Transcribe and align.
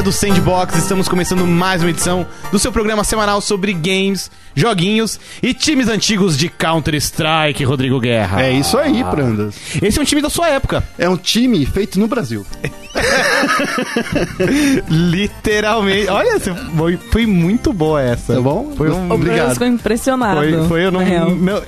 Galera 0.00 0.02
do 0.02 0.12
Sandbox, 0.12 0.78
estamos 0.78 1.08
começando 1.08 1.46
mais 1.46 1.82
uma 1.82 1.90
edição 1.90 2.26
do 2.50 2.58
seu 2.58 2.72
programa 2.72 3.04
semanal 3.04 3.40
sobre 3.42 3.74
games, 3.74 4.30
joguinhos 4.54 5.20
e 5.42 5.52
times 5.52 5.88
antigos 5.88 6.38
de 6.38 6.48
Counter-Strike, 6.48 7.62
Rodrigo 7.64 8.00
Guerra. 8.00 8.42
É 8.42 8.50
isso 8.50 8.78
aí, 8.78 9.04
Prandas. 9.04 9.54
Esse 9.82 9.98
é 9.98 10.02
um 10.02 10.04
time 10.04 10.22
da 10.22 10.30
sua 10.30 10.48
época. 10.48 10.82
É 10.98 11.06
um 11.08 11.18
time 11.18 11.66
feito 11.66 12.00
no 12.00 12.08
Brasil. 12.08 12.46
Literalmente. 14.88 16.08
Olha, 16.08 16.40
foi, 16.40 16.96
foi 17.10 17.26
muito 17.26 17.72
boa 17.72 18.00
essa. 18.00 18.34
Tá 18.34 18.40
bom? 18.40 18.72
Foi 18.76 18.90
um... 18.90 19.12
O 19.12 19.18
Bruno 19.18 19.50
ficou 19.50 19.66
impressionado. 19.66 20.40
Foi, 20.40 20.68
foi 20.68 20.84
eu 20.86 20.90
não, 20.90 21.04
não- 21.36 21.62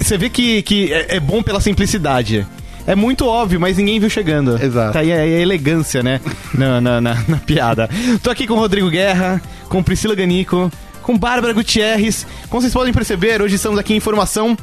Você 0.00 0.18
vê 0.18 0.28
que, 0.28 0.60
que 0.62 0.92
é, 0.92 1.16
é 1.16 1.20
bom 1.20 1.40
pela 1.40 1.60
simplicidade. 1.60 2.44
É 2.86 2.94
muito 2.94 3.26
óbvio, 3.26 3.60
mas 3.60 3.76
ninguém 3.78 4.00
viu 4.00 4.10
chegando. 4.10 4.60
Exato. 4.62 4.92
Tá 4.94 5.00
aí 5.00 5.12
a, 5.12 5.24
elegância, 5.26 6.02
né? 6.02 6.20
na, 6.54 6.80
na, 6.80 7.00
na- 7.00 7.24
na 7.28 7.36
piada. 7.38 7.88
Tô 8.22 8.30
aqui 8.30 8.46
com 8.46 8.54
o 8.54 8.58
Rodrigo 8.58 8.90
Guerra, 8.90 9.40
com 9.68 9.82
Priscila 9.82 10.14
Ganico, 10.14 10.70
com 11.02 11.16
Bárbara 11.16 11.52
Gutierrez. 11.52 12.26
Como 12.48 12.60
vocês 12.60 12.72
podem 12.72 12.92
perceber, 12.92 13.40
hoje 13.40 13.54
estamos 13.56 13.78
aqui 13.78 13.94
em 13.94 13.96
informação 13.98 14.56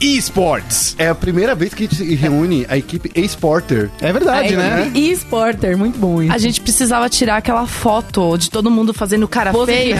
eSports. 0.00 0.94
É 0.98 1.08
a 1.08 1.14
primeira 1.14 1.54
vez 1.54 1.72
que 1.74 1.84
a 1.84 1.88
gente 1.88 2.14
reúne 2.14 2.66
a 2.68 2.76
equipe 2.76 3.10
eSporter. 3.14 3.90
É 4.00 4.12
verdade, 4.12 4.48
Aí, 4.48 4.56
né? 4.56 4.90
E 4.94 5.10
Sporter, 5.12 5.76
muito 5.76 5.98
bom 5.98 6.22
isso. 6.22 6.32
A 6.32 6.38
gente 6.38 6.60
precisava 6.60 7.08
tirar 7.08 7.36
aquela 7.36 7.66
foto 7.66 8.36
de 8.36 8.50
todo 8.50 8.70
mundo 8.70 8.92
fazendo 8.92 9.26
cara 9.28 9.52
Pose 9.52 9.72
feia, 9.72 9.96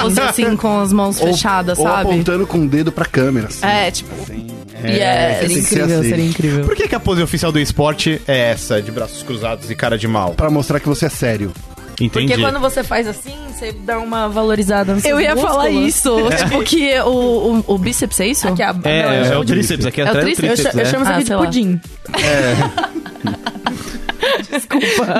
pose 0.00 0.20
assim 0.20 0.56
com 0.56 0.80
as 0.80 0.92
mãos 0.92 1.18
fechadas, 1.20 1.78
ou 1.78 1.84
sabe? 1.86 2.10
apontando 2.10 2.46
com 2.46 2.58
o 2.64 2.68
dedo 2.68 2.90
pra 2.92 3.04
câmera. 3.04 3.48
Assim. 3.48 3.66
É, 3.66 3.90
tipo, 3.90 4.10
É, 4.30 4.58
Yes. 4.80 5.38
tem 5.40 5.48
Seria 5.48 5.58
incrível, 5.62 6.00
assim. 6.00 6.08
seria 6.08 6.24
incrível. 6.26 6.64
Por 6.64 6.76
que, 6.76 6.86
que 6.88 6.94
a 6.94 7.00
pose 7.00 7.20
oficial 7.22 7.50
do 7.50 7.58
esporte 7.58 8.20
é 8.28 8.50
essa, 8.52 8.80
de 8.80 8.90
braços 8.92 9.22
cruzados 9.24 9.70
e 9.70 9.74
cara 9.74 9.98
de 9.98 10.06
mal? 10.06 10.34
Pra 10.34 10.50
mostrar 10.50 10.78
que 10.80 10.88
você 10.88 11.06
é 11.06 11.08
sério. 11.08 11.52
Entendi. 12.00 12.28
Porque 12.28 12.40
quando 12.42 12.60
você 12.60 12.84
faz 12.84 13.06
assim, 13.08 13.34
você 13.52 13.72
dá 13.72 13.98
uma 13.98 14.28
valorizada 14.28 14.94
no 14.94 15.00
seu 15.00 15.10
eu 15.10 15.20
ia 15.20 15.36
falar 15.36 15.68
isso. 15.70 16.14
Tipo, 16.38 16.62
que 16.62 16.98
o, 17.00 17.08
o, 17.08 17.64
o 17.74 17.78
bíceps 17.78 18.20
é 18.20 18.26
isso? 18.28 18.46
Aqui, 18.48 18.62
a, 18.62 18.68
É, 18.84 19.02
não, 19.02 19.12
é, 19.12 19.28
eu 19.28 19.32
o 19.32 19.36
pudim. 19.38 19.52
tríceps, 19.54 19.86
aqui 19.86 20.00
É 20.00 20.04
é 20.04 20.10
o 20.12 20.20
tríceps? 20.20 20.64
Eu, 20.64 20.70
eu 20.70 20.76
né? 20.76 20.84
chamo 20.84 21.02
isso 21.04 21.10
Ah, 21.10 21.14
aqui 21.14 21.20
de 21.22 21.26
sei 21.26 21.36
lá. 21.36 21.42
pudim. 21.44 21.80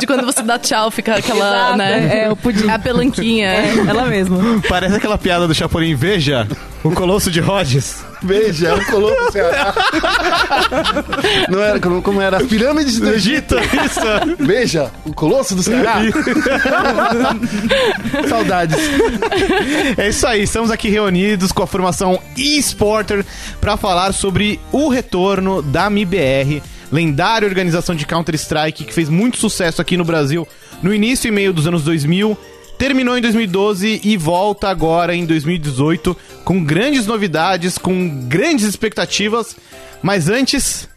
De 0.00 0.06
quando 0.06 0.24
você 0.24 0.42
dá 0.42 0.58
tchau, 0.58 0.90
fica 0.90 1.16
aquela, 1.16 1.48
Exato, 1.48 1.76
né? 1.78 2.24
é, 2.24 2.30
o 2.30 2.36
pudim. 2.36 2.68
A 2.68 2.78
pelanquinha. 2.78 3.48
É, 3.48 3.72
ela 3.88 4.04
mesma. 4.06 4.38
Parece 4.68 4.96
aquela 4.96 5.16
piada 5.18 5.46
do 5.46 5.54
Chapolin. 5.54 5.94
Veja, 5.94 6.46
o 6.82 6.90
Colosso 6.90 7.30
de 7.30 7.40
Rhodes. 7.40 8.04
Veja, 8.22 8.68
é 8.68 8.74
o 8.74 8.84
Colosso 8.86 9.24
do 9.24 9.32
Ceará. 9.32 9.74
Não 11.48 11.62
era, 11.62 11.80
como, 11.80 12.20
era? 12.20 12.38
As 12.38 12.46
pirâmides 12.46 12.98
do 12.98 13.10
Egito. 13.10 13.56
isso. 13.58 14.36
Veja, 14.38 14.90
o 15.04 15.12
Colosso 15.12 15.54
do 15.54 15.62
Ceará. 15.62 16.00
Saudades. 18.28 18.76
É 19.96 20.08
isso 20.08 20.26
aí, 20.26 20.42
estamos 20.42 20.70
aqui 20.70 20.88
reunidos 20.88 21.52
com 21.52 21.62
a 21.62 21.66
formação 21.66 22.20
eSporter 22.36 23.24
para 23.60 23.76
falar 23.76 24.12
sobre 24.12 24.60
o 24.72 24.88
retorno 24.88 25.62
da 25.62 25.88
MIBR, 25.88 26.62
lendária 26.90 27.46
organização 27.46 27.94
de 27.94 28.06
Counter-Strike 28.06 28.84
que 28.84 28.94
fez 28.94 29.08
muito 29.08 29.38
sucesso 29.38 29.80
aqui 29.80 29.96
no 29.96 30.04
Brasil 30.04 30.46
no 30.82 30.94
início 30.94 31.28
e 31.28 31.30
meio 31.30 31.52
dos 31.52 31.66
anos 31.66 31.84
2000. 31.84 32.36
Terminou 32.78 33.18
em 33.18 33.20
2012 33.20 34.02
e 34.04 34.16
volta 34.16 34.68
agora 34.68 35.12
em 35.12 35.26
2018 35.26 36.16
com 36.44 36.62
grandes 36.64 37.06
novidades, 37.06 37.76
com 37.76 38.08
grandes 38.28 38.64
expectativas. 38.64 39.56
Mas 40.00 40.28
antes, 40.28 40.88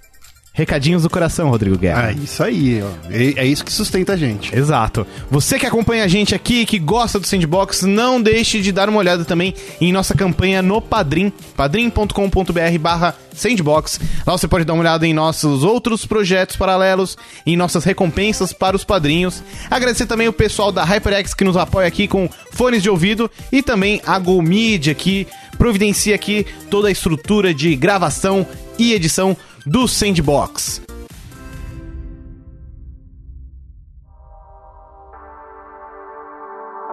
recadinhos 0.53 1.03
do 1.03 1.09
coração, 1.09 1.49
Rodrigo 1.49 1.77
Guerra. 1.77 2.07
Ah, 2.07 2.11
isso 2.11 2.43
aí, 2.43 2.81
ó. 2.83 3.09
É, 3.09 3.43
é 3.43 3.45
isso 3.45 3.63
que 3.63 3.71
sustenta 3.71 4.13
a 4.13 4.17
gente. 4.17 4.53
Exato. 4.55 5.07
Você 5.29 5.57
que 5.57 5.65
acompanha 5.65 6.03
a 6.03 6.07
gente 6.07 6.35
aqui, 6.35 6.65
que 6.65 6.77
gosta 6.77 7.19
do 7.19 7.25
Sandbox, 7.25 7.83
não 7.83 8.21
deixe 8.21 8.61
de 8.61 8.71
dar 8.71 8.89
uma 8.89 8.99
olhada 8.99 9.23
também 9.23 9.53
em 9.79 9.93
nossa 9.93 10.13
campanha 10.13 10.61
no 10.61 10.81
Padrim, 10.81 11.31
padrim.com.br 11.55 12.79
barra 12.79 13.15
Sandbox. 13.33 13.99
Lá 14.27 14.33
você 14.33 14.47
pode 14.47 14.65
dar 14.65 14.73
uma 14.73 14.81
olhada 14.81 15.07
em 15.07 15.13
nossos 15.13 15.63
outros 15.63 16.05
projetos 16.05 16.57
paralelos, 16.57 17.17
em 17.45 17.55
nossas 17.55 17.85
recompensas 17.85 18.51
para 18.51 18.75
os 18.75 18.83
padrinhos. 18.83 19.41
Agradecer 19.69 20.05
também 20.05 20.27
o 20.27 20.33
pessoal 20.33 20.71
da 20.71 20.83
HyperX 20.83 21.33
que 21.33 21.45
nos 21.45 21.55
apoia 21.55 21.87
aqui 21.87 22.09
com 22.09 22.29
fones 22.51 22.83
de 22.83 22.89
ouvido 22.89 23.31
e 23.51 23.63
também 23.63 24.01
a 24.05 24.19
Go 24.19 24.41
Media 24.41 24.93
que 24.93 25.25
providencia 25.57 26.15
aqui 26.15 26.45
toda 26.69 26.89
a 26.89 26.91
estrutura 26.91 27.53
de 27.53 27.75
gravação 27.75 28.45
e 28.77 28.93
edição 28.93 29.37
do 29.65 29.87
Sandbox. 29.87 30.81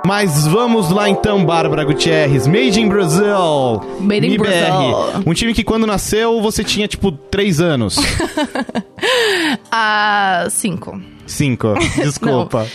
Mas 0.07 0.47
vamos 0.47 0.91
lá 0.91 1.09
então, 1.11 1.45
Bárbara 1.45 1.85
Gutierrez. 1.85 2.47
Made 2.47 2.81
in 2.81 2.89
Brazil. 2.89 3.83
Made 4.01 4.27
in. 4.27 4.39
Brazil. 4.39 5.23
Um 5.27 5.35
time 5.35 5.53
que 5.53 5.63
quando 5.63 5.87
nasceu 5.87 6.41
você 6.41 6.65
tinha 6.65 6.89
tipo 6.89 7.13
3 7.13 7.61
anos. 7.61 7.97
Ah, 9.71 10.47
cinco. 10.51 11.01
5. 11.27 11.75
Desculpa. 12.03 12.67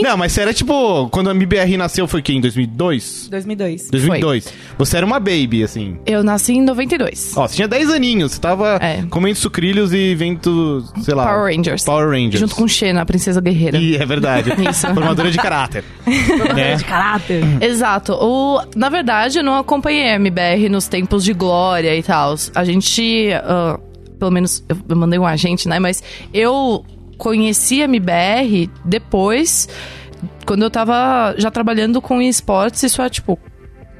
Não. 0.00 0.16
mas 0.16 0.32
você 0.32 0.40
era 0.42 0.54
tipo. 0.54 1.08
Quando 1.10 1.28
a 1.30 1.34
MIBR 1.34 1.76
nasceu 1.76 2.06
foi 2.06 2.20
o 2.20 2.22
quê? 2.22 2.32
Em 2.32 2.40
2002? 2.40 3.28
2002. 3.30 3.88
2002. 3.90 4.52
Você 4.78 4.96
era 4.96 5.04
uma 5.06 5.18
baby, 5.18 5.62
assim. 5.62 5.96
Eu 6.06 6.22
nasci 6.22 6.52
em 6.54 6.62
92. 6.62 7.32
Ó, 7.36 7.46
você 7.46 7.56
tinha 7.56 7.68
10 7.68 7.90
aninhos. 7.90 8.32
Você 8.32 8.40
tava 8.40 8.78
É. 8.80 9.02
comendo 9.10 9.36
sucrilhos 9.38 9.92
e 9.92 10.14
vendo, 10.14 10.84
sei 11.02 11.14
lá. 11.14 11.26
Power 11.26 11.54
Rangers. 11.54 11.84
Power 11.84 12.08
Rangers. 12.08 12.40
Junto 12.40 12.54
com 12.54 12.66
Xena, 12.68 13.02
a 13.02 13.06
princesa 13.06 13.40
guerreira. 13.40 13.76
E 13.78 13.96
é 13.96 14.06
verdade. 14.06 14.50
Isso. 14.68 14.86
Formadora 14.94 15.30
de 15.30 15.38
caráter. 15.38 15.84
né? 16.54 16.76
De 16.76 16.84
caráter. 16.84 17.42
Exato. 17.62 18.12
O, 18.14 18.60
na 18.76 18.88
verdade, 18.88 19.38
eu 19.38 19.44
não 19.44 19.56
acompanhei 19.56 20.10
a 20.10 20.14
MBR 20.16 20.68
nos 20.68 20.86
tempos 20.88 21.24
de 21.24 21.32
glória 21.32 21.94
e 21.96 22.02
tal. 22.02 22.34
A 22.54 22.64
gente, 22.64 23.30
ah, 23.32 23.78
pelo 24.18 24.30
menos, 24.30 24.64
eu 24.88 24.96
mandei 24.96 25.18
um 25.18 25.26
agente, 25.26 25.68
né? 25.68 25.78
Mas 25.78 26.02
eu 26.32 26.84
conheci 27.22 27.80
a 27.80 27.84
MBR 27.84 28.68
depois, 28.84 29.68
quando 30.44 30.62
eu 30.62 30.70
tava 30.70 31.36
já 31.38 31.52
trabalhando 31.52 32.02
com 32.02 32.20
esportes, 32.20 32.82
isso 32.82 33.00
é 33.00 33.08
tipo 33.08 33.38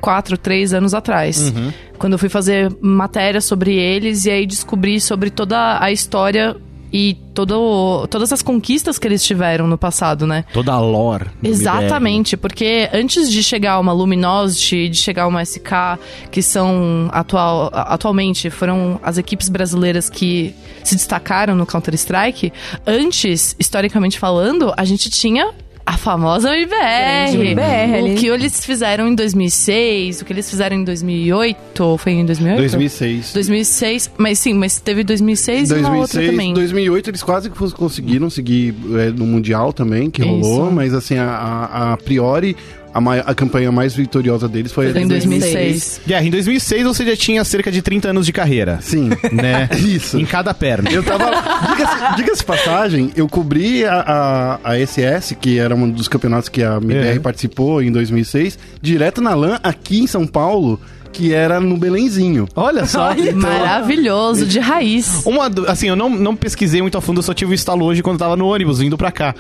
quatro, 0.00 0.37
três 0.37 0.75
anos 0.75 0.93
atrás. 0.93 1.53
Quando 1.99 2.15
eu 2.15 2.19
fui 2.19 2.28
fazer 2.28 2.77
matéria 2.81 3.41
sobre 3.41 3.77
eles 3.77 4.25
e 4.25 4.31
aí 4.32 4.44
descobri 4.44 5.00
sobre 5.00 5.31
toda 5.31 5.81
a 5.81 5.93
história 5.93 6.56
e 6.92 7.14
todo, 7.34 8.06
todas 8.08 8.32
as 8.32 8.42
conquistas 8.42 8.98
que 8.98 9.08
eles 9.08 9.25
tiveram 9.25 9.66
no 9.66 9.78
passado, 9.78 10.26
né? 10.26 10.44
Toda 10.53 10.72
a 10.72 10.80
lore. 10.80 11.30
Exatamente, 11.42 12.36
porque 12.36 12.88
antes 12.92 13.30
de 13.30 13.42
chegar 13.42 13.80
uma 13.80 13.92
Luminosity, 13.92 14.88
de 14.88 14.97
chegar 14.97 15.26
uma 15.26 15.44
SK, 15.44 15.98
que 16.31 16.42
são 16.42 17.08
atual, 17.12 17.70
atualmente 17.72 18.50
foram 18.50 19.00
as 19.02 19.16
equipes 19.16 19.48
brasileiras 19.48 20.10
que 20.10 20.54
se 20.84 20.94
destacaram 20.94 21.54
no 21.54 21.64
Counter-Strike, 21.64 22.52
antes, 22.86 23.56
historicamente 23.58 24.19
falando, 24.19 24.72
a 24.76 24.84
gente 24.84 25.08
tinha 25.08 25.50
a 25.84 25.97
famosa. 25.97 26.56
MBR 26.56 28.12
o 28.12 28.15
que 28.16 28.26
eles 28.26 28.65
fizeram 28.65 29.09
em 29.09 29.15
2006, 29.15 30.20
o 30.20 30.25
que 30.25 30.32
eles 30.32 30.48
fizeram 30.48 30.76
em 30.76 30.84
2008, 30.84 31.84
ou 31.84 31.98
foi 31.98 32.12
em 32.12 32.26
2008? 32.26 32.59
2006. 32.59 33.32
2006, 33.32 34.10
mas 34.19 34.38
sim, 34.38 34.54
mas 34.54 34.81
teve 34.81 35.04
2006, 35.04 35.70
e 35.70 35.75
uma 35.75 35.97
outra 35.97 36.20
2006, 36.20 36.31
também. 36.31 36.54
2008 36.54 37.10
eles 37.10 37.22
quase 37.22 37.50
conseguiram 37.50 38.31
seguir 38.31 38.75
é, 38.98 39.10
no 39.10 39.26
Mundial 39.26 39.72
também, 39.72 40.10
que 40.10 40.22
rolou, 40.22 40.66
Isso. 40.66 40.72
mas 40.72 40.94
assim, 40.94 41.16
a, 41.16 41.28
a, 41.28 41.93
a 41.93 41.96
priori, 41.96 42.56
a, 42.94 42.99
a 43.31 43.35
campanha 43.35 43.73
mais 43.73 43.94
vitoriosa 43.94 44.49
deles 44.49 44.73
foi, 44.73 44.91
Foi 44.93 45.00
a 45.00 45.05
em 45.05 45.09
de 45.09 45.15
2006. 45.15 46.00
Guerra, 46.06 46.25
em 46.25 46.31
2006 46.31 46.83
você 46.85 47.05
já 47.06 47.17
tinha 47.17 47.44
cerca 47.44 47.71
de 47.73 47.81
30 47.83 48.11
anos 48.11 48.27
de 48.27 48.33
carreira. 48.33 48.79
Sim, 48.83 49.11
Né? 49.33 49.69
isso. 49.79 50.19
Em 50.19 50.25
cada 50.25 50.53
perna. 50.55 50.91
Eu 50.91 51.03
tava. 51.03 51.25
Diga-se 51.71 52.17
diga-se 52.17 52.44
passagem, 52.44 53.11
eu 53.17 53.29
cobri 53.29 53.85
a, 53.85 54.59
a, 54.65 54.73
a 54.73 54.87
SS, 54.87 55.35
que 55.41 55.59
era 55.59 55.75
um 55.75 55.91
dos 55.91 56.09
campeonatos 56.09 56.49
que 56.49 56.62
a 56.62 56.77
MBR 56.77 57.17
É. 57.17 57.19
participou 57.19 57.83
em 57.83 57.91
2006, 57.91 58.59
direto 58.81 59.21
na 59.21 59.35
LAN 59.35 59.59
aqui 59.62 60.00
em 60.00 60.06
São 60.06 60.27
Paulo, 60.27 60.81
que 61.12 61.33
era 61.33 61.61
no 61.61 61.77
Belenzinho. 61.77 62.47
Olha 62.56 62.87
só. 62.87 63.11
Maravilhoso, 63.35 64.47
de 64.47 64.59
raiz. 64.59 65.23
Uma, 65.25 65.49
do- 65.49 65.69
assim, 65.71 65.89
eu 65.89 65.97
não, 65.97 66.09
não 66.11 66.35
pesquisei 66.37 66.81
muito 66.83 66.97
a 66.99 67.00
fundo, 67.00 67.19
eu 67.19 67.23
só 67.23 67.35
tive 67.35 67.53
o 67.53 67.55
estalo 67.55 67.85
hoje 67.85 68.03
quando 68.03 68.15
eu 68.15 68.19
tava 68.21 68.37
no 68.37 68.47
ônibus, 68.47 68.81
indo 68.81 68.97
pra 68.99 69.11
cá. 69.12 69.35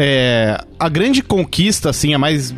É, 0.00 0.56
a 0.78 0.88
grande 0.88 1.22
conquista, 1.22 1.90
assim, 1.90 2.14
a 2.14 2.18
mais 2.18 2.54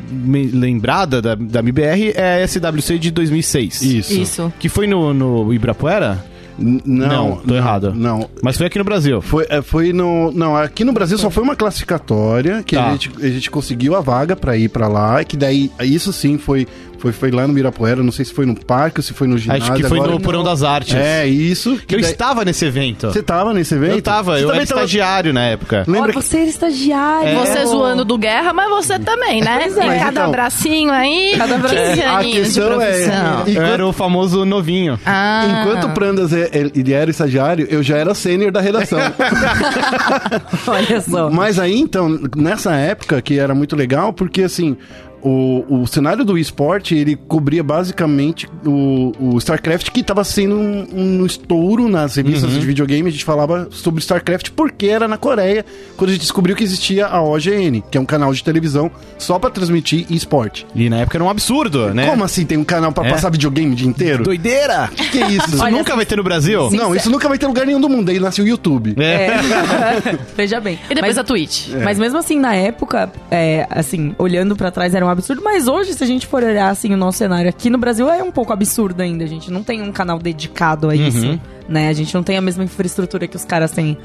lembrada 0.52 1.22
da, 1.22 1.34
da 1.34 1.60
MBR 1.60 2.12
é 2.14 2.42
a 2.42 2.46
SWC 2.46 2.98
de 2.98 3.10
2006. 3.10 3.80
Isso. 3.82 4.12
Isso. 4.20 4.52
Que 4.58 4.68
foi 4.68 4.86
no, 4.86 5.14
no 5.14 5.52
Ibirapuera? 5.54 6.22
N- 6.58 6.82
Não, 6.84 7.08
Não, 7.30 7.36
tô 7.38 7.54
errado. 7.54 7.94
Não. 7.94 8.28
Mas 8.42 8.58
foi 8.58 8.66
aqui 8.66 8.76
no 8.78 8.84
Brasil. 8.84 9.22
Foi, 9.22 9.46
é, 9.48 9.62
foi 9.62 9.92
no. 9.94 10.30
Não, 10.32 10.54
aqui 10.54 10.84
no 10.84 10.92
Brasil 10.92 11.16
só 11.16 11.30
foi 11.30 11.42
uma 11.42 11.56
classificatória 11.56 12.62
que 12.62 12.76
Tá. 12.76 12.88
a, 12.88 12.92
gente, 12.92 13.10
a 13.22 13.28
gente 13.28 13.50
conseguiu 13.50 13.94
a 13.96 14.00
vaga 14.02 14.36
pra 14.36 14.56
ir 14.58 14.68
pra 14.68 14.86
lá. 14.86 15.24
Que 15.24 15.36
daí, 15.38 15.70
isso 15.80 16.12
sim 16.12 16.36
foi, 16.36 16.68
Foi, 17.00 17.12
foi 17.12 17.30
lá 17.30 17.46
no 17.46 17.52
Mirapuera, 17.54 18.02
não 18.02 18.12
sei 18.12 18.24
se 18.26 18.32
foi 18.32 18.44
no 18.44 18.54
parque 18.54 19.00
ou 19.00 19.02
se 19.02 19.14
foi 19.14 19.26
no 19.26 19.38
ginásio. 19.38 19.62
Acho 19.64 19.72
que 19.72 19.82
foi 19.88 19.98
agora- 19.98 20.12
no 20.12 20.20
Porão 20.20 20.44
das 20.44 20.62
Artes. 20.62 20.94
É, 20.94 21.26
isso. 21.26 21.76
Que 21.86 21.94
eu 21.96 22.00
daí- 22.00 22.10
estava 22.10 22.44
nesse 22.44 22.64
evento. 22.66 23.06
Você 23.08 23.22
tava 23.22 23.54
nesse 23.54 23.74
evento? 23.74 23.94
Eu 23.94 24.02
tava, 24.02 24.32
Você 24.36 24.44
eu 24.44 24.48
era 24.48 24.52
também 24.52 24.66
tava- 24.66 24.80
estagiário 24.82 25.32
na 25.32 25.42
época. 25.46 25.84
Lembra 25.88 26.12
Ó, 26.14 26.20
você 26.20 26.36
era 26.38 26.46
estagiário. 26.50 27.38
Você 27.38 27.64
zoando 27.66 28.04
do 28.04 28.18
Guerra, 28.18 28.52
mas 28.52 28.68
você 28.68 28.98
também, 28.98 29.40
né? 29.40 29.60
Pois 29.62 29.76
é. 29.78 29.86
Mas 29.86 29.98
cada 30.02 30.10
então- 30.20 30.30
bracinho 30.30 30.90
aí, 30.92 31.34
Cada 31.38 31.54
15 31.58 31.74
bracinho. 31.74 32.10
A 32.10 32.24
questão 32.24 32.82
é- 32.82 32.86
profissão. 32.90 33.42
E 33.46 33.56
Eu 33.56 33.62
era 33.64 33.86
o 33.86 33.92
famoso 33.92 34.44
novinho. 34.44 35.00
Ah. 35.06 35.62
Enquanto 35.62 35.84
o 35.84 35.90
Prandas 35.94 36.32
é- 36.34 36.50
ele 36.52 36.92
era 36.92 37.10
estagiário, 37.10 37.66
eu 37.70 37.82
já 37.82 37.96
era 37.96 38.14
sênior 38.14 38.52
da 38.52 38.60
redação. 38.60 38.98
Olha 40.66 41.00
só. 41.00 41.30
Mas 41.30 41.58
aí, 41.58 41.78
então, 41.78 42.18
nessa 42.36 42.72
época, 42.74 43.20
que 43.22 43.38
era 43.38 43.54
muito 43.54 43.74
legal, 43.76 44.12
porque 44.12 44.42
assim. 44.42 44.76
O, 45.22 45.82
o 45.82 45.86
cenário 45.86 46.24
do 46.24 46.38
esporte, 46.38 46.94
ele 46.94 47.14
cobria 47.16 47.62
basicamente 47.62 48.48
o, 48.64 49.12
o 49.20 49.38
StarCraft, 49.38 49.90
que 49.90 50.00
estava 50.00 50.24
sendo 50.24 50.54
um, 50.56 50.86
um 51.20 51.26
estouro 51.26 51.88
nas 51.88 52.14
revistas 52.16 52.50
de 52.52 52.60
videogame. 52.60 53.08
A 53.08 53.12
gente 53.12 53.24
falava 53.24 53.68
sobre 53.70 54.00
StarCraft 54.00 54.50
porque 54.50 54.86
era 54.86 55.06
na 55.06 55.16
Coreia, 55.18 55.64
quando 55.96 56.10
a 56.10 56.12
gente 56.12 56.22
descobriu 56.22 56.56
que 56.56 56.64
existia 56.64 57.06
a 57.06 57.22
OGN, 57.22 57.82
que 57.90 57.98
é 57.98 58.00
um 58.00 58.06
canal 58.06 58.32
de 58.32 58.42
televisão 58.42 58.90
só 59.18 59.38
para 59.38 59.50
transmitir 59.50 60.06
esporte. 60.10 60.66
E 60.74 60.88
na 60.88 60.98
época 60.98 61.16
era 61.18 61.24
um 61.24 61.30
absurdo, 61.30 61.92
né? 61.94 62.06
Como 62.06 62.24
assim 62.24 62.46
tem 62.46 62.56
um 62.58 62.64
canal 62.64 62.92
para 62.92 63.08
É. 63.08 63.10
passar 63.12 63.30
videogame 63.30 63.72
o 63.72 63.76
dia 63.76 63.88
inteiro? 63.88 64.24
Doideira! 64.24 64.88
Que 64.96 65.08
que 65.10 65.22
é 65.22 65.28
isso? 65.28 65.50
Isso 65.56 65.70
nunca 65.70 65.94
vai 65.96 66.06
ter 66.06 66.16
no 66.16 66.24
Brasil? 66.24 66.70
Não, 66.70 66.94
isso 66.94 67.10
nunca 67.10 67.28
vai 67.28 67.36
ter 67.38 67.46
lugar 67.46 67.66
nenhum 67.66 67.80
do 67.80 67.88
mundo. 67.88 68.08
Aí 68.10 68.18
nasceu 68.18 68.44
o 68.44 68.48
YouTube. 68.48 68.94
É. 68.98 69.26
É. 69.26 70.18
Veja 70.36 70.60
bem. 70.60 70.78
E 70.88 70.94
depois 70.94 71.16
Mas- 71.16 71.18
a 71.18 71.24
Twitch. 71.24 71.68
Mas 71.84 71.98
mesmo 71.98 72.18
assim, 72.18 72.38
na 72.38 72.54
época, 72.54 73.10
é, 73.30 73.66
assim, 73.70 74.14
olhando 74.18 74.56
pra 74.56 74.70
trás 74.70 74.94
era 74.94 75.04
um 75.04 75.09
absurdo. 75.10 75.42
Mas 75.44 75.68
hoje, 75.68 75.92
se 75.94 76.02
a 76.02 76.06
gente 76.06 76.26
for 76.26 76.42
olhar, 76.42 76.68
assim, 76.70 76.92
o 76.92 76.96
nosso 76.96 77.18
cenário 77.18 77.48
aqui 77.48 77.68
no 77.70 77.78
Brasil 77.78 78.08
é 78.08 78.22
um 78.22 78.30
pouco 78.32 78.52
absurdo 78.52 79.00
ainda. 79.02 79.24
A 79.24 79.28
gente 79.28 79.50
não 79.50 79.62
tem 79.62 79.82
um 79.82 79.92
canal 79.92 80.18
dedicado 80.18 80.88
a 80.88 80.94
isso, 80.96 81.26
né? 81.68 81.88
A 81.88 81.92
gente 81.92 82.14
não 82.14 82.22
tem 82.22 82.36
a 82.36 82.40
mesma 82.40 82.64
infraestrutura 82.64 83.26
que 83.28 83.36
os 83.36 83.44
caras 83.44 83.70
têm. 83.72 83.96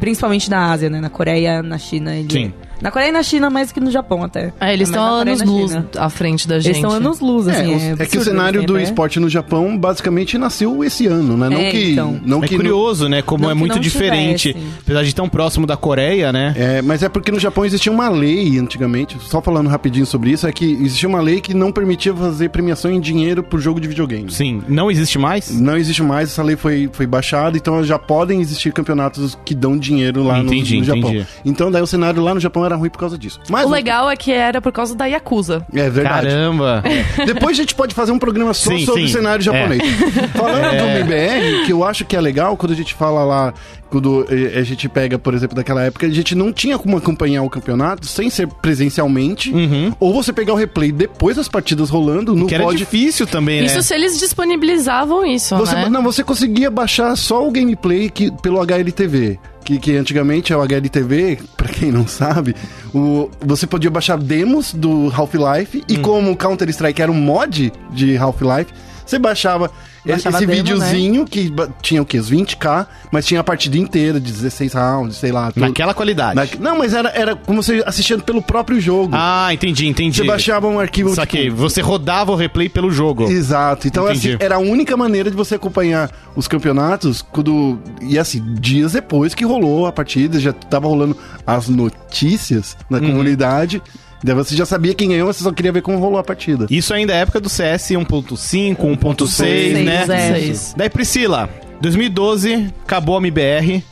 Principalmente 0.00 0.50
na 0.50 0.72
Ásia, 0.72 0.90
né? 0.90 1.00
Na 1.00 1.08
Coreia, 1.10 1.62
na 1.62 1.78
China. 1.78 2.14
ele- 2.16 2.32
Sim. 2.32 2.52
Na 2.80 2.90
Coreia 2.90 3.08
e 3.08 3.12
na 3.12 3.22
China, 3.22 3.48
mais 3.50 3.72
que 3.72 3.80
no 3.80 3.90
Japão 3.90 4.22
até. 4.22 4.52
É, 4.60 4.72
eles 4.72 4.88
estão 4.88 5.02
anos 5.04 5.40
luz 5.42 5.70
China. 5.70 5.86
à 5.98 6.10
frente 6.10 6.46
da 6.48 6.56
gente. 6.58 6.66
Eles 6.66 6.76
estão 6.78 6.90
anos 6.92 7.20
luz, 7.20 7.48
É, 7.48 7.50
assim. 7.52 7.74
os- 7.76 7.82
é, 7.82 7.86
que 7.86 7.90
o 7.92 8.02
absurdo, 8.02 8.24
cenário 8.24 8.58
assim, 8.60 8.66
do 8.66 8.78
esporte 8.80 9.20
no 9.20 9.28
Japão 9.28 9.76
basicamente 9.78 10.36
nasceu 10.38 10.82
esse 10.84 11.06
ano, 11.06 11.36
né? 11.36 11.48
Não 11.48 11.58
É, 11.60 11.70
que. 11.70 11.92
então. 11.92 12.20
Não 12.24 12.42
É 12.44 12.48
que 12.48 12.56
curioso, 12.56 13.08
né? 13.08 13.22
Como 13.22 13.48
é 13.48 13.54
muito 13.54 13.78
diferente. 13.78 14.52
tivesse. 14.52 14.74
Apesar 14.82 15.02
de 15.04 15.14
tão 15.14 15.28
próximo 15.28 15.66
da 15.66 15.76
Coreia, 15.76 16.32
né? 16.32 16.54
É, 16.56 16.82
mas 16.82 17.02
é 17.02 17.08
porque 17.08 17.30
no 17.30 17.38
Japão 17.38 17.64
existia 17.64 17.90
uma 17.92 18.08
lei 18.08 18.58
antigamente, 18.58 19.16
só 19.20 19.40
falando 19.40 19.68
rapidinho 19.68 20.06
sobre 20.06 20.30
isso, 20.30 20.46
é 20.46 20.52
que 20.52 20.64
existia 20.64 21.08
uma 21.08 21.20
lei 21.20 21.40
que 21.40 21.54
não 21.54 21.70
permitia 21.72 22.14
fazer 22.14 22.50
premiação 22.50 22.90
em 22.90 23.00
dinheiro 23.00 23.42
por 23.42 23.60
jogo 23.60 23.80
de 23.80 23.88
videogame. 23.88 24.30
Sim. 24.30 24.62
Não 24.68 24.90
existe 24.90 25.18
mais? 25.18 25.50
Não 25.60 25.76
existe 25.76 26.02
mais, 26.02 26.30
essa 26.30 26.42
lei 26.42 26.56
foi, 26.56 26.88
foi 26.92 27.06
baixada, 27.06 27.56
então 27.56 27.82
já 27.84 27.98
podem 27.98 28.40
existir 28.40 28.72
campeonatos 28.72 29.38
que 29.44 29.54
dão 29.54 29.76
dinheiro 29.78 30.22
lá 30.24 30.42
no- 30.42 30.52
Entendi, 30.52 30.78
no, 30.78 30.84
Japão. 30.84 31.10
entendi. 31.10 31.26
Então 31.44 31.70
daí 31.70 31.82
o 31.82 31.86
cenário 31.86 32.22
lá 32.22 32.34
no 32.34 32.40
Japão 32.40 32.63
era 32.64 32.76
ruim 32.76 32.90
por 32.90 32.98
causa 32.98 33.16
disso. 33.18 33.40
Mas 33.48 33.66
O 33.66 33.70
legal 33.70 34.10
é 34.10 34.16
que 34.16 34.32
era 34.32 34.60
por 34.60 34.72
causa 34.72 34.94
da 34.94 35.06
Yakuza. 35.06 35.66
É 35.74 35.88
verdade. 35.90 36.28
Caramba! 36.28 36.82
Depois 37.26 37.58
a 37.58 37.60
gente 37.62 37.74
pode 37.74 37.94
fazer 37.94 38.12
um 38.12 38.18
programa 38.18 38.52
só 38.54 38.70
Sim, 38.70 38.84
sobre 38.84 39.02
sim. 39.02 39.06
o 39.06 39.10
cenário 39.10 39.42
japonês. 39.44 39.82
Falando 40.34 40.78
do 40.78 40.84
MBR, 40.84 41.64
que 41.66 41.72
eu 41.72 41.84
acho 41.84 42.04
que 42.04 42.16
é 42.16 42.20
legal, 42.20 42.56
quando 42.56 42.72
a 42.72 42.76
gente 42.76 42.94
fala 42.94 43.24
lá, 43.24 43.54
quando 43.90 44.26
eh, 44.28 44.58
a 44.58 44.62
gente 44.62 44.88
pega, 44.88 45.18
por 45.18 45.34
exemplo, 45.34 45.54
daquela 45.54 45.82
época, 45.82 46.06
a 46.06 46.10
gente 46.10 46.34
não 46.34 46.52
tinha 46.52 46.78
como 46.78 46.96
acompanhar 46.96 47.42
o 47.42 47.50
campeonato 47.50 48.06
sem 48.06 48.28
ser 48.30 48.48
presencialmente, 48.48 49.52
ou 50.00 50.12
você 50.12 50.32
pegar 50.32 50.52
o 50.52 50.56
replay 50.56 50.90
depois 50.92 51.36
das 51.36 51.48
partidas 51.48 51.90
rolando 51.90 52.34
no 52.34 52.46
Que 52.46 52.54
era 52.54 52.64
VOD. 52.64 52.76
difícil 52.78 53.26
também, 53.26 53.60
né? 53.60 53.66
Isso 53.66 53.82
se 53.82 53.94
eles 53.94 54.18
disponibilizavam 54.18 55.24
isso, 55.24 55.56
Você, 55.56 55.74
né? 55.74 55.88
Não, 55.88 56.02
você 56.02 56.22
conseguia 56.24 56.70
baixar 56.70 57.16
só 57.16 57.46
o 57.46 57.50
gameplay 57.50 58.10
que, 58.10 58.30
pelo 58.42 58.60
HLTV. 58.60 59.38
Que, 59.64 59.78
que 59.78 59.96
antigamente 59.96 60.52
é 60.52 60.56
o 60.56 60.60
HLTV, 60.62 61.38
pra 61.56 61.68
quem 61.68 61.90
não 61.90 62.06
sabe, 62.06 62.54
o, 62.94 63.30
você 63.40 63.66
podia 63.66 63.90
baixar 63.90 64.18
demos 64.18 64.74
do 64.74 65.10
Half-Life 65.10 65.78
Hum. 65.78 65.82
e 65.88 65.96
como 65.98 66.30
o 66.32 66.36
Counter-Strike 66.36 67.00
era 67.00 67.10
um 67.10 67.14
mod 67.14 67.72
de 67.90 68.16
Half-Life, 68.16 68.72
você 69.04 69.18
baixava, 69.18 69.70
Baixava 70.06 70.36
esse 70.38 70.46
demo, 70.46 70.52
né? 70.52 70.56
videozinho 70.74 71.24
que 71.24 71.50
ba- 71.50 71.68
tinha 71.80 72.00
o 72.02 72.06
quê? 72.06 72.18
Os 72.18 72.30
20k, 72.30 72.86
mas 73.10 73.24
tinha 73.26 73.40
a 73.40 73.44
partida 73.44 73.76
inteira 73.78 74.20
de 74.20 74.30
16 74.32 74.72
rounds, 74.74 75.16
sei 75.16 75.32
lá. 75.32 75.50
tudo. 75.50 75.60
Naquela 75.62 75.94
qualidade. 75.94 76.34
Na- 76.34 76.70
Não, 76.70 76.78
mas 76.78 76.92
era, 76.94 77.08
era 77.10 77.34
como 77.36 77.62
você 77.62 77.82
assistindo 77.86 78.22
pelo 78.22 78.42
próprio 78.42 78.80
jogo. 78.80 79.10
Ah, 79.14 79.48
entendi, 79.52 79.86
entendi. 79.86 80.16
você 80.18 80.24
baixava 80.24 80.66
um 80.66 80.78
arquivo. 80.78 81.14
Saquei. 81.14 81.44
tipo, 81.44 81.56
Você 81.56 81.80
rodava 81.80 82.32
o 82.32 82.34
replay 82.36 82.68
pelo 82.68 82.90
jogo. 82.90 83.24
Exato. 83.30 83.86
Então, 83.88 84.04
Entendi. 84.08 84.30
assim, 84.34 84.36
era 84.44 84.56
a 84.56 84.58
única 84.58 84.96
maneira 84.96 85.30
de 85.30 85.36
você 85.36 85.54
acompanhar 85.54 86.10
os 86.36 86.46
campeonatos 86.48 87.22
quando. 87.22 87.78
E 88.02 88.18
assim, 88.18 88.42
dias 88.60 88.92
depois 88.92 89.34
que 89.34 89.44
rolou 89.44 89.86
a 89.86 89.92
partida, 89.92 90.38
já 90.38 90.52
tava 90.52 90.86
rolando 90.88 91.16
as 91.46 91.68
notícias 91.68 92.76
na 92.90 92.98
Uhum. 92.98 93.06
comunidade. 93.06 93.82
Daí 94.24 94.34
você 94.34 94.56
já 94.56 94.64
sabia 94.64 94.94
quem 94.94 95.10
ganhou, 95.10 95.30
você 95.30 95.44
só 95.44 95.52
queria 95.52 95.70
ver 95.70 95.82
como 95.82 95.98
rolou 95.98 96.18
a 96.18 96.24
partida. 96.24 96.66
Isso 96.70 96.94
ainda 96.94 97.12
é 97.12 97.18
época 97.18 97.38
do 97.38 97.48
CS 97.50 97.90
1.5, 97.90 98.74
1.6, 98.74 99.84
né? 99.84 100.02
é. 100.02 100.06
Seis. 100.32 100.74
Daí, 100.74 100.88
Priscila, 100.88 101.50
2012, 101.82 102.72
acabou 102.84 103.16
a 103.16 103.18
MBR. 103.18 103.84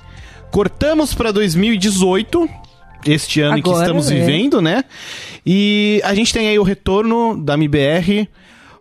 Cortamos 0.50 1.12
pra 1.12 1.30
2018, 1.32 2.48
este 3.06 3.42
ano 3.42 3.58
em 3.58 3.62
que 3.62 3.68
Agora, 3.68 3.84
estamos 3.84 4.10
é. 4.10 4.14
vivendo, 4.14 4.62
né? 4.62 4.84
E 5.44 6.00
a 6.02 6.14
gente 6.14 6.32
tem 6.32 6.48
aí 6.48 6.58
o 6.58 6.62
retorno 6.62 7.36
da 7.36 7.52
MBR. 7.52 8.26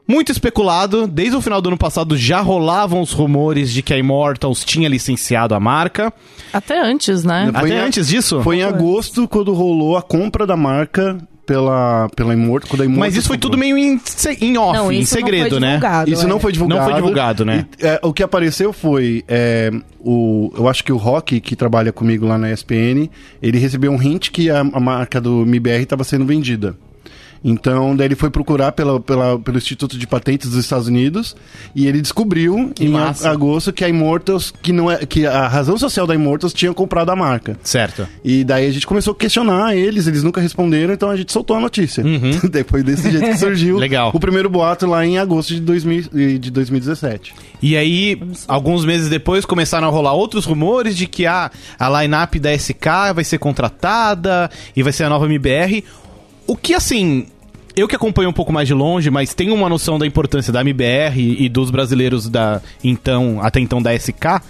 Muito 0.08 0.32
especulado, 0.32 1.06
desde 1.08 1.36
o 1.36 1.42
final 1.42 1.62
do 1.62 1.68
ano 1.70 1.78
passado 1.78 2.18
já 2.18 2.40
rolavam 2.42 3.02
os 3.02 3.12
rumores 3.14 3.72
de 3.72 3.82
que 3.82 3.94
a 3.94 3.98
Immortals 3.98 4.64
tinha 4.66 4.88
licenciado 4.90 5.54
a 5.54 5.60
marca. 5.60 6.14
Até 6.52 6.82
antes, 6.82 7.24
né? 7.24 7.50
Foi 7.54 7.70
Até 7.72 7.82
em- 7.82 7.86
antes 7.88 8.08
disso? 8.08 8.42
Foi 8.42 8.58
em 8.58 8.64
agosto 8.64 9.28
quando 9.28 9.54
rolou 9.54 9.96
a 9.98 10.02
compra 10.02 10.46
da 10.48 10.58
marca 10.58 11.18
pela, 11.46 12.10
pela 12.16 12.34
Immortal. 12.34 12.70
Quando 12.70 12.82
a 12.82 12.86
Immortal 12.86 13.00
Mas 13.08 13.16
isso 13.16 13.28
foi 13.28 13.38
tudo 13.38 13.58
meio 13.58 13.78
em, 13.78 14.00
em 14.40 14.58
off, 14.58 14.78
Não, 14.78 14.92
em 14.92 15.00
isso 15.00 15.16
não 15.16 15.22
segredo, 15.22 15.50
foi 15.50 15.60
né? 15.60 15.68
divulgado, 15.68 16.12
Isso 16.12 16.24
é. 16.24 16.28
não 16.28 16.40
foi 16.40 16.52
divulgado. 16.52 16.80
Não 16.80 16.88
foi 16.88 16.96
divulgado, 16.96 17.46
né? 17.46 17.66
E, 17.80 17.86
é, 17.86 18.00
o 18.04 18.14
que 18.14 18.24
apareceu 18.24 18.72
foi. 18.72 19.24
é, 19.28 19.72
o, 20.00 20.52
eu 20.58 20.68
acho 20.68 20.84
que 20.84 20.92
o 20.92 20.98
Rock, 20.98 21.40
que 21.40 21.56
trabalha 21.56 21.92
comigo 21.92 22.26
lá 22.26 22.38
na 22.38 22.52
ESPN, 22.52 23.10
ele 23.42 23.58
recebeu 23.58 23.92
um 23.92 24.02
hint 24.02 24.30
que 24.30 24.50
a, 24.50 24.60
a 24.60 24.80
marca 24.80 25.20
do 25.20 25.46
MIBR 25.46 25.82
estava 25.84 26.04
sendo 26.04 26.26
vendida. 26.26 26.76
Então, 27.44 27.96
daí 27.96 28.08
ele 28.08 28.16
foi 28.16 28.30
procurar 28.30 28.72
pela, 28.72 29.00
pela- 29.00 29.40
pelo 29.40 29.58
Instituto 29.58 29.98
de 29.98 30.06
Patentes 30.06 30.50
dos 30.52 30.60
Estados 30.60 30.88
Unidos 30.88 31.36
e 31.76 31.88
ele 31.88 32.00
descobriu 32.02 32.72
Que 32.76 32.86
em 32.86 32.90
massa. 32.90 33.30
agosto 33.32 33.74
que 33.74 33.84
a 33.84 33.90
Immortals, 33.90 34.54
que 34.62 34.72
não 34.72 34.92
é, 34.92 35.06
que 35.06 35.26
a 35.26 35.48
razão 35.48 35.78
social 35.78 36.06
da 36.06 36.14
Immortals 36.14 36.54
tinha 36.54 36.72
comprado 36.74 37.10
a 37.10 37.16
marca. 37.16 37.58
Certo. 37.64 38.08
E 38.24 38.44
daí 38.44 38.68
a 38.68 38.72
gente 38.72 38.86
começou 38.86 39.14
a 39.14 39.16
questionar 39.16 39.76
eles, 39.76 40.06
eles 40.06 40.22
nunca 40.24 40.40
responderam, 40.40 40.94
então 40.94 41.10
a 41.10 41.16
gente 41.18 41.32
soltou 41.32 41.56
a 41.56 41.60
notícia. 41.60 42.04
Depois 42.52 42.84
desse 42.84 43.10
jeito 43.10 43.26
que 43.26 43.38
surgiu 43.38 43.76
Uhum. 43.76 43.80
Legal. 43.82 44.12
o 44.14 44.20
primeiro 44.20 44.50
boato 44.50 44.86
lá 44.86 45.06
em 45.06 45.18
agosto 45.18 45.54
de, 45.56 45.62
2000, 45.62 46.06
e- 46.14 46.38
de 46.38 46.52
2017. 46.52 47.34
E 47.62 47.76
aí, 47.76 48.22
alguns 48.48 48.86
meses 48.86 49.10
depois, 49.10 49.46
começaram 49.46 49.88
a 49.88 49.92
rolar 49.92 50.14
outros 50.14 50.46
rumores 50.46 50.96
de 50.96 51.08
que 51.08 51.26
a, 51.26 51.50
a 51.80 52.02
line-up 52.02 52.40
da 52.40 52.52
SK 52.58 53.14
vai 53.16 53.24
ser 53.24 53.38
contratada 53.40 54.50
e 54.76 54.84
vai 54.84 54.92
ser 54.94 55.04
a 55.06 55.10
nova 55.10 55.26
MBR. 55.26 55.84
O 56.52 56.58
que, 56.58 56.74
assim, 56.74 57.28
eu 57.78 57.88
que 57.88 57.96
acompanho 57.96 58.30
um 58.30 58.34
pouco 58.34 58.52
mais 58.52 58.68
de 58.68 58.74
longe, 58.74 59.10
mas 59.10 59.34
tenho 59.34 59.54
uma 59.54 59.70
noção 59.70 59.98
da 59.98 60.06
importância 60.06 60.52
da 60.52 60.60
MBR 60.60 61.18
e 61.18 61.48
dos 61.48 61.72
brasileiros 61.72 62.28
da 62.28 62.62
então, 62.84 63.40
até 63.42 63.62
então 63.62 63.82
da 63.82 63.98
SK, 63.98 64.42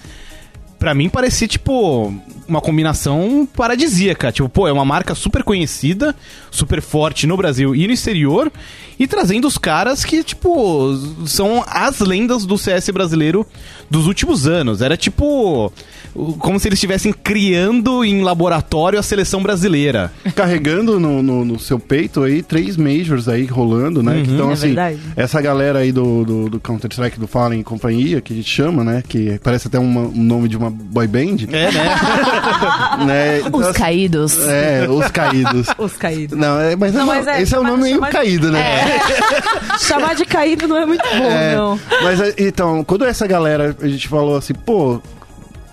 pra 0.81 0.95
mim 0.95 1.09
parecia, 1.09 1.47
tipo, 1.47 2.11
uma 2.47 2.59
combinação 2.59 3.47
paradisíaca. 3.55 4.31
Tipo, 4.31 4.50
pô, 4.50 4.67
é 4.67 4.71
uma 4.73 4.83
marca 4.83 5.13
super 5.13 5.43
conhecida, 5.43 6.15
super 6.50 6.81
forte 6.81 7.27
no 7.27 7.38
Brasil 7.38 7.75
e 7.75 7.85
no 7.85 7.93
exterior, 7.93 8.51
e 9.00 9.05
trazendo 9.05 9.47
os 9.47 9.59
caras 9.59 10.03
que, 10.03 10.23
tipo, 10.23 10.95
são 11.27 11.63
as 11.67 12.00
lendas 12.00 12.45
do 12.47 12.57
CS 12.57 12.89
brasileiro 12.89 13.45
dos 13.91 14.07
últimos 14.07 14.47
anos. 14.47 14.81
Era 14.81 14.97
tipo. 14.97 15.71
Como 16.39 16.59
se 16.59 16.67
eles 16.67 16.75
estivessem 16.77 17.13
criando 17.13 18.03
em 18.03 18.21
laboratório 18.21 19.00
a 19.00 19.03
seleção 19.03 19.41
brasileira. 19.41 20.11
Carregando 20.35 21.00
no, 21.00 21.23
no, 21.23 21.45
no 21.45 21.57
seu 21.59 21.79
peito 21.79 22.21
aí 22.23 22.43
três 22.43 22.75
majors 22.75 23.29
aí 23.29 23.45
rolando, 23.45 24.03
né? 24.03 24.21
então, 24.27 24.50
É 24.50 24.53
assim, 24.53 24.67
verdade. 24.67 25.00
essa 25.15 25.39
galera 25.41 25.79
aí 25.79 25.91
do, 25.93 26.25
do, 26.25 26.50
do 26.50 26.59
Counter-Strike, 26.59 27.17
do 27.17 27.27
Fallen 27.27 27.61
e 27.61 27.63
companhia, 27.63 28.19
que 28.19 28.33
a 28.33 28.35
gente 28.35 28.50
chama, 28.50 28.83
né? 28.83 29.01
Que 29.07 29.39
parece 29.41 29.67
até 29.69 29.79
uma- 29.79 30.01
um 30.01 30.21
nome 30.23 30.50
de 30.50 30.57
uma 30.57 30.69
boy 30.72 31.08
band, 31.08 31.38
É, 31.51 31.72
né? 31.72 31.96
né? 33.06 33.40
Então, 33.40 33.60
Os 33.60 33.68
assim, 33.68 33.80
caídos. 33.80 34.40
É, 34.48 34.88
os 34.90 35.08
caídos. 35.12 35.68
Os 35.78 35.94
caídos. 35.94 36.38
Não, 36.38 36.60
é, 36.60 36.75
mas, 36.75 36.94
Não, 36.94 37.01
não, 37.01 37.08
mas 37.08 37.28
é, 37.28 37.42
esse 37.42 37.54
é 37.56 37.60
o 37.60 37.63
nome 37.63 37.84
meio 37.84 37.96
chamar- 37.96 38.12
caído, 38.12 38.51
né? 38.51 39.00
Chamar 39.80 40.16
de 40.16 40.25
caído 40.25 40.68
não 40.68 40.78
é 40.78 40.86
muito 40.86 41.04
bom, 41.04 41.32
É, 41.32 41.56
não. 41.56 41.80
Mas 42.04 42.20
é, 42.22 42.34
então, 42.38 42.84
quando 42.84 43.06
essa 43.06 43.25
galera, 43.28 43.75
a 43.82 43.88
gente 43.88 44.08
falou 44.08 44.38
assim, 44.38 44.54
pô, 44.54 45.01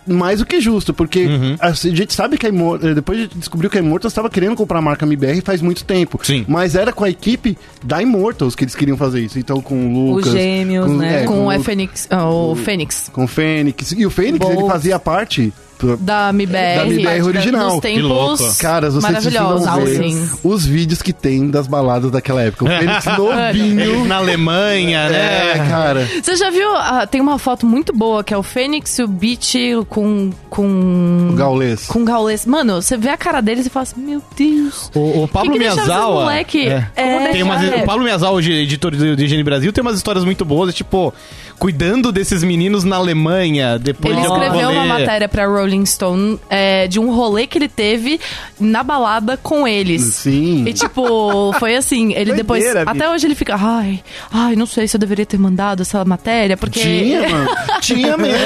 mais 0.09 0.39
do 0.41 0.47
que 0.47 0.61
justo, 0.61 0.93
porque 0.95 1.27
Uhum. 1.27 1.57
a 1.61 1.73
gente 1.73 2.15
sabe 2.15 2.39
que 2.39 2.47
a 2.47 2.49
Immortals, 2.49 2.95
depois 2.95 3.19
a 3.19 3.23
gente 3.23 3.39
descobriu 3.39 3.69
que 3.71 3.77
a 3.79 3.81
Immortals 3.81 4.13
estava 4.13 4.29
querendo 4.31 4.57
comprar 4.57 4.79
a 4.79 4.83
marca 4.83 5.05
MBR 5.07 5.41
faz 5.43 5.61
muito 5.63 5.85
tempo. 5.85 6.19
Sim. 6.23 6.45
Mas 6.49 6.75
era 6.75 6.93
com 6.93 7.05
a 7.05 7.11
equipe 7.11 7.57
da 7.85 8.03
Immortals 8.03 8.55
que 8.55 8.65
eles 8.65 8.75
queriam 8.75 8.97
fazer 8.97 9.21
isso. 9.21 9.39
Então 9.39 9.61
com 9.61 9.95
o 9.95 10.15
Lucas. 10.15 10.33
gêmeos, 10.33 10.87
com, 10.87 10.97
né? 10.97 11.23
é, 11.23 11.27
Com 11.27 11.47
o 11.47 11.55
o- 11.57 11.61
Fênix, 11.63 12.07
ah, 12.11 12.29
o 12.29 12.55
Fênix. 12.57 13.11
com 13.13 13.25
o 13.25 13.29
Fênix. 13.29 13.93
E 13.93 14.07
o 14.07 14.11
Fênix, 14.11 14.49
ele 14.49 14.67
fazia 14.67 14.99
parte. 14.99 15.53
Da 16.01 16.31
MBR. 16.31 16.77
Da 16.77 16.87
MBR 16.87 17.23
original. 17.23 17.71
Dos 17.73 17.81
Que 17.81 18.01
louco. 18.01 18.37
tempos 18.39 18.57
Caras, 18.59 18.95
vocês 18.95 19.13
precisam 19.19 19.59
ver 19.85 19.99
assim. 19.99 20.31
os 20.43 20.67
vídeos 20.67 21.01
que 21.03 21.13
tem 21.13 21.49
das 21.51 21.67
baladas 21.67 22.11
daquela 22.11 22.43
época. 22.43 22.65
O 22.65 22.69
Fênix 22.69 23.07
Eles 23.07 23.19
novinho. 23.19 24.05
na 24.07 24.17
Alemanha, 24.17 24.99
É, 25.01 25.55
né? 25.59 25.69
cara. 25.69 26.09
Você 26.23 26.37
já 26.37 26.51
viu? 26.51 26.69
ah, 26.77 27.07
tem 27.07 27.21
uma 27.21 27.39
foto 27.39 27.67
muito 27.67 27.93
boa 27.93 28.23
que 28.25 28.33
é 28.35 28.37
o 28.39 28.43
Fênix 28.43 28.99
e 28.99 29.03
o 29.03 29.09
Beat 29.09 29.55
com. 29.89 30.31
com. 30.51 31.29
O 31.33 31.35
Gaulês. 31.37 31.87
Com 31.87 32.05
Gaules. 32.05 32.45
Mano, 32.47 32.81
você 32.83 32.97
vê 32.97 33.09
a 33.11 33.17
cara 33.17 33.41
deles 33.41 33.67
e 33.67 33.71
fala 33.71 33.83
assim: 33.85 34.01
Meu 34.01 34.23
Deus. 34.37 34.91
O, 34.95 35.25
o 35.25 35.29
Pablo 35.29 35.53
Que 35.53 35.59
que 35.59 35.65
Miyazawa. 35.65 36.21
moleque? 36.23 36.69
é. 36.69 36.89
É, 36.97 37.29
tem 37.33 37.43
umas, 37.43 37.63
é. 37.63 37.77
O 37.83 37.85
Pablo 37.85 38.03
Miyazawa, 38.05 38.33
hoje 38.37 38.53
editor 38.53 38.91
do 38.95 39.23
Higiene 39.23 39.43
Brasil, 39.45 39.73
tem 39.73 39.83
umas 39.83 39.97
histórias 39.97 40.25
muito 40.25 40.45
boas, 40.45 40.75
tipo, 40.75 41.13
cuidando 41.59 42.11
desses 42.13 42.43
meninos 42.43 42.85
na 42.85 42.97
Alemanha, 42.97 43.79
depois 43.79 44.17
Ele 44.17 44.27
escreveu 44.27 44.71
uma 44.71 44.85
matéria 44.85 45.29
pra 45.29 45.49
Rolling 45.69 45.85
Stone 45.85 46.41
é, 46.49 46.89
de 46.89 46.99
um 46.99 47.15
rolê 47.15 47.47
que 47.47 47.59
ele 47.59 47.69
teve 47.69 48.19
na 48.59 48.83
balada 48.83 49.37
com 49.37 49.69
eles. 49.69 50.03
Sim. 50.03 50.65
E 50.67 50.73
tipo, 50.73 51.53
foi 51.59 51.77
assim, 51.77 52.15
ele 52.15 52.33
depois. 52.33 52.65
Doideira, 52.65 52.91
bicho. 52.91 52.97
Até 52.97 53.11
hoje 53.15 53.27
ele 53.27 53.35
fica, 53.35 53.55
ai, 53.57 54.03
ai, 54.33 54.57
não 54.57 54.67
sei 54.67 54.89
se 54.89 54.97
eu 54.97 55.01
deveria 55.01 55.27
ter 55.27 55.39
mandado 55.39 55.83
essa 55.83 56.05
matéria, 56.05 56.57
porque. 56.57 56.81
Tinha, 56.81 57.29
mano. 57.29 57.51
Tinha 57.81 58.17
mesmo. 58.17 58.39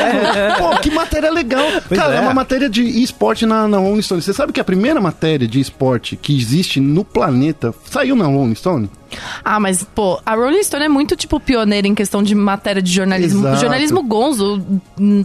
Pô, 0.59 0.81
que 0.81 0.91
matéria 0.91 1.31
legal. 1.31 1.65
Pois 1.89 2.01
Cara, 2.01 2.15
é. 2.15 2.19
é. 2.19 2.21
uma 2.21 2.35
matéria 2.35 2.69
de 2.69 2.83
esporte 3.03 3.47
na, 3.47 3.69
na 3.69 3.79
Rolling 3.79 4.03
Stone. 4.03 4.21
Você 4.21 4.33
sabe 4.33 4.53
que 4.53 4.61
a 4.61 4.65
primeira 4.65 5.01
matéria 5.01 5.47
de 5.47 5.61
esporte 5.61 6.17
que 6.17 6.37
existe 6.37 6.81
no 6.81 7.05
planeta 7.05 7.73
saiu 7.85 8.17
na 8.17 8.27
Rolling 8.27 8.55
Stone? 8.55 8.91
Ah, 9.45 9.61
mas, 9.61 9.85
pô, 9.95 10.21
a 10.25 10.35
Rolling 10.35 10.63
Stone 10.63 10.85
é 10.85 10.89
muito, 10.89 11.17
tipo, 11.17 11.39
pioneira 11.39 11.87
em 11.87 11.95
questão 11.95 12.23
de 12.23 12.35
matéria 12.35 12.81
de 12.81 12.91
jornalismo. 12.91 13.41
Exato. 13.41 13.57
O 13.57 13.61
jornalismo 13.61 14.03
gonzo 14.03 14.65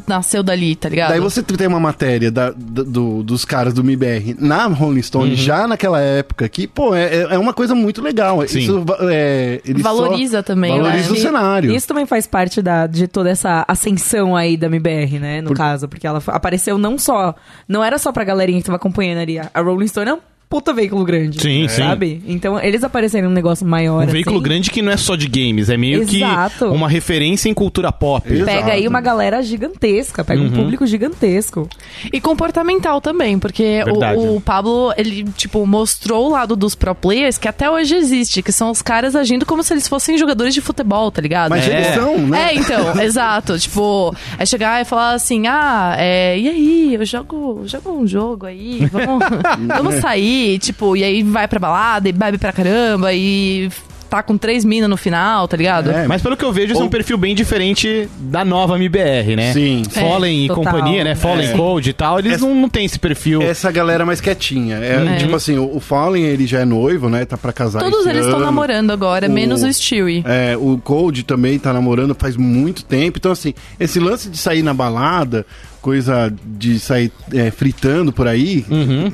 nasceu 0.08 0.44
dali, 0.44 0.76
tá 0.76 0.90
ligado? 0.90 1.10
Daí 1.10 1.20
você 1.20 1.42
tem 1.42 1.68
uma 1.68 1.80
matéria 1.88 2.30
da- 2.32 2.52
da- 2.52 2.84
do- 2.84 3.24
dos 3.24 3.44
caras 3.46 3.74
do 3.74 3.84
MIBR 3.84 4.36
na 4.40 4.66
Rolling 4.68 5.02
Stone, 5.02 5.36
já 5.36 5.68
naquela 5.68 6.00
época, 6.00 6.48
que, 6.50 6.68
pô, 6.68 6.94
é, 6.94 7.22
é 7.30 7.38
uma 7.38 7.54
coisa 7.54 7.74
muito 7.74 8.02
legal. 8.02 8.46
Sim. 8.48 8.60
Isso 8.60 8.86
é, 9.10 9.62
Valoriza 9.78 10.44
também, 10.44 10.72
eu 10.72 10.84
Valoriza 10.84 11.04
acho 11.04 11.12
o 11.12 11.16
que 11.16 11.22
cenário. 11.22 11.72
Isso 11.76 11.88
também 11.88 12.06
faz 12.06 12.28
parte 12.28 12.62
da, 12.62 12.86
de 12.88 13.08
toda 13.08 13.30
essa 13.30 13.66
ascensão 13.68 14.36
aí 14.36 14.58
da 14.58 14.68
MBR, 14.68 15.20
né? 15.20 15.42
No 15.42 15.50
Por- 15.50 15.58
caso, 15.58 15.88
porque 15.88 16.06
ela 16.06 16.22
apareceu 16.28 16.78
não 16.78 16.98
só. 16.98 17.34
Não 17.68 17.84
era 17.84 17.98
só 17.98 18.12
pra 18.12 18.24
galerinha 18.24 18.60
que 18.60 18.66
tava 18.66 18.76
acompanhando 18.78 19.20
ali. 19.20 19.40
A 19.40 19.62
Rolling 19.62 19.88
Stone 19.88 20.10
é 20.10 20.14
um 20.14 20.20
puta 20.50 20.74
veículo 20.74 21.04
grande. 21.04 21.42
Sim, 21.42 21.68
sim. 21.68 21.82
Sabe? 21.84 22.22
Então 22.28 22.60
eles 22.60 22.84
aparecerem 22.84 23.28
num 23.28 23.34
negócio 23.34 23.66
maior. 23.66 24.04
Um 24.04 24.08
veículo 24.08 24.38
assim, 24.38 24.44
grande 24.44 24.72
que 24.72 24.82
não 24.82 24.92
é 24.92 24.98
só 24.98 25.16
de 25.16 25.28
games, 25.28 25.70
é 25.70 25.78
meio 25.78 26.02
Exato. 26.04 26.66
que 26.70 26.72
uma 26.72 26.88
referência 26.90 27.50
em 27.50 27.54
cultura 27.54 27.92
pop. 27.92 28.32
Exato. 28.32 28.46
Pega 28.46 28.72
aí 28.74 28.88
uma 28.88 29.02
galera 29.02 29.42
gigantesca, 29.42 30.24
pega 30.24 30.42
Uhum. 30.42 30.48
um 30.48 30.52
público 30.52 30.86
gigantesco. 30.88 31.68
E 32.14 32.22
comportamental 32.22 33.02
também, 33.02 33.38
porque 33.40 33.82
o, 33.88 34.36
o 34.36 34.42
Pablo, 34.42 34.94
ele, 34.98 35.24
tipo, 35.36 35.66
mostrou 35.66 36.28
o 36.28 36.32
lado 36.32 36.56
dos 36.56 36.76
pro 36.76 36.94
players 36.96 37.38
que 37.38 37.48
até 37.48 37.70
hoje 37.70 37.96
existe, 37.96 38.42
que 38.42 38.52
são 38.52 38.70
os 38.72 38.82
caras 38.82 39.16
agindo 39.16 39.46
como 39.46 39.64
se 39.64 39.74
eles 39.74 39.88
fossem 39.88 40.18
jogadores 40.18 40.54
de 40.54 40.62
futebol, 40.62 41.12
tá 41.12 41.22
ligado? 41.22 41.50
Mas 41.50 41.68
É. 41.68 41.74
eles 41.76 41.88
são, 41.96 42.18
né? 42.20 42.50
É, 42.52 42.56
então, 42.56 43.00
exato. 43.02 43.58
Tipo, 43.60 44.16
é 44.38 44.46
chegar 44.46 44.82
e 44.82 44.86
falar 44.86 45.14
assim, 45.14 45.48
ah, 45.48 45.96
é, 45.98 46.38
e 46.40 46.48
aí, 46.48 46.94
eu 46.96 47.06
jogo, 47.06 47.64
jogo 47.66 47.92
um 47.92 48.08
jogo 48.08 48.46
aí, 48.46 48.86
vamos, 48.92 49.24
vamos 49.76 49.96
sair, 49.96 50.37
tipo, 50.60 50.96
e 50.96 51.04
aí 51.04 51.24
vai 51.24 51.48
pra 51.48 51.60
balada 51.60 52.08
e 52.10 52.12
bebe 52.12 52.38
pra 52.38 52.52
caramba 52.52 53.14
e 53.14 53.70
tá 54.10 54.24
com 54.24 54.38
três 54.38 54.64
minas 54.64 54.90
no 54.90 54.96
final, 54.96 55.50
tá 55.50 55.58
ligado? 55.58 55.92
É, 55.92 56.08
Mas 56.08 56.22
pelo 56.22 56.38
que 56.38 56.46
eu 56.46 56.54
vejo, 56.54 56.68
esse 56.72 56.78
é 56.80 56.82
um 56.82 56.86
Ou- 56.86 56.90
perfil 56.90 57.18
bem 57.18 57.36
diferente 57.36 58.08
da 58.18 58.46
nova 58.46 58.78
MBR, 58.78 59.36
né? 59.36 59.52
Sim. 59.52 59.84
Fallen 59.90 60.44
e 60.44 60.46
É, 60.46 60.48
total. 60.48 60.64
companhia, 60.64 61.04
né? 61.04 61.14
Fallen 61.14 61.50
É. 61.50 61.52
Code 61.58 61.90
e 61.90 61.94
tal, 61.94 62.18
eles 62.20 62.32
Essa- 62.36 62.46
não, 62.48 62.56
não 62.56 62.70
têm 62.70 62.86
esse 62.86 62.98
perfil. 62.98 63.42
Essa 63.42 63.70
galera 63.70 64.06
mais 64.06 64.22
quietinha. 64.22 64.78
É, 64.78 65.18
Tipo 65.18 65.36
assim, 65.36 65.58
o, 65.58 65.76
o 65.76 65.82
Fallen, 65.82 66.24
ele 66.24 66.48
já 66.48 66.60
é 66.62 66.66
noivo, 66.66 67.10
né? 67.10 67.26
Tá 67.26 67.36
pra 67.38 67.52
casar 67.52 67.80
Todos 67.82 68.06
eles 68.06 68.24
estão 68.24 68.40
namorando 68.40 68.92
agora, 68.92 69.28
O- 69.28 69.32
menos 69.32 69.62
o 69.62 69.74
Stewie. 69.74 70.24
É, 70.26 70.56
o 70.58 70.78
Cold 70.82 71.24
também 71.24 71.60
tá 71.60 71.74
namorando 71.74 72.16
faz 72.18 72.38
muito 72.38 72.86
tempo. 72.86 73.18
Então, 73.18 73.34
assim, 73.34 73.54
esse 73.78 74.00
lance 74.00 74.30
de 74.30 74.38
sair 74.38 74.64
na 74.64 74.74
balada, 74.74 75.46
coisa 75.88 76.34
de 76.46 76.78
sair 76.82 77.10
é, 77.34 77.50
fritando 77.50 78.12
por 78.12 78.28
aí, 78.28 78.66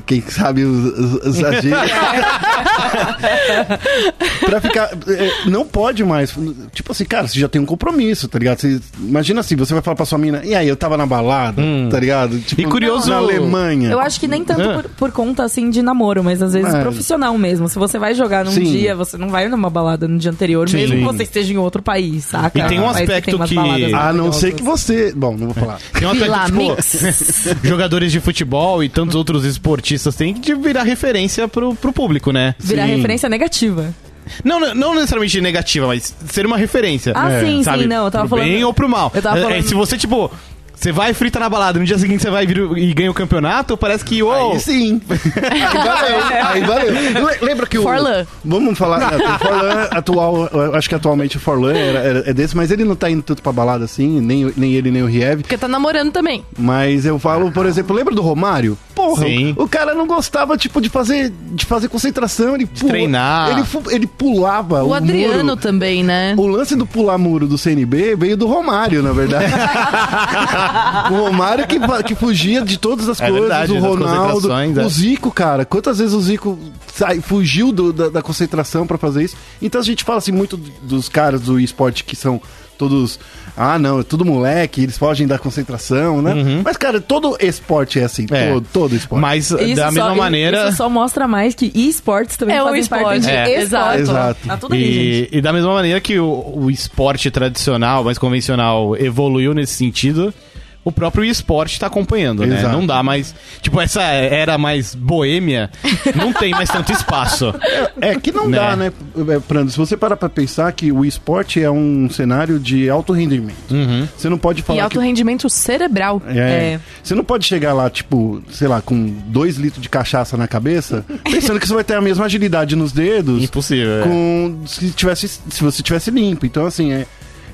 quem 0.06 0.20
sabe 0.22 0.64
os, 0.64 1.40
agentes. 1.44 1.70
pra 4.44 4.60
ficar. 4.60 4.90
é, 5.08 5.48
não 5.48 5.64
pode 5.64 6.02
mais. 6.04 6.34
Tipo 6.72 6.90
assim, 6.90 7.04
cara, 7.04 7.28
você 7.28 7.38
já 7.38 7.48
tem 7.48 7.62
um 7.62 7.64
compromisso, 7.64 8.26
tá 8.26 8.40
ligado? 8.40 8.58
Você- 8.60 8.80
imagina 8.98 9.38
assim, 9.40 9.54
você 9.54 9.72
vai 9.72 9.84
falar 9.84 9.94
pra 9.94 10.04
sua 10.04 10.18
mina, 10.18 10.42
e 10.44 10.52
aí, 10.52 10.66
eu 10.66 10.74
tava 10.74 10.96
na 10.96 11.06
balada, 11.06 11.62
tá 11.90 12.00
ligado? 12.00 12.40
Tipo, 12.40 12.62
E 12.62 12.64
curioso- 12.64 13.08
Na 13.08 13.18
Alemanha. 13.18 13.90
Eu 13.90 14.00
acho 14.00 14.18
que 14.18 14.26
nem 14.26 14.42
tanto 14.44 14.64
por, 14.74 14.88
por 14.90 15.12
conta, 15.12 15.44
assim, 15.44 15.70
de 15.70 15.80
namoro, 15.80 16.24
mas 16.24 16.42
às 16.42 16.54
vezes 16.54 16.74
É. 16.74 16.80
profissional 16.80 17.38
mesmo. 17.38 17.68
Se 17.68 17.78
você 17.78 18.00
vai 18.00 18.14
jogar 18.14 18.44
num 18.44 18.50
Sim. 18.50 18.64
dia, 18.64 18.96
você 18.96 19.16
não 19.16 19.28
vai 19.28 19.48
numa 19.48 19.70
balada 19.70 20.08
no 20.08 20.18
dia 20.18 20.32
anterior, 20.32 20.68
Sim. 20.68 20.78
mesmo 20.78 20.96
que 20.96 21.04
você 21.04 21.22
esteja 21.22 21.52
em 21.52 21.56
outro 21.56 21.80
país, 21.82 22.24
saca? 22.24 22.58
E 22.58 22.62
tem 22.64 22.80
um 22.80 22.88
aspecto 22.88 23.38
que- 23.38 23.94
A 23.94 24.12
não 24.12 24.32
ser 24.32 24.54
que 24.54 24.62
você. 24.64 25.12
Bom, 25.14 25.36
não 25.36 25.50
vou 25.50 25.54
falar. 25.54 25.78
Tem 25.92 26.08
um 26.08 26.10
aspecto, 26.10 26.46
tipo, 26.46 26.58
Mix. 26.58 26.63
jogadores 27.62 28.12
de 28.12 28.20
futebol 28.20 28.82
e 28.82 28.88
tantos 28.88 29.14
outros 29.14 29.44
esportistas 29.44 30.14
têm 30.14 30.34
que 30.34 30.54
virar 30.54 30.82
referência 30.82 31.46
pro, 31.48 31.74
pro 31.74 31.92
público, 31.92 32.30
né? 32.32 32.54
Virar 32.58 32.86
Sim. 32.86 32.96
referência 32.96 33.28
negativa. 33.28 33.94
Não, 34.42 34.58
não- 34.58 34.74
não 34.74 34.94
necessariamente 34.94 35.38
negativa, 35.40 35.86
mas 35.86 36.14
ser 36.30 36.46
uma 36.46 36.56
referência. 36.56 37.12
Ah, 37.14 37.30
É, 37.30 37.44
sim, 37.44 37.62
sabe? 37.62 37.82
sim, 37.82 37.86
não, 37.88 38.06
eu 38.06 38.10
tava 38.10 38.26
pro 38.26 38.38
falando... 38.38 38.46
bem 38.52 38.64
ou 38.64 38.72
pro 38.72 38.88
mal. 38.88 39.12
Eu 39.14 39.20
tava 39.20 39.36
É, 39.36 39.40
é, 39.40 39.44
falando- 39.44 39.62
se 39.68 39.74
você, 39.74 39.98
tipo, 39.98 40.30
você 40.74 40.92
vai 40.92 41.10
e 41.10 41.14
frita 41.14 41.38
na 41.38 41.48
balada, 41.48 41.78
no 41.78 41.84
dia 41.84 41.96
seguinte 41.98 42.22
você 42.22 42.30
vai 42.30 42.46
vir 42.46 42.58
e 42.76 42.92
ganha 42.92 43.10
o 43.10 43.14
campeonato, 43.14 43.76
parece 43.76 44.04
que, 44.04 44.22
uou, 44.22 44.52
Aí 44.52 44.60
sim. 44.60 45.00
Aí 45.50 45.60
valeu. 45.60 46.46
Aí 46.46 46.60
valeu. 46.62 46.92
Le- 46.92 47.38
Lembra 47.46 47.66
que 47.66 47.78
o. 47.78 47.82
Forlan. 47.82 48.26
Vamos 48.44 48.76
falar. 48.78 49.14
o 49.14 49.38
Forlan 49.38 49.88
atual. 49.90 50.48
eu 50.52 50.74
Acho 50.74 50.88
que 50.88 50.94
atualmente 50.94 51.36
o 51.36 51.40
Forlan 51.40 51.74
era, 51.74 51.98
era- 52.00 52.30
é 52.30 52.32
desse, 52.32 52.56
mas 52.56 52.70
ele 52.70 52.84
não 52.84 52.94
tá 52.96 53.08
indo 53.10 53.22
tanto 53.22 53.42
pra 53.42 53.52
balada 53.52 53.84
assim, 53.84 54.20
nem, 54.20 54.52
nem 54.56 54.72
ele, 54.74 54.90
nem 54.90 55.02
o 55.02 55.06
Riev. 55.06 55.42
Porque 55.42 55.56
tá 55.56 55.68
namorando 55.68 56.12
também. 56.12 56.44
Mas 56.58 57.06
eu 57.06 57.18
falo, 57.18 57.50
por 57.50 57.66
exemplo, 57.66 57.94
lembra 57.94 58.14
do 58.14 58.22
Romário? 58.22 58.76
Porra, 58.94 59.24
Sim. 59.26 59.54
o, 59.56 59.64
o 59.64 59.68
cara 59.68 59.94
não 59.94 60.06
gostava, 60.06 60.56
tipo, 60.56 60.80
de 60.80 60.88
fazer, 60.88 61.32
de 61.52 61.64
fazer 61.64 61.88
concentração, 61.88 62.54
ele 62.54 62.66
pula- 62.66 62.90
treinar. 62.92 63.50
Ele, 63.50 63.64
ele 63.90 64.06
pulava. 64.06 64.84
O, 64.84 64.94
Adriano 64.94 65.42
muro. 65.44 65.56
também, 65.56 66.02
né? 66.04 66.34
O 66.36 66.46
lance 66.46 66.76
do 66.76 66.86
pular 66.86 67.18
muro 67.18 67.46
do 67.46 67.58
CNB 67.58 68.14
veio 68.16 68.36
do 68.36 68.46
Romário, 68.46 69.02
na 69.02 69.12
verdade. 69.12 69.52
o 71.10 71.14
Romário 71.26 71.66
que, 71.66 71.78
que 72.04 72.14
fugia 72.14 72.62
de 72.62 72.78
todas 72.78 73.08
as 73.08 73.20
É 73.20 73.24
coisas, 73.28 73.40
verdade, 73.48 73.72
o 73.72 73.78
Ronaldo, 73.80 74.52
é. 74.52 74.84
o 74.84 74.88
Zico, 74.88 75.30
cara. 75.30 75.64
Quantas 75.64 75.98
vezes 75.98 76.14
o 76.14 76.20
Zico 76.20 76.58
sai- 76.92 77.20
fugiu 77.20 77.72
do- 77.72 77.92
da, 77.92 78.08
da 78.08 78.22
concentração 78.22 78.86
pra 78.86 78.98
fazer 78.98 79.24
isso? 79.24 79.36
Então 79.60 79.80
a 79.80 79.84
gente 79.84 80.04
fala 80.04 80.18
assim 80.18 80.32
muito 80.32 80.56
dos 80.82 81.08
caras 81.08 81.40
do 81.42 81.58
esporte 81.60 82.04
que 82.04 82.16
são 82.16 82.40
todos. 82.76 83.20
Ah, 83.56 83.78
não, 83.78 84.00
é 84.00 84.02
tudo 84.02 84.24
moleque, 84.24 84.82
eles 84.82 84.98
fogem 84.98 85.28
da 85.28 85.38
concentração, 85.38 86.20
né? 86.20 86.34
Mas, 86.64 86.76
cara, 86.76 87.00
todo 87.00 87.36
esporte 87.40 88.00
é 88.00 88.04
assim. 88.04 88.26
Uhum. 88.28 88.36
É. 88.36 88.52
Todo, 88.52 88.66
todo 88.72 88.96
esporte. 88.96 89.20
mas 89.22 89.44
Isso 89.52 89.76
da 89.76 89.86
só- 89.86 89.92
mesma 89.92 90.14
i- 90.14 90.18
maneira... 90.18 90.68
Isso 90.68 90.76
só 90.78 90.90
mostra 90.90 91.28
mais 91.28 91.54
que 91.54 91.70
esportes 91.72 92.36
também 92.36 92.56
É 92.56 92.62
um 92.62 92.66
fazem 92.66 92.80
esporte. 92.80 93.04
parte 93.04 93.20
de 93.20 93.30
É. 93.30 93.62
esporte. 93.62 94.00
Exato. 94.00 94.40
Tá 94.48 94.56
tudo 94.56 94.74
aí, 94.74 94.80
gente. 94.82 95.28
E, 95.32 95.38
e 95.38 95.40
da 95.40 95.52
mesma 95.52 95.72
maneira 95.72 96.00
que 96.00 96.18
o, 96.18 96.52
o 96.56 96.68
esporte 96.68 97.30
tradicional, 97.30 98.02
mais 98.02 98.18
convencional, 98.18 98.96
evoluiu 98.96 99.54
nesse 99.54 99.74
sentido, 99.74 100.34
o 100.84 100.92
próprio 100.92 101.24
esporte 101.24 101.80
tá 101.80 101.86
acompanhando, 101.86 102.44
né? 102.46 102.58
Exato. 102.58 102.76
Não 102.76 102.86
dá 102.86 103.02
mais. 103.02 103.34
Tipo, 103.62 103.80
essa 103.80 104.02
era 104.02 104.58
mais 104.58 104.94
boêmia, 104.94 105.70
não 106.14 106.32
tem 106.32 106.50
mais 106.52 106.68
tanto 106.68 106.92
espaço. 106.92 107.54
É 108.00 108.14
que 108.16 108.30
não 108.30 108.48
Né? 108.48 108.58
dá, 108.58 108.76
né, 108.76 108.92
é, 109.28 109.40
Prando? 109.40 109.70
Se 109.70 109.78
você 109.78 109.96
parar 109.96 110.16
pra 110.16 110.28
pensar 110.28 110.70
que 110.72 110.92
o 110.92 111.04
esporte 111.04 111.62
é 111.62 111.70
um 111.70 112.08
cenário 112.10 112.58
de 112.58 112.90
alto 112.90 113.12
rendimento. 113.12 113.70
Uhum. 113.70 114.06
Você 114.16 114.28
não 114.28 114.36
pode 114.38 114.60
E 114.60 114.62
falar 114.62 114.84
alto 114.84 114.98
que... 115.00 115.04
rendimento 115.04 115.48
cerebral. 115.48 116.20
É, 116.26 116.38
É. 116.38 116.80
Você 117.02 117.14
não 117.14 117.24
pode 117.24 117.46
chegar 117.46 117.72
lá, 117.72 117.88
tipo, 117.88 118.42
sei 118.50 118.68
lá, 118.68 118.80
com 118.82 119.06
dois 119.26 119.56
litros 119.56 119.82
de 119.82 119.88
cachaça 119.88 120.36
na 120.36 120.46
cabeça, 120.46 121.04
pensando 121.24 121.58
que 121.58 121.66
você 121.66 121.74
vai 121.74 121.84
ter 121.84 121.94
a 121.94 122.00
mesma 122.00 122.26
agilidade 122.26 122.76
nos 122.76 122.92
dedos 122.92 123.42
Impossível. 123.42 124.00
é. 124.00 124.02
com 124.02 124.58
se, 124.66 124.90
tivesse, 124.90 125.28
se 125.28 125.62
você 125.62 125.82
tivesse 125.82 126.10
limpo. 126.10 126.44
Então, 126.44 126.66
assim, 126.66 126.92
é, 126.92 127.06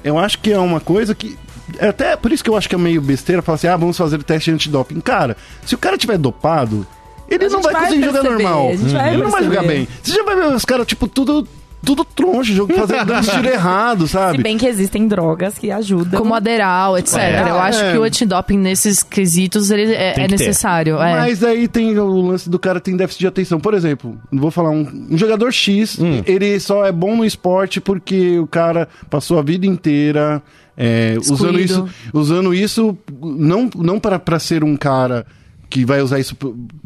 eu 0.02 0.18
acho 0.18 0.38
que 0.38 0.52
é 0.52 0.58
uma 0.58 0.80
coisa 0.80 1.14
que. 1.14 1.38
É 1.78 1.88
até 1.88 2.16
por 2.16 2.32
isso 2.32 2.42
que 2.42 2.50
eu 2.50 2.56
acho 2.56 2.68
que 2.68 2.74
é 2.74 2.78
meio 2.78 3.00
besteira 3.00 3.42
falar 3.42 3.56
assim: 3.56 3.66
ah, 3.68 3.76
vamos 3.76 3.96
fazer 3.96 4.16
o 4.16 4.22
teste 4.22 4.50
antidoping. 4.50 5.00
Cara, 5.00 5.36
se 5.64 5.74
o 5.74 5.78
cara 5.78 5.96
tiver 5.98 6.18
dopado, 6.18 6.86
ele 7.28 7.44
A 7.44 7.48
não 7.48 7.62
vai 7.62 7.72
vai 7.72 7.82
conseguir 7.84 8.04
jogar 8.04 8.20
perceber, 8.22 8.42
normal. 8.42 8.70
gente 8.72 8.92
vai 8.92 9.14
ele 9.14 9.22
não 9.22 9.30
vai 9.30 9.44
jogar 9.44 9.62
bem. 9.62 9.88
Você 10.02 10.12
já 10.12 10.22
vai 10.24 10.36
ver 10.36 10.46
os 10.54 10.64
caras, 10.64 10.86
tipo, 10.86 11.06
tudo 11.06 11.46
tudo 11.82 12.04
troncho, 12.04 12.52
jogo 12.52 12.74
fazendo 12.74 13.06
dando 13.08 13.26
tiro 13.26 13.48
errado, 13.48 14.06
Se 14.06 14.12
sabe? 14.12 14.42
bem 14.42 14.58
que 14.58 14.66
existem 14.66 15.08
drogas 15.08 15.56
que 15.56 15.70
ajudam. 15.70 16.20
Como 16.20 16.34
Aderal, 16.34 16.98
etc. 16.98 17.16
É. 17.16 17.40
Eu 17.48 17.58
acho 17.58 17.80
É. 17.80 17.92
que 17.92 17.96
o 17.98 18.02
antidoping 18.02 18.58
nesses 18.58 19.02
quesitos 19.02 19.70
ele 19.70 19.94
é, 19.94 20.24
é 20.24 20.28
necessário. 20.28 20.96
é. 21.00 21.14
Mas 21.14 21.42
aí 21.42 21.66
tem 21.68 21.98
o 21.98 22.20
lance 22.20 22.50
do 22.50 22.58
cara 22.58 22.80
tem 22.80 22.94
déficit 22.98 23.20
de 23.20 23.26
atenção. 23.28 23.58
Por 23.58 23.72
exemplo, 23.72 24.14
vou 24.30 24.50
falar 24.50 24.68
um, 24.68 25.06
um 25.10 25.16
jogador 25.16 25.50
X, 25.52 25.98
Hum. 25.98 26.22
ele 26.26 26.60
só 26.60 26.84
é 26.84 26.92
bom 26.92 27.16
no 27.16 27.24
esporte 27.24 27.80
porque 27.80 28.38
o 28.38 28.46
cara 28.46 28.86
passou 29.08 29.38
a 29.38 29.42
vida 29.42 29.64
inteira 29.64 30.42
é, 30.82 31.18
usando 31.18 31.60
isso, 31.60 31.88
usando 32.10 32.54
isso 32.54 32.96
não 33.20 33.68
não 33.76 34.00
para 34.00 34.38
ser 34.38 34.64
um 34.64 34.78
cara 34.78 35.26
que 35.68 35.84
vai 35.84 36.00
usar 36.00 36.18
isso 36.18 36.34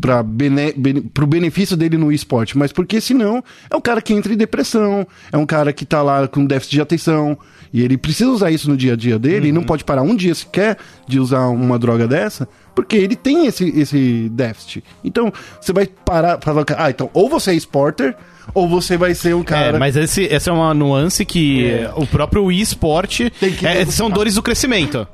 para 0.00 0.20
bene, 0.22 0.72
bene, 0.76 1.00
pro 1.00 1.26
benefício 1.26 1.76
dele 1.76 1.96
no 1.96 2.12
esporte, 2.12 2.58
mas 2.58 2.72
porque 2.72 3.00
senão 3.00 3.42
é 3.70 3.76
um 3.76 3.80
cara 3.80 4.02
que 4.02 4.12
entra 4.12 4.32
em 4.34 4.36
depressão, 4.36 5.06
é 5.32 5.38
um 5.38 5.46
cara 5.46 5.72
que 5.72 5.86
tá 5.86 6.02
lá 6.02 6.26
com 6.26 6.44
déficit 6.44 6.72
de 6.72 6.80
atenção 6.82 7.38
e 7.72 7.82
ele 7.82 7.96
precisa 7.96 8.30
usar 8.30 8.50
isso 8.50 8.68
no 8.68 8.76
dia 8.76 8.94
a 8.94 8.96
dia 8.96 9.16
dele 9.18 9.46
e 9.46 9.50
Uhum. 9.50 9.54
não 9.58 9.62
pode 9.62 9.84
parar 9.84 10.02
um 10.02 10.14
dia 10.14 10.34
sequer 10.34 10.76
de 11.06 11.20
usar 11.20 11.46
uma 11.46 11.78
droga 11.78 12.08
dessa, 12.08 12.48
porque 12.74 12.96
ele 12.96 13.14
tem 13.14 13.46
esse, 13.46 13.68
esse 13.78 14.28
déficit. 14.32 14.82
Então, 15.04 15.32
você 15.60 15.72
vai 15.72 15.86
parar, 15.86 16.40
falar, 16.42 16.64
ah, 16.76 16.90
então 16.90 17.08
ou 17.14 17.30
você 17.30 17.52
é 17.52 17.54
esporter 17.54 18.16
ou 18.52 18.68
você 18.68 18.96
vai 18.96 19.14
ser 19.14 19.34
um 19.34 19.42
cara 19.42 19.76
É, 19.76 19.78
mas 19.78 19.96
esse, 19.96 20.26
essa 20.32 20.50
é 20.50 20.52
uma 20.52 20.74
nuance 20.74 21.24
que 21.24 21.70
o 21.96 22.06
próprio 22.06 22.50
esporte 22.52 23.30
Tem 23.40 23.54
é, 23.62 23.84
são 23.86 24.10
dores 24.10 24.34
do 24.34 24.42
crescimento. 24.42 25.06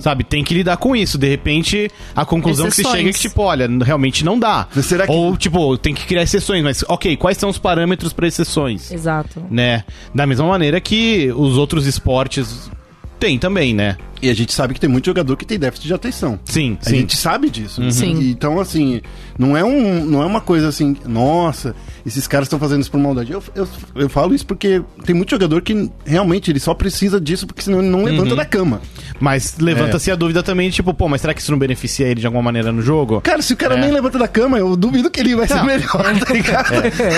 Sabe, 0.00 0.22
tem 0.22 0.44
que 0.44 0.54
lidar 0.54 0.76
com 0.76 0.94
isso. 0.94 1.16
De 1.18 1.26
repente, 1.28 1.90
a 2.14 2.24
conclusão 2.24 2.66
que 2.66 2.72
se 2.74 2.82
Exceções. 2.82 2.98
chega 2.98 3.10
é 3.10 3.12
que, 3.12 3.18
tipo, 3.18 3.42
olha, 3.42 3.66
realmente 3.82 4.24
não 4.24 4.38
dá. 4.38 4.68
Será 4.82 5.06
que- 5.06 5.12
Ou, 5.12 5.36
tipo, 5.36 5.76
tem 5.78 5.94
que 5.94 6.04
criar 6.06 6.22
exceções, 6.22 6.62
mas, 6.62 6.84
ok, 6.86 7.16
quais 7.16 7.38
são 7.38 7.48
os 7.48 7.58
parâmetros 7.58 8.12
para 8.12 8.28
exceções? 8.28 8.92
Exato. 8.92 9.42
Né? 9.50 9.82
Da 10.14 10.26
mesma 10.26 10.46
maneira 10.46 10.80
que 10.80 11.32
os 11.34 11.56
outros 11.56 11.86
esportes 11.86 12.70
têm 13.18 13.38
também, 13.38 13.74
né? 13.74 13.96
E 14.20 14.28
a 14.30 14.34
gente 14.34 14.52
sabe 14.52 14.74
que 14.74 14.80
tem 14.80 14.88
muito 14.90 15.06
jogador 15.06 15.36
que 15.36 15.44
tem 15.46 15.58
déficit 15.58 15.86
de 15.86 15.94
atenção. 15.94 16.38
Sim, 16.44 16.76
A 16.84 16.88
sim. 16.88 16.96
gente 16.96 17.16
sabe 17.16 17.48
disso. 17.50 17.80
Sim. 17.92 18.18
E, 18.20 18.30
Então, 18.30 18.58
assim, 18.60 19.00
não 19.38 19.56
é, 19.56 19.64
um, 19.64 20.04
não 20.04 20.22
é 20.22 20.26
uma 20.26 20.40
coisa 20.40 20.68
assim, 20.68 20.96
nossa, 21.06 21.74
esses 22.06 22.26
caras 22.26 22.46
estão 22.46 22.58
fazendo 22.58 22.80
isso 22.80 22.90
por 22.90 22.98
maldade. 23.00 23.32
Eu, 23.32 23.42
eu, 23.54 23.68
eu 23.94 24.08
falo 24.08 24.34
isso 24.34 24.46
porque 24.46 24.82
tem 25.04 25.14
muito 25.14 25.30
jogador 25.30 25.62
que 25.62 25.90
realmente 26.04 26.50
ele 26.50 26.60
só 26.60 26.74
precisa 26.74 27.20
disso 27.20 27.46
porque 27.46 27.62
senão 27.62 27.78
ele 27.80 27.88
não 27.88 28.04
levanta 28.04 28.34
da 28.36 28.44
cama. 28.44 28.80
Mas 29.20 29.56
levanta-se 29.58 30.10
a 30.10 30.16
dúvida 30.16 30.42
também, 30.42 30.70
tipo, 30.70 30.92
pô, 30.94 31.08
mas 31.08 31.20
será 31.20 31.32
que 31.34 31.40
isso 31.40 31.50
não 31.50 31.58
beneficia 31.58 32.06
ele 32.06 32.20
de 32.20 32.26
alguma 32.26 32.42
maneira 32.42 32.70
no 32.72 32.82
jogo? 32.82 33.20
Cara, 33.20 33.42
se 33.42 33.52
o 33.52 33.56
cara 33.56 33.76
É. 33.76 33.80
nem 33.80 33.90
levanta 33.92 34.18
da 34.18 34.28
cama, 34.28 34.58
eu 34.58 34.76
duvido 34.76 35.10
que 35.10 35.20
ele 35.20 35.34
vai 35.36 35.46
ser 35.46 35.54
Não. 35.56 35.64
melhor, 35.66 36.18
tá 36.24 36.32
ligado? 36.34 36.72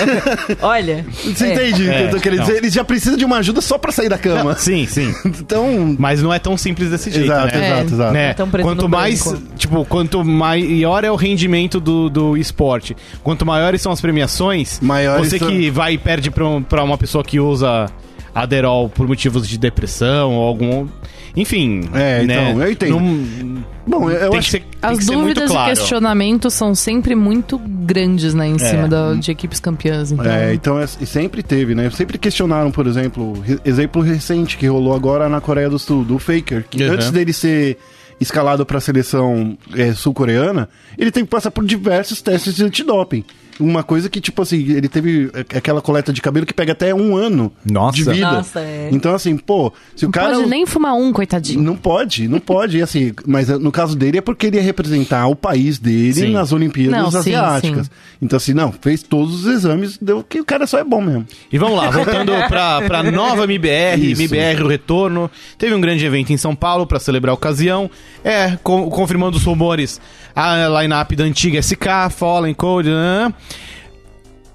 Olha. 0.61 1.05
Você 1.23 1.45
é. 1.45 1.53
entende 1.53 1.83
o 1.83 1.85
que 1.85 1.91
É, 1.91 2.05
eu 2.05 2.09
tô 2.11 2.17
querendo 2.19 2.39
não. 2.39 2.45
dizer? 2.45 2.57
Ele 2.57 2.69
já 2.69 2.83
precisa 2.83 3.17
de 3.17 3.25
uma 3.25 3.37
ajuda 3.37 3.61
só 3.61 3.77
pra 3.77 3.91
sair 3.91 4.09
da 4.09 4.17
cama. 4.17 4.55
Sim, 4.57 4.85
sim. 4.87 5.13
Então. 5.41 5.95
Mas 5.97 6.21
não 6.21 6.33
é 6.33 6.39
tão 6.39 6.57
simples 6.57 6.90
desse 6.91 7.09
jeito, 7.09 7.25
Exato, 7.25 7.57
né? 7.57 7.67
exato, 7.67 7.93
exato. 7.93 8.13
né? 8.13 8.33
Quanto 8.61 8.87
mais, 8.89 9.23
branco. 9.23 9.41
tipo, 9.57 9.85
quanto 9.85 10.23
maior 10.23 11.03
é 11.03 11.11
o 11.11 11.15
rendimento 11.15 11.79
do, 11.79 12.09
do 12.09 12.37
esporte, 12.37 12.95
quanto 13.23 13.45
maiores 13.45 13.81
são 13.81 13.91
as 13.91 13.99
premiações, 14.01 14.79
Maiores 14.81 15.29
você 15.29 15.39
são- 15.39 15.47
que 15.49 15.69
vai 15.69 15.93
e 15.93 15.97
perde 15.97 16.29
pra, 16.29 16.45
um- 16.47 16.61
pra 16.61 16.83
uma 16.83 16.97
pessoa 16.97 17.23
que 17.23 17.39
usa 17.39 17.87
Aderol 18.35 18.89
por 18.89 19.07
motivos 19.07 19.47
de 19.47 19.57
depressão 19.57 20.33
ou 20.35 20.47
algum... 20.47 20.87
Enfim, 21.35 21.81
É, 21.93 22.23
né? 22.23 22.51
então, 22.51 22.61
eu 22.63 22.71
entendo. 22.71 22.99
Não- 22.99 23.63
Bom, 23.87 24.09
eu, 24.11 24.29
tem 24.31 24.39
acho 24.39 24.45
que 24.47 24.51
ser, 24.51 24.59
tem 24.59 24.69
As 24.81 24.97
que 24.99 25.05
ser 25.05 25.11
muito 25.13 25.27
dúvidas 25.27 25.49
claro. 25.49 25.71
e 25.71 25.75
questionamentos 25.75 26.53
são 26.53 26.75
sempre 26.75 27.15
muito 27.15 27.57
grandes, 27.57 28.33
né, 28.33 28.47
em 28.47 28.59
cima 28.59 28.83
É. 28.83 28.87
da- 28.87 29.13
de 29.15 29.31
equipes 29.31 29.59
campeãs. 29.59 30.11
Então, 30.11 30.25
É, 30.25 30.53
então 30.53 30.79
é- 30.79 30.85
e 30.99 31.05
sempre 31.05 31.41
teve, 31.41 31.73
né? 31.73 31.89
Sempre 31.89 32.17
questionaram, 32.17 32.69
por 32.71 32.85
exemplo, 32.85 33.33
re- 33.41 33.59
exemplo 33.65 34.01
recente 34.01 34.57
que 34.57 34.67
rolou 34.67 34.93
agora 34.93 35.27
na 35.29 35.41
Coreia 35.41 35.69
do 35.69 35.79
Sul, 35.79 36.03
do 36.03 36.19
Faker, 36.19 36.65
que 36.69 36.83
Uhum. 36.83 36.93
antes 36.93 37.09
dele 37.11 37.33
ser 37.33 37.77
escalado 38.19 38.65
para 38.65 38.77
a 38.77 38.81
seleção 38.81 39.57
é, 39.75 39.93
sul-coreana, 39.93 40.69
ele 40.97 41.09
teve 41.11 41.25
que 41.25 41.31
passar 41.31 41.49
por 41.49 41.65
diversos 41.65 42.21
testes 42.21 42.53
de 42.53 42.63
antidoping. 42.63 43.23
Uma 43.59 43.83
coisa 43.83 44.09
que, 44.09 44.19
tipo 44.21 44.41
assim, 44.41 44.57
ele 44.71 44.87
teve 44.87 45.29
aquela 45.55 45.81
coleta 45.81 46.11
de 46.11 46.21
cabelo 46.21 46.45
que 46.45 46.53
pega 46.53 46.71
até 46.71 46.93
um 46.93 47.15
ano 47.15 47.51
Nossa. 47.65 47.95
de 47.95 48.03
vida. 48.03 48.31
Nossa, 48.31 48.59
é. 48.59 48.89
Então, 48.91 49.13
assim, 49.13 49.37
pô, 49.37 49.71
se 49.95 50.05
o 50.05 50.07
não 50.07 50.11
cara. 50.11 50.35
pode 50.35 50.49
nem 50.49 50.65
fumar 50.65 50.93
um, 50.95 51.11
coitadinho. 51.11 51.61
Não 51.61 51.75
pode, 51.75 52.27
não 52.27 52.39
pode. 52.39 52.77
E 52.77 52.81
assim, 52.81 53.13
mas 53.25 53.49
eh, 53.49 53.57
no 53.57 53.71
caso 53.71 53.95
dele 53.95 54.17
é 54.17 54.21
porque 54.21 54.47
ele 54.47 54.57
ia 54.57 54.63
representar 54.63 55.27
o 55.27 55.35
país 55.35 55.77
dele 55.79 56.13
Sim. 56.13 56.31
nas 56.31 56.51
Olimpíadas 56.51 56.99
Não, 57.01 57.11
sim, 57.11 57.17
Asiáticas. 57.35 57.87
sim. 57.87 57.91
Então, 58.21 58.37
assim, 58.37 58.53
não, 58.53 58.71
fez 58.71 59.03
todos 59.03 59.45
os 59.45 59.51
exames, 59.53 59.97
deu 59.99 60.23
que 60.23 60.39
o 60.39 60.45
cara 60.45 60.65
só 60.67 60.77
é 60.79 60.83
bom 60.83 61.01
mesmo. 61.01 61.25
E 61.51 61.57
vamos 61.57 61.77
lá, 61.77 61.89
voltando 61.89 62.31
pra, 62.47 62.81
pra 62.83 63.03
nova 63.03 63.43
MBR, 63.45 64.11
Isso. 64.11 64.21
MBR 64.21 64.63
o 64.63 64.67
retorno. 64.67 65.29
Teve 65.57 65.73
um 65.75 65.81
grande 65.81 66.05
evento 66.05 66.31
em 66.31 66.37
São 66.37 66.55
Paulo 66.55 66.85
pra 66.85 66.99
celebrar 66.99 67.31
a 67.31 67.35
ocasião. 67.35 67.89
É, 68.23 68.57
com- 68.63 68.89
confirmando 68.89 69.37
os 69.37 69.43
rumores, 69.43 69.99
a 70.35 70.67
line-up 70.81 71.15
da 71.15 71.23
antiga 71.23 71.61
SK, 71.61 72.09
Fallen 72.11 72.53
Code. 72.53 72.89
né? 72.89 73.33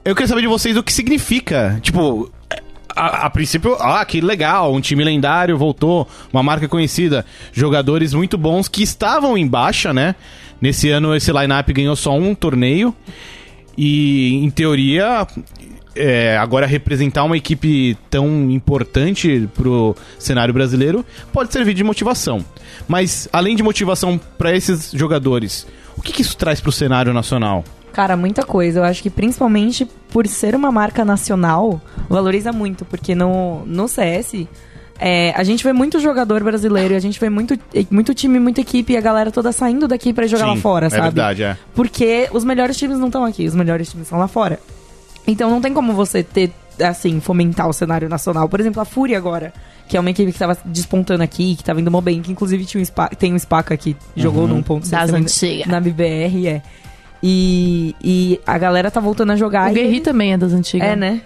Eu 0.05 0.15
queria 0.15 0.29
saber 0.29 0.43
de 0.43 0.47
vocês 0.47 0.77
o 0.77 0.83
que 0.83 0.93
significa. 0.93 1.79
Tipo, 1.83 2.31
a, 2.95 3.27
a 3.27 3.31
princípio, 3.31 3.77
ah, 3.79 4.05
que 4.05 4.21
legal, 4.21 4.73
um 4.73 4.81
time 4.81 5.05
lendário 5.05 5.59
voltou, 5.59 6.09
uma 6.33 6.43
marca 6.43 6.67
conhecida, 6.67 7.27
jogadores 7.53 8.15
muito 8.15 8.39
bons 8.39 8.69
que 8.69 8.83
estavam 8.83 9.37
em 9.37 9.47
baixa, 9.47 9.93
né? 9.93 10.15
Nesse 10.61 10.89
ano 10.91 11.15
esse 11.15 11.31
line-up 11.31 11.73
ganhou 11.73 11.95
só 11.95 12.17
um 12.17 12.35
torneio. 12.35 12.95
E, 13.77 14.37
em 14.43 14.49
teoria, 14.49 15.27
é, 15.97 16.37
agora 16.37 16.67
representar 16.67 17.25
uma 17.25 17.37
equipe 17.37 17.97
tão 18.11 18.51
importante 18.51 19.49
pro 19.55 19.97
cenário 20.19 20.53
brasileiro 20.53 21.05
pode 21.33 21.53
servir 21.53 21.75
de 21.75 21.83
motivação. 21.83 22.45
Mas, 22.87 23.29
além 23.33 23.57
de 23.57 23.63
motivação 23.63 24.21
para 24.39 24.55
esses 24.55 24.93
jogadores, 24.93 25.67
o 25.97 26.03
que, 26.03 26.13
que 26.13 26.23
isso 26.23 26.37
traz 26.37 26.61
pro 26.61 26.71
cenário 26.71 27.13
nacional? 27.13 27.65
Cara, 27.93 28.17
muita 28.17 28.43
coisa. 28.43 28.81
Eu 28.81 28.85
acho 28.85 29.03
que 29.03 29.09
principalmente 29.09 29.89
por 30.11 30.27
ser 30.27 30.55
uma 30.55 30.71
marca 30.71 31.05
nacional, 31.05 31.81
valoriza 32.09 32.53
muito, 32.53 32.85
porque 32.85 33.15
no, 33.15 33.65
no 33.65 33.89
CS. 33.89 34.47
é, 34.99 35.33
a 35.35 35.43
gente 35.43 35.65
vê 35.65 35.73
muito 35.73 35.99
jogador 35.99 36.45
brasileiro, 36.45 36.93
e 36.93 36.97
a 36.97 37.01
gente 37.01 37.19
vê 37.19 37.31
muito, 37.31 37.59
muito 37.91 38.15
time, 38.15 38.39
muita 38.39 38.61
equipe 38.61 38.93
e 38.93 38.97
a 38.97 39.01
galera 39.01 39.31
toda 39.31 39.51
saindo 39.53 39.89
daqui 39.89 40.13
pra 40.13 40.27
ir 40.27 40.29
jogar 40.29 40.47
lá 40.47 40.55
Sim, 40.55 40.61
fora, 40.61 40.87
é 40.87 40.91
sabe? 40.91 41.03
verdade, 41.03 41.43
é. 41.43 41.57
Porque 41.75 42.29
os 42.33 42.45
melhores 42.45 42.77
times 42.77 42.99
não 42.99 43.07
estão 43.07 43.25
aqui, 43.25 43.47
os 43.47 43.55
melhores 43.55 43.91
times 43.91 44.07
estão 44.07 44.19
lá 44.19 44.29
fora. 44.29 44.61
Então 45.27 45.51
não 45.51 45.61
tem 45.61 45.73
como 45.75 45.93
você 45.93 46.23
ter, 46.23 46.53
assim, 46.83 47.21
fomentar 47.21 47.69
o 47.69 47.73
cenário 47.73 48.09
nacional. 48.09 48.49
Por 48.49 48.61
exemplo, 48.61 48.81
a 48.81 48.85
Fúria 48.85 49.19
agora, 49.19 49.53
que 49.89 49.97
é 49.97 50.01
uma 50.01 50.11
equipe 50.11 50.33
que 50.33 50.39
tava 50.39 50.57
despontando 50.65 51.23
aqui, 51.23 51.57
que 51.57 51.65
tava 51.65 51.81
indo 51.81 51.91
mó 51.91 52.01
bem, 52.01 52.23
que 52.23 52.31
inclusive 52.31 52.65
tinha 52.65 52.81
um 52.81 52.85
Spa, 52.85 53.09
tem 53.09 53.35
um 53.35 53.39
Spaca 53.39 53.77
que 53.77 53.97
jogou 54.17 54.47
num 54.47 54.63
ponto 54.63 54.89
Das 54.89 55.11
antigas. 55.13 55.67
Na 55.67 55.81
BBR, 55.81 56.47
é. 56.49 56.63
E, 57.23 57.95
e 58.03 58.41
a 58.47 58.57
galera 58.59 58.91
tá 58.91 59.01
voltando 59.01 59.33
a 59.33 59.37
jogar. 59.37 59.71
O 59.71 59.75
Guerri 59.75 60.01
também 60.01 60.33
é 60.35 60.39
das 60.39 60.53
antigas. 60.53 60.87
É, 60.89 60.95
né? 60.95 61.23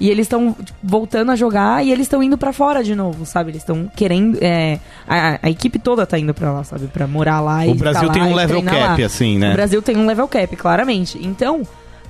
E 0.00 0.10
eles 0.10 0.24
estão 0.24 0.56
voltando 0.82 1.30
a 1.30 1.36
jogar 1.36 1.84
e 1.84 1.92
eles 1.92 2.06
estão 2.06 2.20
indo 2.22 2.36
pra 2.36 2.52
fora 2.52 2.82
de 2.82 2.94
novo, 2.96 3.24
sabe? 3.24 3.50
Eles 3.50 3.62
estão 3.62 3.88
querendo. 3.94 4.38
é, 4.40 4.78
a, 5.06 5.38
a 5.42 5.50
equipe 5.50 5.78
toda 5.78 6.04
tá 6.04 6.18
indo 6.18 6.34
pra 6.34 6.50
lá, 6.52 6.64
sabe? 6.64 6.86
Pra 6.88 7.06
morar 7.06 7.40
lá 7.40 7.64
e 7.66 7.70
O 7.70 7.74
Brasil 7.76 8.00
ficar 8.02 8.12
tem 8.12 8.22
lá 8.22 8.28
um 8.28 8.34
level 8.34 8.62
cap, 8.62 9.00
lá. 9.00 9.06
assim, 9.06 9.36
O 9.36 9.40
né? 9.40 9.52
Brasil 9.52 9.80
tem 9.82 9.96
um 9.96 10.06
level 10.06 10.26
cap, 10.26 10.56
claramente. 10.56 11.18
Então, 11.22 11.62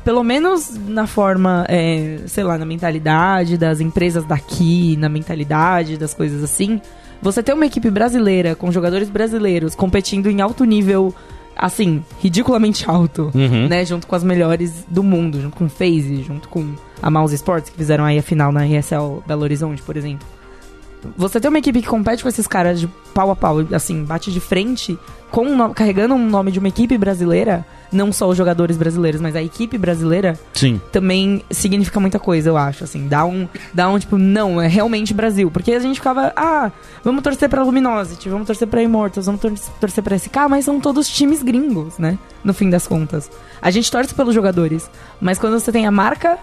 pelo 0.05 0.23
menos 0.23 0.79
na 0.89 1.07
forma, 1.07 1.65
é, 1.69 2.19
sei 2.27 2.45
lá, 2.45 2.59
na 2.59 2.67
mentalidade 2.67 3.57
das 3.57 3.81
empresas 3.81 4.25
daqui, 4.25 4.97
na 4.99 5.09
mentalidade 5.09 5.97
das 5.97 6.13
coisas 6.13 6.43
assim, 6.43 6.81
você 7.23 7.43
ter 7.43 7.55
uma 7.55 7.65
equipe 7.67 7.91
brasileira 7.91 8.55
com 8.55 8.71
jogadores 8.71 9.09
brasileiros 9.09 9.75
competindo 9.75 10.29
em 10.31 10.41
alto 10.43 10.65
nível, 10.65 11.15
assim, 11.57 12.05
ridiculamente 12.21 12.85
alto, 12.89 13.31
Uhum. 13.35 13.67
né? 13.69 13.85
Junto 13.85 14.07
com 14.07 14.15
as 14.15 14.23
melhores 14.23 14.85
do 14.89 15.03
mundo, 15.03 15.41
junto 15.41 15.57
com 15.57 15.69
FaZe, 15.69 16.23
junto 16.23 16.49
com 16.49 16.75
a 17.03 17.11
Mouse 17.11 17.35
Sports, 17.35 17.71
que 17.71 17.77
fizeram 17.77 18.05
aí 18.05 18.19
a 18.19 18.23
final 18.23 18.53
na 18.53 18.67
ESL 18.67 19.23
Belo 19.27 19.43
Horizonte, 19.43 19.81
por 19.83 19.97
exemplo. 19.97 20.27
Você 21.17 21.41
ter 21.41 21.49
uma 21.49 21.59
equipe 21.59 21.83
que 21.83 21.89
compete 21.89 22.23
com 22.23 22.29
esses 22.29 22.47
caras 22.47 22.81
de 22.81 22.89
pau 23.13 23.31
a 23.31 23.37
pau, 23.37 23.59
assim, 23.73 24.05
bate 24.05 24.33
de 24.33 24.41
frente, 24.41 24.99
com 25.31 25.47
um 25.47 25.73
carregando 25.73 26.15
um 26.15 26.29
nome 26.29 26.53
de 26.53 26.59
uma 26.59 26.69
equipe 26.69 26.97
brasileira, 26.97 27.67
não 27.91 28.13
só 28.13 28.29
os 28.29 28.37
jogadores 28.37 28.77
brasileiros, 28.77 29.21
mas 29.21 29.35
a 29.35 29.43
equipe 29.43 29.77
brasileira, 29.79 30.39
Sim. 30.53 30.81
também 30.93 31.43
significa 31.51 31.99
muita 31.99 32.19
coisa, 32.19 32.51
eu 32.51 32.57
acho, 32.57 32.85
assim, 32.85 33.09
dá 33.09 33.25
um, 33.25 33.49
dá 33.73 33.89
um 33.89 33.99
tipo, 33.99 34.19
não, 34.19 34.61
é 34.61 34.67
realmente 34.67 35.15
Brasil, 35.15 35.51
porque 35.51 35.73
a 35.73 35.81
gente 35.81 35.97
ficava, 35.97 36.33
ah, 36.37 36.71
vamos 37.03 37.23
torcer 37.23 37.49
pra 37.49 37.63
Luminosity, 37.63 38.29
vamos 38.29 38.47
torcer 38.47 38.69
pra 38.69 38.83
Immortals, 38.83 39.27
vamos 39.27 39.41
tor 39.41 39.53
torcer 39.81 40.05
pra 40.05 40.17
SK, 40.17 40.37
mas 40.49 40.65
são 40.65 40.81
todos 40.81 41.09
times 41.09 41.43
gringos, 41.43 41.99
né, 41.99 42.19
no 42.43 42.55
fim 42.55 42.71
das 42.71 42.87
contas. 42.87 43.31
A 43.63 43.71
gente 43.71 43.91
torce 43.91 44.15
pelos 44.15 44.35
jogadores, 44.35 44.91
mas 45.21 45.39
quando 45.39 45.59
você 45.59 45.73
tem 45.73 45.87
a 45.87 45.91
marca 45.91 46.39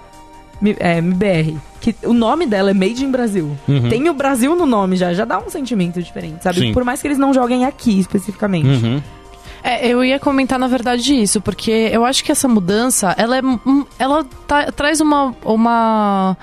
é, 0.79 0.97
MBR, 0.99 1.57
que 1.79 1.95
o 2.03 2.13
nome 2.13 2.45
dela 2.45 2.71
é 2.71 2.73
Made 2.73 3.03
in 3.03 3.11
Brasil, 3.11 3.57
Uhum. 3.67 3.89
tem 3.89 4.07
o 4.09 4.13
Brasil 4.13 4.55
no 4.55 4.65
nome 4.65 4.95
já, 4.95 5.13
já 5.13 5.25
dá 5.25 5.39
um 5.39 5.49
sentimento 5.49 6.01
diferente, 6.01 6.43
sabe? 6.43 6.59
Sim. 6.59 6.73
Por 6.73 6.83
mais 6.83 7.01
que 7.01 7.07
eles 7.07 7.17
não 7.17 7.33
joguem 7.33 7.65
aqui 7.65 7.99
especificamente. 7.99 8.85
Uhum. 8.85 9.01
É, 9.63 9.87
eu 9.87 10.03
ia 10.03 10.17
comentar 10.19 10.57
na 10.57 10.67
verdade 10.67 11.13
isso, 11.13 11.39
porque 11.39 11.71
eu 11.91 12.03
acho 12.03 12.23
que 12.23 12.31
essa 12.31 12.47
mudança, 12.47 13.13
ela 13.17 13.37
é, 13.37 13.41
ela 13.99 14.23
tá- 14.47 14.71
traz 14.71 14.99
uma, 14.99 15.35
uma 15.45 16.35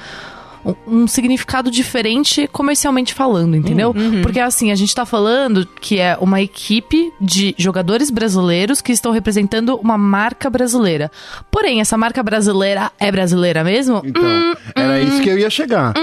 um, 0.86 1.06
significado 1.06 1.70
diferente 1.70 2.48
comercialmente 2.52 3.14
falando, 3.14 3.56
entendeu? 3.56 3.94
Porque 4.22 4.40
assim, 4.40 4.70
a 4.70 4.74
gente 4.74 4.94
tá 4.94 5.04
falando 5.06 5.66
que 5.80 5.98
é 5.98 6.16
uma 6.20 6.40
equipe 6.40 7.10
de 7.20 7.54
jogadores 7.58 8.10
brasileiros 8.10 8.80
que 8.80 8.92
estão 8.92 9.12
representando 9.12 9.76
uma 9.76 9.96
marca 9.98 10.48
brasileira. 10.50 11.10
Porém, 11.50 11.80
essa 11.80 11.96
marca 11.96 12.22
brasileira 12.22 12.90
é 12.98 13.10
brasileira 13.10 13.62
mesmo? 13.64 14.02
Então, 14.04 14.22
Hum, 14.22 14.54
era 14.74 15.00
isso 15.00 15.20
que 15.22 15.28
eu 15.28 15.38
ia 15.38 15.50
chegar. 15.50 15.94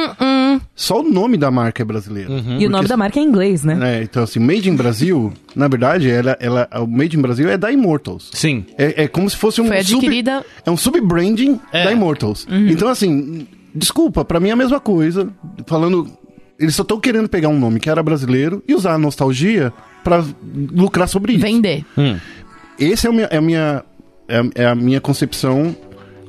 Só 0.75 0.99
o 0.99 1.03
nome 1.03 1.37
da 1.37 1.49
marca 1.51 1.81
é 1.81 1.85
brasileiro. 1.85 2.31
E 2.59 2.65
o 2.65 2.69
nome 2.69 2.87
da 2.87 2.97
marca 2.97 3.19
é 3.19 3.23
em 3.23 3.25
inglês, 3.27 3.63
né? 3.63 3.99
É, 3.99 4.03
então 4.03 4.23
assim, 4.23 4.39
Made 4.39 4.69
in 4.69 4.75
Brasil, 4.75 5.31
na 5.55 5.67
verdade, 5.67 6.09
ela, 6.09 6.37
ela, 6.39 6.67
o 6.81 6.87
Made 6.87 7.17
in 7.17 7.21
Brasil 7.21 7.49
é 7.49 7.57
da 7.57 7.71
Immortals. 7.71 8.29
Sim. 8.33 8.65
É, 8.77 9.03
é 9.03 9.07
como 9.07 9.29
se 9.29 9.35
fosse 9.37 9.61
um 9.61 9.67
Foi 9.67 9.83
sub- 9.83 9.97
adquirida- 9.97 10.45
é 10.65 10.71
um 10.71 10.77
sub-branding 10.77 11.59
É. 11.71 11.85
da 11.85 11.91
Immortals. 11.91 12.47
Então, 12.49 12.87
assim, 12.89 13.47
desculpa, 13.75 14.23
pra 14.25 14.39
mim 14.39 14.49
é 14.49 14.51
a 14.53 14.55
mesma 14.55 14.79
coisa. 14.79 15.29
Falando. 15.67 16.09
Eles 16.57 16.73
só 16.73 16.83
estão 16.83 16.99
querendo 16.99 17.27
pegar 17.27 17.49
um 17.49 17.59
nome 17.59 17.79
que 17.81 17.89
era 17.89 18.01
brasileiro 18.01 18.63
e 18.65 18.73
usar 18.73 18.93
a 18.93 18.97
nostalgia 18.97 19.73
pra 20.03 20.23
lucrar 20.71 21.07
sobre 21.07 21.33
isso. 21.33 21.41
Vender. 21.41 21.83
Esse 22.79 23.07
é, 23.07 23.09
o 23.09 23.13
minha, 23.13 23.27
é, 23.29 23.37
a 23.37 23.41
minha, 23.41 23.83
é, 24.27 24.37
a- 24.39 24.49
é 24.55 24.65
a 24.67 24.75
minha 24.75 25.01
concepção 25.01 25.75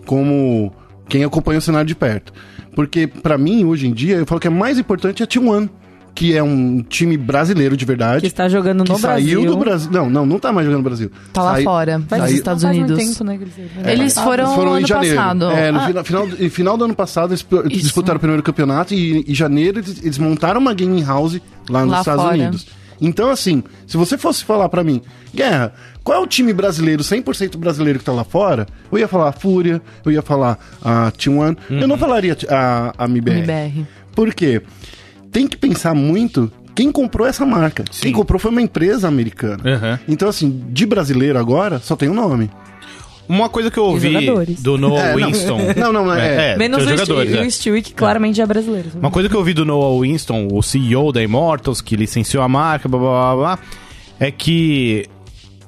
como 0.05 0.73
quem 1.09 1.23
acompanha 1.25 1.59
o 1.59 1.63
cenário 1.63 1.87
de 1.87 1.95
perto. 1.95 2.33
Porque, 2.75 3.07
pra 3.07 3.39
mim, 3.39 3.65
hoje 3.65 3.87
em 3.87 3.93
dia, 3.93 4.17
eu 4.17 4.27
falo 4.27 4.41
que 4.41 4.47
é 4.49 4.51
mais 4.51 4.79
importante 4.79 5.23
a 5.23 5.27
T1, 5.27 5.69
que 6.17 6.35
é 6.37 6.43
um 6.43 6.83
time 6.83 7.17
brasileiro 7.17 7.77
de 7.77 7.85
verdade. 7.85 8.23
Que 8.23 8.27
está 8.27 8.49
jogando 8.49 8.83
que 8.85 8.91
no 8.91 8.99
saiu 8.99 9.43
Brasil. 9.43 9.47
do 9.55 9.57
Brasil. 9.59 9.91
Não, 9.93 10.09
não, 10.11 10.25
não 10.27 10.39
tá 10.39 10.51
mais 10.53 10.65
jogando 10.67 10.79
no 10.79 10.85
Brasil. 10.89 11.11
Tá 11.33 11.43
lá 11.43 11.53
Sai- 11.53 11.63
fora, 11.65 12.03
Faz- 12.09 12.23
nos 12.23 12.33
Estados 12.33 12.65
Unidos. 12.65 12.99
tempo, 12.99 13.23
né, 13.23 13.37
que 13.37 13.45
eles- 13.45 14.01
Eles 14.01 14.15
foram, 14.15 14.45
Eles 14.45 14.55
foram 14.57 14.71
ano 14.73 14.81
em 14.81 14.87
janeiro. 14.87 15.17
passado. 15.17 15.45
É, 15.51 15.71
no 15.71 15.79
Ah, 15.79 15.87
final, 15.87 16.05
final, 16.05 16.27
no 16.27 16.51
final 16.51 16.77
do 16.79 16.85
ano 16.87 16.95
passado, 16.97 17.33
eles 17.35 17.47
Isso. 17.71 17.83
disputaram 17.83 18.17
o 18.17 18.21
primeiro 18.21 18.43
campeonato 18.43 18.95
e 18.95 19.25
em 19.31 19.35
janeiro 19.35 19.79
eles, 19.79 20.03
eles 20.03 20.19
montaram 20.19 20.59
uma 20.61 20.73
gaming 20.75 21.05
house 21.05 21.39
lá 21.69 21.83
nos 21.83 21.91
Lá 21.93 21.99
Estados 22.01 22.23
fora. 22.25 22.35
Unidos. 22.35 22.67
Então, 22.99 23.31
assim, 23.31 23.63
se 23.87 23.95
você 23.99 24.17
fosse 24.17 24.43
falar 24.43 24.71
pra 24.71 24.83
mim, 24.83 25.03
Guerra, 25.35 25.75
qual 26.03 26.19
é 26.19 26.21
o 26.23 26.27
time 26.27 26.51
brasileiro, 26.55 27.05
100% 27.05 27.59
brasileiro 27.59 27.99
que 27.99 28.05
tá 28.07 28.13
lá 28.13 28.25
fora? 28.25 28.67
Eu 28.91 28.99
ia 28.99 29.07
falar 29.07 29.29
a 29.29 29.33
Fúria, 29.33 29.83
eu 30.03 30.11
ia 30.11 30.23
falar 30.23 30.59
a 30.83 31.13
T1, 31.13 31.55
eu 31.69 31.87
não 31.87 31.99
falaria 31.99 32.35
a, 32.49 32.95
a 32.97 33.05
MBR. 33.05 33.41
MBR. 33.41 33.87
Por 34.15 34.33
quê? 34.33 34.63
Tem 35.31 35.47
que 35.47 35.57
pensar 35.57 35.95
muito 35.95 36.51
quem 36.75 36.93
comprou 36.93 37.27
essa 37.27 37.45
marca. 37.47 37.85
Quem 38.01 38.13
comprou 38.13 38.39
foi 38.39 38.51
uma 38.51 38.61
empresa 38.63 39.09
americana. 39.09 39.63
Aham. 39.65 40.01
Então, 40.07 40.29
assim, 40.29 40.63
de 40.71 40.85
brasileiro 40.87 41.39
agora, 41.39 41.79
só 41.79 41.97
tem 41.97 42.09
um 42.09 42.15
nome. 42.15 42.51
Uma 43.29 43.49
coisa 43.49 43.71
que 43.71 43.79
eu 43.79 43.85
ouvi 43.85 44.13
jogadores. 44.13 44.63
do 44.63 44.79
Noah 44.79 45.01
É, 45.09 45.17
não. 45.17 45.27
Winston. 45.27 45.59
Não, 45.77 45.93
não, 45.93 46.15
é- 46.15 46.57
Menos 46.57 46.79
tem 46.79 46.87
o 46.87 46.95
os 46.95 47.01
jogadores, 47.01 47.31
Stewie, 47.31 47.45
é. 47.45 47.49
o 47.49 47.51
Stewie, 47.51 47.83
que 47.83 47.93
claramente 47.95 48.41
é 48.41 48.47
brasileiro. 48.47 48.91
Uma 48.95 49.11
coisa 49.11 49.29
que 49.29 49.35
eu 49.35 49.39
ouvi 49.41 49.53
do 49.53 49.65
Noah 49.65 50.01
Winston, 50.01 50.49
o 50.53 50.63
CEO 50.63 51.11
da 51.13 51.23
Immortals, 51.23 51.81
que 51.81 51.97
licenciou 51.97 52.43
a 52.43 52.49
marca, 52.49 52.89
blá 52.89 52.99
blá 53.01 53.09
blá, 53.11 53.37
blá 53.37 53.59
é 54.21 54.31
que 54.31 55.07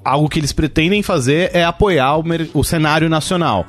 algo 0.05 0.29
que 0.29 0.39
eles 0.39 0.53
pretendem 0.53 1.03
fazer 1.03 1.51
é 1.53 1.65
apoiar 1.65 2.17
o, 2.19 2.25
o 2.55 2.63
cenário 2.63 3.09
nacional. 3.09 3.67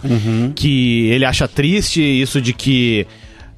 Que 0.55 1.07
ele 1.09 1.25
acha 1.25 1.47
triste 1.47 1.99
isso 2.01 2.39
de 2.41 2.53
que 2.53 3.07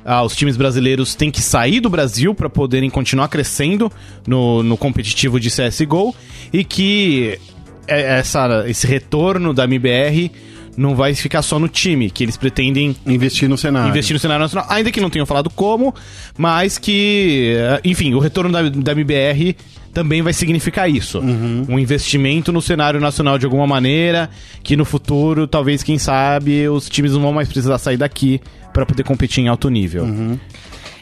ah, 0.06 0.24
os 0.24 0.36
times 0.36 0.58
brasileiros 0.58 1.16
têm 1.16 1.30
que 1.32 1.42
sair 1.42 1.80
do 1.80 1.90
Brasil 1.90 2.34
para 2.34 2.50
poderem 2.50 2.90
continuar 2.90 3.28
crescendo 3.28 3.92
no, 4.28 4.64
no 4.64 4.78
competitivo 4.78 5.40
de 5.40 5.50
CSGO 5.50 6.16
e 6.52 6.64
que 6.64 7.40
é- 7.88 8.20
essa, 8.20 8.64
esse 8.68 8.88
retorno 8.88 9.54
da 9.54 9.64
MBR 9.66 10.32
não 10.78 10.96
vai 10.96 11.14
ficar 11.14 11.42
só 11.42 11.60
no 11.60 11.68
time, 11.68 12.10
que 12.10 12.24
eles 12.24 12.38
pretendem 12.38 12.96
Investir 13.06 13.50
no 13.50 13.58
cenário. 13.58 13.90
investir 13.90 14.14
no 14.14 14.20
cenário 14.20 14.42
nacional, 14.44 14.66
ainda 14.70 14.90
que 14.90 15.02
não 15.02 15.10
tenham 15.10 15.26
falado 15.26 15.50
como, 15.50 15.94
mas 16.38 16.78
que, 16.78 17.54
eh, 17.58 17.82
enfim, 17.84 18.14
o 18.14 18.20
retorno 18.20 18.52
da, 18.52 18.62
da 18.70 18.92
MBR 18.94 19.56
também 19.94 20.22
vai 20.22 20.34
significar 20.34 20.90
isso. 20.90 21.20
Um 21.20 21.78
investimento 21.78 22.52
no 22.52 22.62
cenário 22.62 23.00
nacional 23.00 23.38
de 23.38 23.46
alguma 23.46 23.68
maneira, 23.68 24.30
que 24.64 24.76
no 24.76 24.86
futuro, 24.86 25.48
talvez, 25.48 25.84
quem 25.84 25.98
sabe, 25.98 26.68
os 26.70 26.90
times 26.90 27.14
não 27.14 27.22
vão 27.22 27.34
mais 27.34 27.48
precisar 27.48 27.78
sair 27.78 27.98
daqui 27.98 28.42
para 28.74 28.86
poder 28.86 29.04
competir 29.04 29.44
em 29.44 29.48
alto 29.48 29.70
nível. 29.70 30.06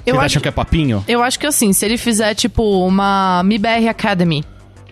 Eu 0.05 0.15
Vocês 0.15 0.17
acho, 0.17 0.25
acham 0.25 0.41
que 0.41 0.47
é 0.47 0.51
papinho? 0.51 1.03
eu 1.07 1.21
acho 1.21 1.37
que 1.37 1.45
assim, 1.45 1.71
se 1.73 1.85
ele 1.85 1.97
fizer, 1.97 2.33
tipo, 2.33 2.63
uma 2.85 3.43
MIBR 3.43 3.87
Academy, 3.89 4.43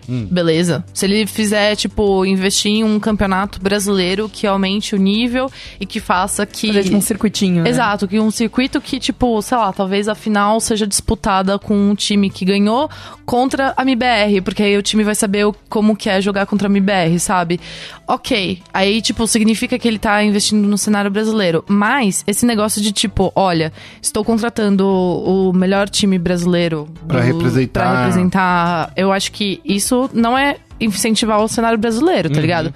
beleza. 0.08 0.84
Se 0.94 1.04
ele 1.06 1.26
fizer, 1.26 1.76
tipo, 1.76 2.24
investir 2.24 2.70
em 2.72 2.84
um 2.84 2.98
campeonato 2.98 3.60
brasileiro 3.60 4.28
que 4.28 4.46
aumente 4.46 4.94
o 4.94 4.98
nível 4.98 5.50
e 5.78 5.84
que 5.86 6.00
faça 6.00 6.46
que. 6.46 6.68
Fazer, 6.68 6.84
tipo, 6.84 6.96
um 6.96 7.00
circuitinho, 7.00 7.62
né? 7.62 7.70
Exato, 7.70 8.08
que 8.08 8.18
um 8.18 8.30
circuito 8.30 8.80
que, 8.80 8.98
tipo, 8.98 9.40
sei 9.42 9.58
lá, 9.58 9.72
talvez 9.72 10.08
a 10.08 10.14
final 10.14 10.60
seja 10.60 10.86
disputada 10.86 11.58
com 11.58 11.74
um 11.90 11.94
time 11.94 12.30
que 12.30 12.44
ganhou 12.44 12.88
contra 13.26 13.74
a 13.76 13.84
MIBR, 13.84 14.40
porque 14.42 14.62
aí 14.62 14.76
o 14.76 14.82
time 14.82 15.04
vai 15.04 15.14
saber 15.14 15.44
o- 15.46 15.54
como 15.68 15.94
que 15.96 16.08
é 16.08 16.20
jogar 16.20 16.46
contra 16.46 16.66
a 16.66 16.70
MIBR, 16.70 17.18
sabe? 17.18 17.60
Ok, 18.06 18.62
aí, 18.72 19.02
tipo, 19.02 19.26
significa 19.26 19.78
que 19.78 19.86
ele 19.86 19.98
tá 19.98 20.22
investindo 20.24 20.66
no 20.66 20.78
cenário 20.78 21.10
brasileiro. 21.10 21.62
Mas, 21.68 22.24
esse 22.26 22.46
negócio 22.46 22.80
de, 22.80 22.90
tipo, 22.92 23.30
olha, 23.36 23.72
estou 24.00 24.24
contratando 24.24 24.86
o 24.86 25.52
melhor 25.52 25.88
time 25.88 26.18
brasileiro 26.18 26.88
Pra 27.06 27.20
representar. 27.20 27.80
pra 27.82 27.98
representar, 28.00 28.92
eu 28.96 29.12
acho 29.12 29.30
que 29.32 29.60
isso 29.64 29.97
não 30.12 30.36
é 30.36 30.58
incentivar 30.80 31.40
o 31.42 31.48
cenário 31.48 31.78
brasileiro, 31.78 32.30
tá 32.30 32.40
ligado? 32.40 32.72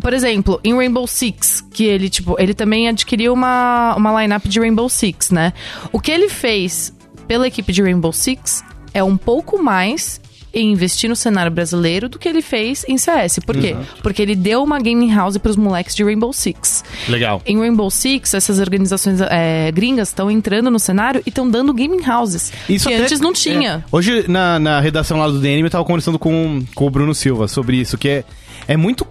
Por 0.00 0.12
exemplo, 0.12 0.60
em 0.62 0.74
Rainbow 0.74 1.06
Six, 1.06 1.62
que 1.72 1.84
ele, 1.84 2.10
tipo, 2.10 2.36
ele 2.38 2.54
também 2.54 2.88
adquiriu 2.88 3.32
uma, 3.32 3.94
uma 3.96 4.22
lineup 4.22 4.44
de 4.44 4.60
Rainbow 4.60 4.88
Six, 4.88 5.30
né? 5.30 5.52
O 5.90 6.00
que 6.00 6.10
ele 6.10 6.28
fez 6.28 6.92
pela 7.26 7.46
equipe 7.48 7.72
de 7.72 7.82
Rainbow 7.82 8.12
Six 8.12 8.62
é 8.92 9.02
um 9.02 9.16
pouco 9.16 9.62
mais 9.62 10.20
em 10.58 10.72
investir 10.72 11.08
no 11.10 11.14
cenário 11.14 11.52
brasileiro 11.52 12.08
do 12.08 12.18
que 12.18 12.28
ele 12.28 12.40
fez 12.40 12.84
em 12.88 12.96
CS. 12.96 13.38
Por 13.40 13.56
quê? 13.56 13.76
Porque 14.02 14.22
ele 14.22 14.34
deu 14.34 14.62
uma 14.62 14.78
gaming 14.78 15.14
house 15.14 15.36
pros 15.36 15.56
moleques 15.56 15.94
de 15.94 16.02
Rainbow 16.02 16.32
Six. 16.32 16.82
Legal. 17.08 17.42
Em 17.44 17.58
Rainbow 17.58 17.90
Six, 17.90 18.32
essas 18.34 18.58
organizações 18.58 19.20
é, 19.20 19.70
gringas 19.70 20.08
estão 20.08 20.30
entrando 20.30 20.70
no 20.70 20.78
cenário 20.78 21.22
e 21.26 21.28
estão 21.28 21.48
dando 21.48 21.74
gaming 21.74 22.02
houses. 22.08 22.50
que 22.66 22.76
até- 22.76 22.96
antes 22.96 23.20
não 23.20 23.32
tinha. 23.32 23.84
é. 23.86 23.88
Hoje, 23.92 24.24
na, 24.28 24.58
na 24.58 24.80
redação 24.80 25.18
lá 25.18 25.28
do 25.28 25.38
DNM, 25.40 25.64
eu 25.64 25.70
tava 25.70 25.84
conversando 25.84 26.18
com, 26.18 26.64
com 26.74 26.86
o 26.86 26.90
Bruno 26.90 27.14
Silva 27.14 27.46
sobre 27.48 27.76
isso, 27.76 27.98
que 27.98 28.08
é, 28.08 28.24
é 28.66 28.76
muito 28.76 29.06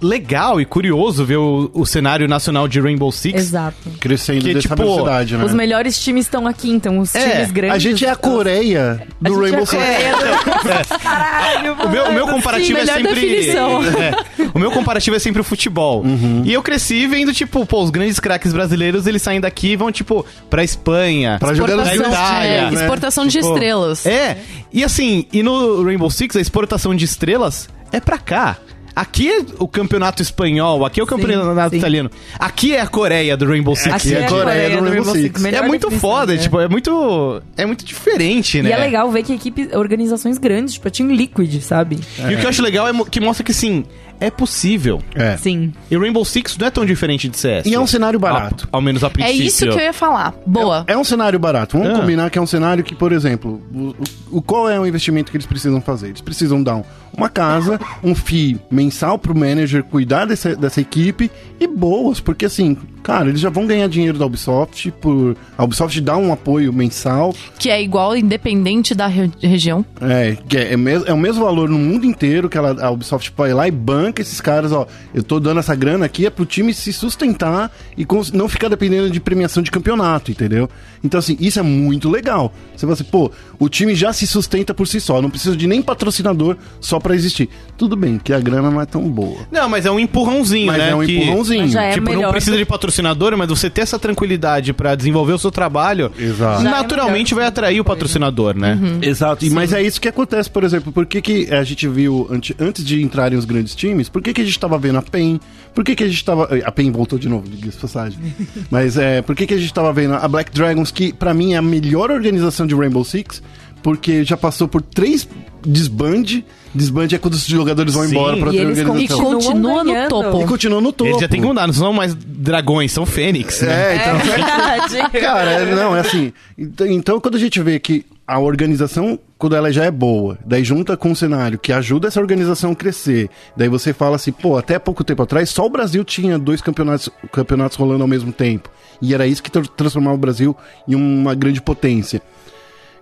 legal 0.00 0.60
e 0.60 0.64
curioso 0.64 1.24
ver 1.24 1.36
o, 1.36 1.70
o 1.72 1.86
cenário 1.86 2.28
nacional 2.28 2.68
de 2.68 2.80
Rainbow 2.80 3.10
Six. 3.10 3.40
Exato. 3.40 3.76
Crescendo 4.00 4.40
Que, 4.44 4.54
dessa 4.54 4.68
tipo, 4.68 4.76
velocidade, 4.76 5.36
né? 5.36 5.44
Os 5.44 5.54
melhores 5.54 5.98
times 5.98 6.26
estão 6.26 6.46
aqui, 6.46 6.70
então 6.70 6.98
os 6.98 7.14
É, 7.14 7.28
times 7.30 7.50
grandes. 7.50 7.76
A 7.76 7.78
gente 7.78 8.04
é 8.04 8.10
a 8.10 8.16
Coreia 8.16 9.02
A 9.24 9.28
do 9.28 9.40
Rainbow 9.40 9.62
é 9.62 9.66
Six. 9.66 9.82
Coreia 9.82 10.12
do- 10.16 10.98
Caralho, 10.98 11.72
O 11.74 11.88
meu, 11.88 12.04
o 12.04 12.12
meu 12.12 12.26
comparativo 12.28 12.78
é 12.78 12.84
melhor 12.84 12.96
sempre. 12.96 13.14
definição. 13.14 13.80
É, 13.96 14.12
o 14.54 14.58
meu 14.58 14.70
comparativo 14.70 15.16
é 15.16 15.18
sempre 15.18 15.40
o 15.40 15.44
futebol. 15.44 16.02
Uhum. 16.02 16.42
E 16.44 16.52
eu 16.52 16.62
cresci 16.62 17.06
vendo, 17.06 17.32
tipo, 17.32 17.64
pô, 17.66 17.82
os 17.82 17.90
grandes 17.90 18.20
craques 18.20 18.52
brasileiros, 18.52 19.06
eles 19.06 19.22
saem 19.22 19.40
daqui 19.40 19.72
e 19.72 19.76
vão, 19.76 19.90
tipo, 19.90 20.24
pra 20.50 20.62
Espanha, 20.62 21.36
Pra 21.38 21.54
jogar 21.54 21.76
no 21.76 21.82
Itália. 21.86 22.48
é, 22.48 22.70
né? 22.70 22.74
exportação 22.74 23.26
de 23.26 23.32
Tipo, 23.38 23.52
estrelas. 23.54 24.04
É, 24.06 24.38
e 24.72 24.82
assim, 24.84 25.26
e 25.32 25.42
no 25.42 25.82
Rainbow 25.82 26.10
Six, 26.10 26.36
a 26.36 26.40
exportação 26.40 26.94
de 26.94 27.04
estrelas 27.04 27.68
é 27.92 28.00
pra 28.00 28.18
cá. 28.18 28.56
Aqui 28.96 29.28
é 29.30 29.40
o 29.58 29.68
campeonato 29.68 30.22
espanhol, 30.22 30.82
aqui 30.86 30.98
é 31.00 31.02
o 31.02 31.06
campeonato 31.06 31.70
sim. 31.72 31.76
italiano. 31.76 32.10
Aqui 32.38 32.74
é 32.74 32.80
a 32.80 32.86
Coreia 32.86 33.36
do 33.36 33.44
Rainbow 33.46 33.76
Six. 33.76 33.94
Aqui 33.94 34.14
é 34.14 34.20
é 34.20 34.22
a 34.22 34.26
a 34.26 34.30
Coreia 34.30 34.76
do 34.80 34.84
Rainbow 34.88 35.12
Six. 35.14 35.40
Six. 35.42 35.44
É 35.52 35.62
muito 35.62 35.90
foda, 35.90 36.32
né? 36.32 36.38
tipo, 36.38 36.58
é 36.58 36.66
muito. 36.66 37.42
É 37.58 37.66
muito 37.66 37.84
diferente, 37.84 38.62
né? 38.62 38.70
E 38.70 38.72
é 38.72 38.76
legal 38.78 39.10
ver 39.10 39.22
que 39.22 39.34
equipe, 39.34 39.68
organizações 39.76 40.38
grandes, 40.38 40.72
tipo 40.74 40.88
a 40.88 40.90
Team 40.90 41.10
Liquid, 41.12 41.60
sabe? 41.60 41.98
E 42.18 42.34
o 42.34 42.38
que 42.38 42.44
eu 42.46 42.48
acho 42.48 42.62
legal 42.62 42.88
é 42.88 42.92
que 43.10 43.20
mostra 43.20 43.44
que 43.44 43.52
sim, 43.52 43.84
é 44.18 44.30
possível. 44.30 45.02
É. 45.14 45.36
Sim. 45.36 45.74
E 45.90 45.96
Rainbow 45.98 46.24
Six 46.24 46.56
não 46.56 46.66
é 46.66 46.70
tão 46.70 46.86
diferente 46.86 47.28
de 47.28 47.36
CS. 47.36 47.66
E 47.66 47.74
é 47.74 47.78
um 47.78 47.86
cenário 47.86 48.18
barato. 48.18 48.66
Ao, 48.72 48.78
ao 48.78 48.80
menos 48.80 49.04
a 49.04 49.08
É 49.08 49.10
princípio. 49.10 49.42
isso 49.44 49.58
que 49.66 49.74
eu 49.74 49.78
ia 49.78 49.92
falar. 49.92 50.34
Boa. 50.46 50.84
É 50.86 50.96
um 50.96 51.04
cenário 51.04 51.38
barato. 51.38 51.76
Vamos 51.76 51.92
Ah. 51.94 52.00
combinar 52.00 52.30
que 52.30 52.38
é 52.38 52.40
um 52.40 52.46
cenário 52.46 52.82
que, 52.82 52.94
por 52.94 53.12
exemplo, 53.12 53.60
o, 53.74 53.78
o- 53.88 54.38
o- 54.38 54.42
qual 54.42 54.70
é 54.70 54.80
o 54.80 54.86
investimento 54.86 55.30
que 55.30 55.36
eles 55.36 55.46
precisam 55.46 55.82
fazer? 55.82 56.08
Eles 56.08 56.22
precisam 56.22 56.62
dar 56.62 56.76
um- 56.76 56.84
uma 57.16 57.28
casa, 57.28 57.80
um 58.02 58.14
FII 58.14 58.58
mensal 58.70 59.18
pro 59.18 59.34
manager 59.36 59.82
cuidar 59.84 60.24
dessa, 60.26 60.54
dessa 60.54 60.80
equipe 60.80 61.30
e 61.58 61.66
boas, 61.66 62.20
porque 62.20 62.44
assim, 62.44 62.76
cara, 63.02 63.28
eles 63.28 63.40
já 63.40 63.48
vão 63.48 63.66
ganhar 63.66 63.88
dinheiro 63.88 64.18
da 64.18 64.26
Ubisoft 64.26 64.90
por 65.00 65.36
a 65.56 65.64
Ubisoft 65.64 65.98
dá 66.00 66.16
um 66.16 66.32
apoio 66.32 66.72
mensal, 66.72 67.34
Que 67.58 67.70
é 67.70 67.82
igual 67.82 68.14
independente 68.16 68.94
da 68.94 69.06
re- 69.06 69.30
região. 69.40 69.84
é, 70.00 70.36
que 70.48 70.56
é, 70.56 70.74
é, 70.74 70.76
é 71.06 71.12
o 71.12 71.16
mesmo 71.18 71.44
valor 71.44 71.68
no 71.68 71.78
mundo 71.78 72.04
inteiro 72.04 72.48
que 72.48 72.58
ela, 72.58 72.84
a 72.84 72.90
Ubisoft 72.90 73.32
vai 73.36 73.54
lá 73.54 73.66
e 73.66 73.70
banca 73.70 74.20
esses 74.20 74.40
caras, 74.40 74.72
ó, 74.72 74.86
eu 75.14 75.22
tô 75.22 75.40
dando 75.40 75.60
essa 75.60 75.74
grana 75.74 76.04
aqui 76.06 76.26
é 76.26 76.30
pro 76.30 76.44
time 76.44 76.74
se 76.74 76.92
sustentar 76.92 77.70
e 77.96 78.06
não 78.34 78.48
ficar 78.48 78.68
dependendo 78.68 79.08
de 79.10 79.20
premiação 79.20 79.62
de 79.62 79.70
campeonato, 79.70 80.30
entendeu? 80.30 80.68
Então 81.02 81.18
assim, 81.18 81.36
isso 81.40 81.58
é 81.58 81.62
muito 81.62 82.10
legal. 82.10 82.52
Você 82.74 82.80
fala 82.80 82.92
assim, 82.94 83.04
pô, 83.04 83.30
o 83.58 83.68
time 83.68 83.94
já 83.94 84.12
se 84.12 84.26
sustenta 84.26 84.74
por 84.74 84.86
si 84.86 85.00
só, 85.00 85.22
não 85.22 85.30
precisa 85.30 85.56
de 85.56 85.66
nem 85.66 85.80
patrocinador 85.80 86.56
só 86.80 86.98
pra 87.06 87.14
existir. 87.14 87.48
Tudo 87.78 87.94
bem 87.96 88.18
que 88.22 88.32
a 88.32 88.40
grana 88.40 88.70
não 88.70 88.80
é 88.80 88.86
tão 88.86 89.02
boa. 89.08 89.38
Não, 89.52 89.68
mas 89.68 89.86
é 89.86 89.90
um 89.90 90.00
empurrãozinho, 90.00 90.66
Mas 90.66 90.78
né? 90.78 90.90
é 90.90 90.94
um 90.96 91.04
que, 91.04 91.16
empurrãozinho. 91.16 91.68
Já 91.68 91.82
é 91.84 91.92
tipo, 91.92 92.06
não 92.06 92.16
melhor 92.16 92.30
precisa 92.32 92.52
do- 92.52 92.58
de 92.58 92.64
patrocinador, 92.64 93.36
mas 93.36 93.48
você 93.48 93.70
ter 93.70 93.82
essa 93.82 93.98
tranquilidade 93.98 94.72
pra 94.72 94.94
desenvolver 94.94 95.32
o 95.34 95.38
seu 95.38 95.50
trabalho, 95.50 96.10
Exato. 96.18 96.62
É 96.62 96.64
naturalmente 96.64 97.34
vai 97.34 97.46
atrair 97.46 97.80
o 97.80 97.84
patrocinador, 97.84 98.56
né? 98.56 98.78
Exato, 99.02 99.44
e, 99.44 99.50
mas 99.50 99.72
é 99.72 99.80
isso 99.82 100.00
que 100.00 100.08
acontece, 100.08 100.50
por 100.50 100.64
exemplo, 100.64 100.90
por 100.92 101.06
que, 101.06 101.20
que 101.22 101.52
a 101.54 101.62
gente 101.62 101.86
viu, 101.86 102.26
ante- 102.30 102.56
antes 102.58 102.84
de 102.84 103.02
entrarem 103.02 103.38
os 103.38 103.44
grandes 103.44 103.74
times, 103.74 104.08
por 104.08 104.20
que, 104.22 104.32
que 104.32 104.40
a 104.40 104.44
gente 104.44 104.58
tava 104.58 104.76
vendo 104.78 104.98
a 104.98 105.02
PEN, 105.02 105.38
por 105.74 105.84
que, 105.84 105.94
que 105.94 106.02
a 106.04 106.08
gente 106.08 106.24
tava... 106.24 106.48
A 106.64 106.72
PEN 106.72 106.90
voltou 106.90 107.18
de 107.18 107.28
novo, 107.28 107.48
diga-se 107.48 107.76
de 107.76 107.80
passagem. 107.82 108.18
mas 108.70 108.96
é, 108.96 109.22
por 109.22 109.36
que, 109.36 109.46
que 109.46 109.54
a 109.54 109.58
gente 109.58 109.72
tava 109.72 109.92
vendo 109.92 110.14
a 110.14 110.26
Black 110.26 110.50
Dragons, 110.50 110.90
que 110.90 111.12
pra 111.12 111.32
mim 111.34 111.52
é 111.54 111.56
a 111.58 111.62
melhor 111.62 112.10
organização 112.10 112.66
de 112.66 112.74
Rainbow 112.74 113.04
Six, 113.04 113.42
porque 113.82 114.24
já 114.24 114.36
passou 114.36 114.66
por 114.66 114.80
três 114.82 115.28
desbande, 115.64 116.44
desbande 116.76 117.14
é 117.14 117.18
quando 117.18 117.34
os 117.34 117.44
jogadores 117.46 117.94
vão 117.94 118.04
Sim. 118.04 118.10
embora 118.10 118.36
pra 118.36 118.52
E 118.52 118.58
outra 118.58 118.62
eles 118.62 118.78
E 118.78 118.84
organização. 118.84 119.24
Continuam 119.24 119.40
continua 119.40 119.84
no 119.84 120.08
topo. 120.08 120.40
E 120.42 120.46
continua 120.46 120.80
no 120.80 120.92
topo. 120.92 121.10
Eles 121.10 121.20
já 121.20 121.28
tem 121.28 121.40
que 121.40 121.46
mudar, 121.46 121.66
não 121.66 121.74
são 121.74 121.92
mais 121.92 122.14
dragões, 122.14 122.92
são 122.92 123.04
fênix, 123.06 123.62
né? 123.62 123.72
É, 123.72 123.96
então... 123.96 124.16
É 124.16 124.22
verdade. 124.22 125.10
Cara, 125.20 125.50
é- 125.52 125.74
não, 125.74 125.96
é 125.96 126.00
assim. 126.00 126.32
Então, 126.56 126.86
então, 126.86 127.20
quando 127.20 127.36
a 127.36 127.40
gente 127.40 127.60
vê 127.62 127.78
que 127.80 128.04
a 128.28 128.38
organização, 128.40 129.18
quando 129.38 129.54
ela 129.54 129.72
já 129.72 129.84
é 129.84 129.90
boa, 129.90 130.36
daí 130.44 130.64
junta 130.64 130.96
com 130.96 131.10
um 131.10 131.14
cenário 131.14 131.58
que 131.58 131.72
ajuda 131.72 132.08
essa 132.08 132.20
organização 132.20 132.72
a 132.72 132.74
crescer, 132.76 133.30
daí 133.56 133.68
você 133.68 133.92
fala 133.92 134.16
assim, 134.16 134.32
pô, 134.32 134.56
até 134.58 134.78
pouco 134.78 135.04
tempo 135.04 135.22
atrás, 135.22 135.48
só 135.50 135.64
o 135.64 135.70
Brasil 135.70 136.02
tinha 136.04 136.36
dois 136.38 136.60
campeonatos, 136.60 137.08
campeonatos 137.32 137.76
rolando 137.76 138.02
ao 138.02 138.08
mesmo 138.08 138.32
tempo. 138.32 138.68
E 139.00 139.14
era 139.14 139.26
isso 139.26 139.42
que 139.42 139.50
tra- 139.50 139.62
transformava 139.76 140.16
o 140.16 140.18
Brasil 140.18 140.56
em 140.88 140.94
uma 140.96 141.34
grande 141.34 141.60
potência. 141.62 142.20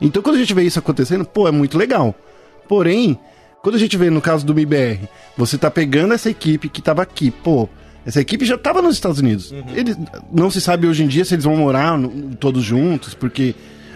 Então, 0.01 0.21
quando 0.23 0.37
a 0.37 0.39
gente 0.41 0.53
vê 0.53 0.63
isso 0.65 0.79
acontecendo, 0.79 1.25
pô, 1.25 1.49
é 1.49 1.51
muito 1.53 1.79
legal. 1.79 2.15
Porém, 2.69 3.19
quando 3.65 3.75
a 3.75 3.79
gente 3.79 3.97
vê 3.97 4.11
no 4.11 4.21
caso 4.21 4.47
do 4.47 4.55
MIBR, 4.55 5.09
você 5.37 5.59
tá 5.59 5.71
pegando 5.71 6.15
essa 6.15 6.31
equipe 6.31 6.69
que 6.69 6.81
tava 6.81 7.03
aqui, 7.03 7.31
pô, 7.31 7.69
essa 8.07 8.21
equipe 8.21 8.45
já 8.45 8.57
tava 8.59 8.81
nos 8.83 8.95
Estados 8.95 9.19
Unidos. 9.19 9.53
Eles, 9.75 9.97
não 10.31 10.51
se 10.51 10.61
sabe 10.61 10.87
hoje 10.87 11.03
em 11.03 11.09
dia 11.09 11.25
se 11.25 11.35
eles 11.35 11.45
vão 11.45 11.57
morar 11.57 11.97
no- 11.99 12.37
todos 12.37 12.63
juntos, 12.63 13.15
porque. 13.15 13.55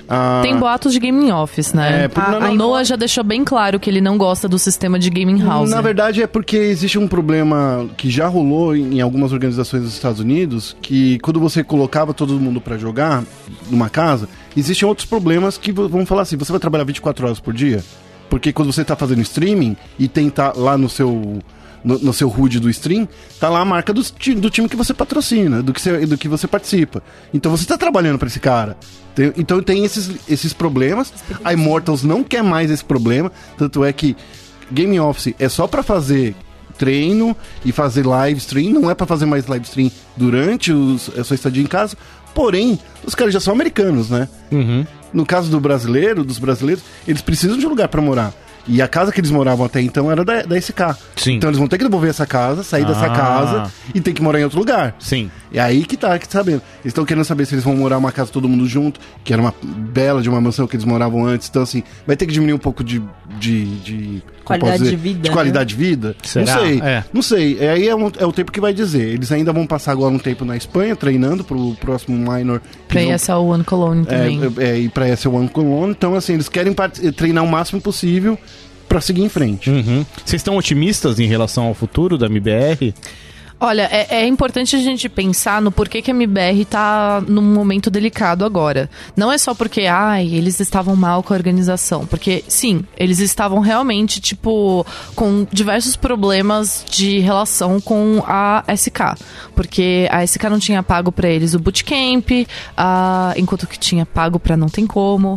ah, 0.08 0.40
Tem 0.42 0.56
boatos 0.56 0.94
de 0.94 0.98
gaming 0.98 1.30
office, 1.30 1.74
né? 1.74 2.04
É, 2.04 2.08
porque 2.08 2.26
a, 2.26 2.32
não- 2.32 2.38
a 2.38 2.48
não- 2.48 2.54
Noah 2.54 2.82
já 2.84 2.96
deixou 2.96 3.22
bem 3.22 3.44
claro 3.44 3.78
que 3.78 3.90
ele 3.90 4.00
não 4.00 4.16
gosta 4.16 4.48
do 4.48 4.58
sistema 4.58 4.98
de 4.98 5.10
gaming 5.10 5.42
house. 5.44 5.68
Na 5.68 5.82
verdade 5.82 6.22
é 6.22 6.26
porque 6.26 6.56
existe 6.56 6.98
um 6.98 7.06
problema 7.06 7.86
que 7.98 8.08
já 8.08 8.26
rolou 8.26 8.74
em 8.74 9.02
algumas 9.02 9.30
organizações 9.34 9.82
dos 9.82 9.92
Estados 9.92 10.18
Unidos, 10.20 10.74
que 10.80 11.18
quando 11.18 11.38
você 11.38 11.62
colocava 11.62 12.14
todo 12.14 12.40
mundo 12.40 12.58
pra 12.62 12.78
jogar 12.78 13.22
numa 13.70 13.90
casa, 13.90 14.26
existem 14.56 14.88
outros 14.88 15.06
problemas 15.06 15.58
que 15.58 15.70
v- 15.70 15.86
vamos 15.88 16.08
falar 16.08 16.22
assim, 16.22 16.38
você 16.38 16.50
vai 16.50 16.58
trabalhar 16.60 16.84
24 16.84 17.26
horas 17.26 17.38
por 17.38 17.52
dia? 17.52 17.84
Porque 18.28 18.52
quando 18.52 18.72
você 18.72 18.84
tá 18.84 18.94
fazendo 18.96 19.22
streaming 19.22 19.76
e 19.98 20.06
tem 20.08 20.28
tá 20.30 20.52
lá 20.54 20.76
no 20.76 20.88
seu 20.88 21.38
no, 21.82 21.96
no 21.98 22.12
seu 22.12 22.28
HUD 22.28 22.58
do 22.60 22.68
stream, 22.70 23.08
tá 23.38 23.48
lá 23.48 23.60
a 23.60 23.64
marca 23.64 23.92
do, 23.94 24.02
do 24.36 24.50
time 24.50 24.68
que 24.68 24.74
você 24.76 24.92
patrocina, 24.92 25.62
do 25.62 25.72
que 25.72 25.80
você, 25.80 26.06
do 26.06 26.18
que 26.18 26.28
você 26.28 26.46
participa. 26.48 27.02
Então 27.32 27.50
você 27.56 27.64
tá 27.64 27.78
trabalhando 27.78 28.18
pra 28.18 28.26
esse 28.26 28.40
cara. 28.40 28.76
Tem- 29.14 29.32
então 29.36 29.62
tem 29.62 29.84
esses, 29.84 30.10
esses 30.28 30.52
problemas. 30.52 31.12
A 31.44 31.52
Immortals 31.52 32.02
não 32.02 32.24
quer 32.24 32.42
mais 32.42 32.70
esse 32.70 32.84
problema, 32.84 33.30
tanto 33.56 33.84
é 33.84 33.92
que 33.92 34.16
Game 34.72 34.98
Office 35.00 35.34
é 35.38 35.48
só 35.48 35.66
pra 35.68 35.82
fazer 35.82 36.34
treino 36.76 37.36
e 37.64 37.72
fazer 37.72 38.06
live 38.06 38.38
stream, 38.38 38.72
não 38.72 38.90
é 38.90 38.94
pra 38.94 39.06
fazer 39.06 39.26
mais 39.26 39.46
live 39.46 39.64
stream 39.64 39.90
durante 40.16 40.72
os, 40.72 41.10
a 41.18 41.24
sua 41.24 41.34
estadia 41.34 41.62
em 41.62 41.66
casa. 41.66 41.96
Porém, 42.34 42.78
os 43.04 43.14
caras 43.14 43.32
já 43.34 43.40
são 43.40 43.52
americanos, 43.52 44.10
né? 44.10 44.28
Uhum. 44.50 44.86
No 45.12 45.24
caso 45.24 45.50
do 45.50 45.58
brasileiro, 45.58 46.22
dos 46.22 46.38
brasileiros, 46.38 46.82
eles 47.06 47.22
precisam 47.22 47.56
de 47.58 47.66
um 47.66 47.70
lugar 47.70 47.88
pra 47.88 48.00
morar. 48.00 48.32
E 48.70 48.82
a 48.82 48.86
casa 48.86 49.10
que 49.10 49.18
eles 49.18 49.30
moravam 49.30 49.64
até 49.64 49.80
então 49.80 50.12
era 50.12 50.22
da, 50.22 50.42
da 50.42 50.60
SK. 50.60 50.94
Sim. 51.16 51.36
Então 51.36 51.48
eles 51.48 51.58
vão 51.58 51.66
ter 51.66 51.78
que 51.78 51.84
devolver 51.84 52.10
essa 52.10 52.26
casa, 52.26 52.62
sair 52.62 52.84
dessa 52.84 53.06
Ah. 53.06 53.10
casa 53.16 53.72
e 53.94 54.00
ter 54.00 54.12
que 54.12 54.20
morar 54.22 54.40
em 54.40 54.44
outro 54.44 54.58
lugar. 54.58 54.94
Sim. 54.98 55.30
E 55.50 55.58
aí 55.58 55.86
que 55.86 55.96
tá, 55.96 56.18
que 56.18 56.28
tá 56.28 56.38
sabendo. 56.40 56.60
Eles 56.80 56.88
estão 56.88 57.06
querendo 57.06 57.24
saber 57.24 57.46
se 57.46 57.54
eles 57.54 57.64
vão 57.64 57.74
morar 57.74 57.96
uma 57.96 58.12
casa 58.12 58.30
todo 58.30 58.46
mundo 58.46 58.66
junto, 58.66 59.00
que 59.24 59.32
era 59.32 59.40
uma 59.40 59.54
bela 59.62 60.20
de 60.20 60.28
uma 60.28 60.38
mansão 60.38 60.66
que 60.66 60.76
eles 60.76 60.84
moravam 60.84 61.24
antes. 61.24 61.48
Então, 61.48 61.62
assim, 61.62 61.82
vai 62.06 62.14
ter 62.14 62.26
que 62.26 62.32
diminuir 62.32 62.52
um 62.54 62.58
pouco 62.58 62.84
de. 62.84 63.02
de, 63.38 63.64
de 63.80 64.22
Qualidade 64.48 64.78
dizer? 64.78 64.90
de 64.90 64.96
vida, 64.96 65.18
De 65.20 65.28
né? 65.28 65.34
qualidade 65.34 65.68
de 65.70 65.74
vida. 65.76 66.16
Será? 66.22 66.54
Não 66.54 66.62
sei. 66.62 66.80
É. 66.80 67.04
Não 67.12 67.22
sei. 67.22 67.58
É, 67.60 67.70
Aí 67.70 67.88
é, 67.88 67.94
um- 67.94 68.10
é 68.18 68.26
o 68.26 68.32
tempo 68.32 68.50
que 68.50 68.60
vai 68.60 68.72
dizer. 68.72 69.02
Eles 69.14 69.30
ainda 69.30 69.52
vão 69.52 69.66
passar 69.66 69.92
agora 69.92 70.14
um 70.14 70.18
tempo 70.18 70.44
na 70.44 70.56
Espanha, 70.56 70.96
treinando 70.96 71.44
pro 71.44 71.74
próximo 71.80 72.16
minor. 72.16 72.60
Pra 72.88 73.00
vão- 73.02 73.12
essa 73.12 73.36
One 73.38 73.64
Cologne 73.64 74.04
também. 74.06 74.40
é, 74.58 74.64
é, 74.64 74.78
e 74.78 74.88
pra 74.88 75.06
essa 75.06 75.28
One 75.28 75.48
Colon. 75.48 75.90
Então, 75.90 76.14
assim, 76.14 76.34
eles 76.34 76.48
querem 76.48 76.72
part- 76.72 76.98
treinar 77.12 77.44
o 77.44 77.48
máximo 77.48 77.80
possível 77.80 78.38
pra 78.88 79.00
seguir 79.00 79.22
em 79.22 79.28
frente. 79.28 79.68
Uhum. 79.70 80.04
Vocês 80.24 80.40
estão 80.40 80.56
otimistas 80.56 81.18
em 81.20 81.26
relação 81.26 81.64
ao 81.64 81.74
futuro 81.74 82.16
da 82.16 82.26
MBR? 82.26 82.94
Olha, 83.60 83.88
é, 83.90 84.20
é 84.20 84.26
importante 84.26 84.76
a 84.76 84.78
gente 84.78 85.08
pensar 85.08 85.60
no 85.60 85.72
porquê 85.72 86.00
que 86.00 86.12
a 86.12 86.14
MBR 86.14 86.64
tá 86.64 87.20
num 87.26 87.42
momento 87.42 87.90
delicado 87.90 88.44
agora. 88.44 88.88
Não 89.16 89.32
é 89.32 89.38
só 89.38 89.52
porque, 89.52 89.82
ai, 89.86 90.28
eles 90.28 90.60
estavam 90.60 90.94
mal 90.94 91.24
com 91.24 91.34
a 91.34 91.36
organização. 91.36 92.06
Porque, 92.06 92.44
sim, 92.46 92.84
eles 92.96 93.18
estavam 93.18 93.58
realmente, 93.58 94.20
tipo, 94.20 94.86
com 95.16 95.44
diversos 95.50 95.96
problemas 95.96 96.84
de 96.88 97.18
relação 97.18 97.80
com 97.80 98.22
a 98.28 98.62
SK. 98.76 99.16
Porque 99.56 100.08
a 100.08 100.24
SK 100.24 100.44
não 100.44 100.60
tinha 100.60 100.80
pago 100.80 101.10
pra 101.10 101.28
eles 101.28 101.54
o 101.54 101.58
bootcamp, 101.58 102.46
ah, 102.76 103.34
enquanto 103.36 103.66
que 103.66 103.78
tinha 103.78 104.06
pago 104.06 104.38
pra 104.38 104.56
não 104.56 104.68
tem 104.68 104.86
como. 104.86 105.36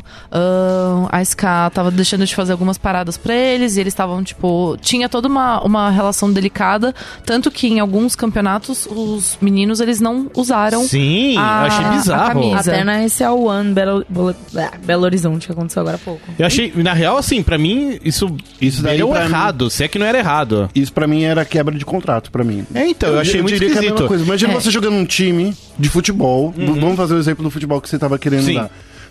A 1.11 1.25
SK 1.25 1.43
tava 1.73 1.89
deixando 1.89 2.25
de 2.25 2.35
fazer 2.35 2.51
algumas 2.51 2.77
paradas 2.77 3.17
pra 3.17 3.33
eles 3.33 3.77
e 3.77 3.79
eles 3.79 3.93
estavam, 3.93 4.23
tipo, 4.23 4.77
tinha 4.79 5.09
toda 5.09 5.27
uma, 5.27 5.59
uma 5.63 5.89
relação 5.89 6.31
delicada. 6.31 6.93
Tanto 7.25 7.49
que 7.49 7.67
em 7.67 7.79
alguns 7.79 8.10
campeonatos 8.15 8.87
os 8.89 9.37
meninos 9.41 9.79
eles 9.79 9.99
não 9.99 10.29
usaram. 10.35 10.83
Sim, 10.83 11.35
a- 11.37 11.61
eu 11.63 11.67
achei 11.67 11.85
a 11.85 11.89
bizarro. 11.91 12.33
camisa. 12.33 12.71
Até 12.71 12.83
na 12.83 13.03
esse 13.03 13.23
One 13.25 13.73
Belo, 13.73 14.05
Belo, 14.09 14.35
ah, 14.57 14.71
Belo 14.83 15.03
Horizonte, 15.03 15.45
que 15.47 15.51
aconteceu 15.51 15.81
agora 15.81 15.95
há 15.95 15.99
pouco. 15.99 16.21
Eu 16.37 16.45
achei, 16.45 16.71
na 16.75 16.93
real, 16.93 17.17
assim, 17.17 17.41
pra 17.43 17.57
mim, 17.57 17.99
isso, 18.03 18.35
Isso 18.59 18.81
daí 18.83 18.97
deu 18.97 19.09
pra 19.09 19.21
mim- 19.21 19.25
errado, 19.25 19.69
se 19.69 19.83
é 19.83 19.87
que 19.87 19.97
não 19.99 20.05
era 20.05 20.17
errado. 20.17 20.69
Isso 20.75 20.91
pra 20.93 21.07
mim 21.07 21.23
era 21.23 21.43
quebra 21.45 21.77
de 21.77 21.85
contrato, 21.85 22.31
pra 22.31 22.43
mim. 22.43 22.65
É, 22.73 22.87
então, 22.87 23.09
eu 23.09 23.19
achei 23.19 23.41
muito 23.41 23.53
diria 23.53 23.69
que 23.69 23.75
é 23.75 23.77
a 23.77 23.81
mesma 23.81 23.95
esquisito. 23.95 24.07
coisa. 24.07 24.23
Imagina 24.23 24.53
É. 24.53 24.55
você 24.55 24.71
jogando 24.71 24.95
um 24.95 25.05
time 25.05 25.53
de 25.77 25.89
futebol. 25.89 26.51
v- 26.51 26.65
Vamos 26.79 26.95
fazer 26.95 27.13
o 27.13 27.17
exemplo 27.19 27.43
do 27.43 27.51
futebol 27.51 27.79
que 27.81 27.89
você 27.89 27.97
tava 27.99 28.17
querendo 28.19 28.43
Sim. 28.45 28.55
dar. 28.55 28.69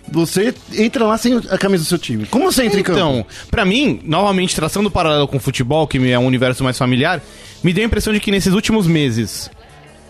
Você 0.09 0.53
entra 0.73 1.05
lá 1.05 1.17
sem 1.17 1.37
a 1.49 1.57
camisa 1.57 1.83
do 1.83 1.87
seu 1.87 1.97
time. 1.97 2.25
Como 2.25 2.51
você 2.51 2.65
entra 2.65 2.79
em 2.79 2.83
campo? 2.83 2.99
Então, 2.99 3.25
pra 3.49 3.63
mim, 3.65 4.01
novamente, 4.03 4.55
traçando 4.55 4.89
o 4.89 4.91
paralelo 4.91 5.27
com 5.27 5.37
o 5.37 5.39
futebol, 5.39 5.87
que 5.87 5.97
é 6.11 6.19
um 6.19 6.25
universo 6.25 6.63
mais 6.63 6.77
familiar, 6.77 7.21
me 7.63 7.71
deu 7.71 7.83
a 7.83 7.87
impressão 7.87 8.11
de 8.11 8.19
que 8.19 8.31
nesses 8.31 8.53
últimos 8.53 8.87
meses, 8.87 9.49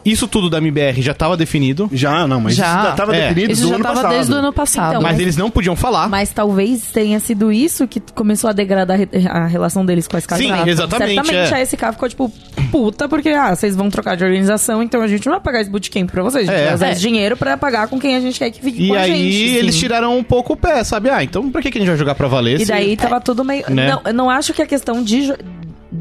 isso 0.06 0.28
tudo 0.28 0.50
da 0.50 0.58
MBR 0.58 1.02
já 1.02 1.14
tava 1.14 1.36
definido, 1.38 1.90
Já, 1.92 2.28
não, 2.28 2.40
mas 2.42 2.56
Já. 2.56 2.66
isso 2.66 2.84
já 2.88 2.92
tava 2.94 3.16
É. 3.16 3.28
definido 3.30 3.54
Isso 3.54 3.62
do 3.64 3.70
já 3.70 3.76
ano 3.76 3.84
tava 3.84 3.96
passado. 3.96 4.12
desde 4.12 4.32
o 4.32 4.36
ano 4.36 4.54
passado. 4.54 4.90
Então, 4.90 5.02
mas 5.02 5.12
mas- 5.12 5.20
eles 5.22 5.38
não 5.38 5.50
podiam 5.52 5.76
falar. 5.76 6.08
Mas 6.10 6.30
talvez 6.32 6.84
tenha 6.92 7.20
sido 7.20 7.52
isso 7.52 7.88
que 7.88 8.00
começou 8.14 8.50
a 8.50 8.54
degradar 8.54 8.98
a 9.30 9.46
relação 9.46 9.86
deles 9.86 10.08
com 10.08 10.16
a 10.18 10.20
SK. 10.20 10.36
Sim, 10.38 10.52
exatamente, 10.68 11.14
Certamente 11.16 11.54
é. 11.54 11.56
a 11.58 11.62
SK 11.66 11.92
ficou 11.94 12.10
tipo, 12.10 12.32
puta, 12.72 13.08
porque, 13.10 13.30
ah, 13.30 13.56
vocês 13.56 13.76
vão 13.76 13.90
trocar 13.90 14.16
de 14.16 14.24
organização, 14.24 14.82
então 14.82 15.02
a 15.02 15.08
gente 15.08 15.26
não 15.26 15.34
vai 15.34 15.42
pagar 15.42 15.62
esse 15.62 15.70
bootcamp 15.70 16.10
pra 16.10 16.24
vocês. 16.24 16.48
A 16.48 16.52
gente 16.52 16.62
É. 16.62 16.66
vai 16.66 16.74
usar 16.76 16.88
É. 16.88 16.92
esse 16.94 17.02
dinheiro 17.02 17.36
pra 17.38 17.58
pagar 17.58 17.88
com 17.88 18.00
quem 18.00 18.16
a 18.16 18.20
gente 18.20 18.40
quer 18.40 18.50
que 18.52 18.62
fique 18.62 18.84
E 18.86 18.88
com 18.90 18.94
a 18.96 19.00
aí 19.00 19.12
gente. 19.32 19.56
eles 19.58 19.76
sim. 19.76 19.82
tiraram 19.82 20.18
um 20.18 20.24
pouco 20.24 20.54
o 20.54 20.58
pé, 20.58 20.84
sabe? 20.84 21.10
Ah, 21.10 21.24
então 21.24 21.52
pra 21.52 21.62
que, 21.62 21.70
que 21.72 21.78
a 21.78 21.82
gente 21.82 21.90
vai 21.90 21.98
jogar 21.98 22.16
pra 22.16 22.28
valer? 22.28 22.56
E 22.62 22.66
se- 22.66 22.72
daí 22.72 22.96
tava 22.96 23.20
tudo 23.22 23.44
meio. 23.44 23.64
Né? 23.70 23.90
Não, 23.92 24.02
eu 24.06 24.14
não 24.14 24.30
acho 24.30 24.54
que 24.54 24.62
a 24.62 24.66
questão 24.66 25.04
de 25.04 25.34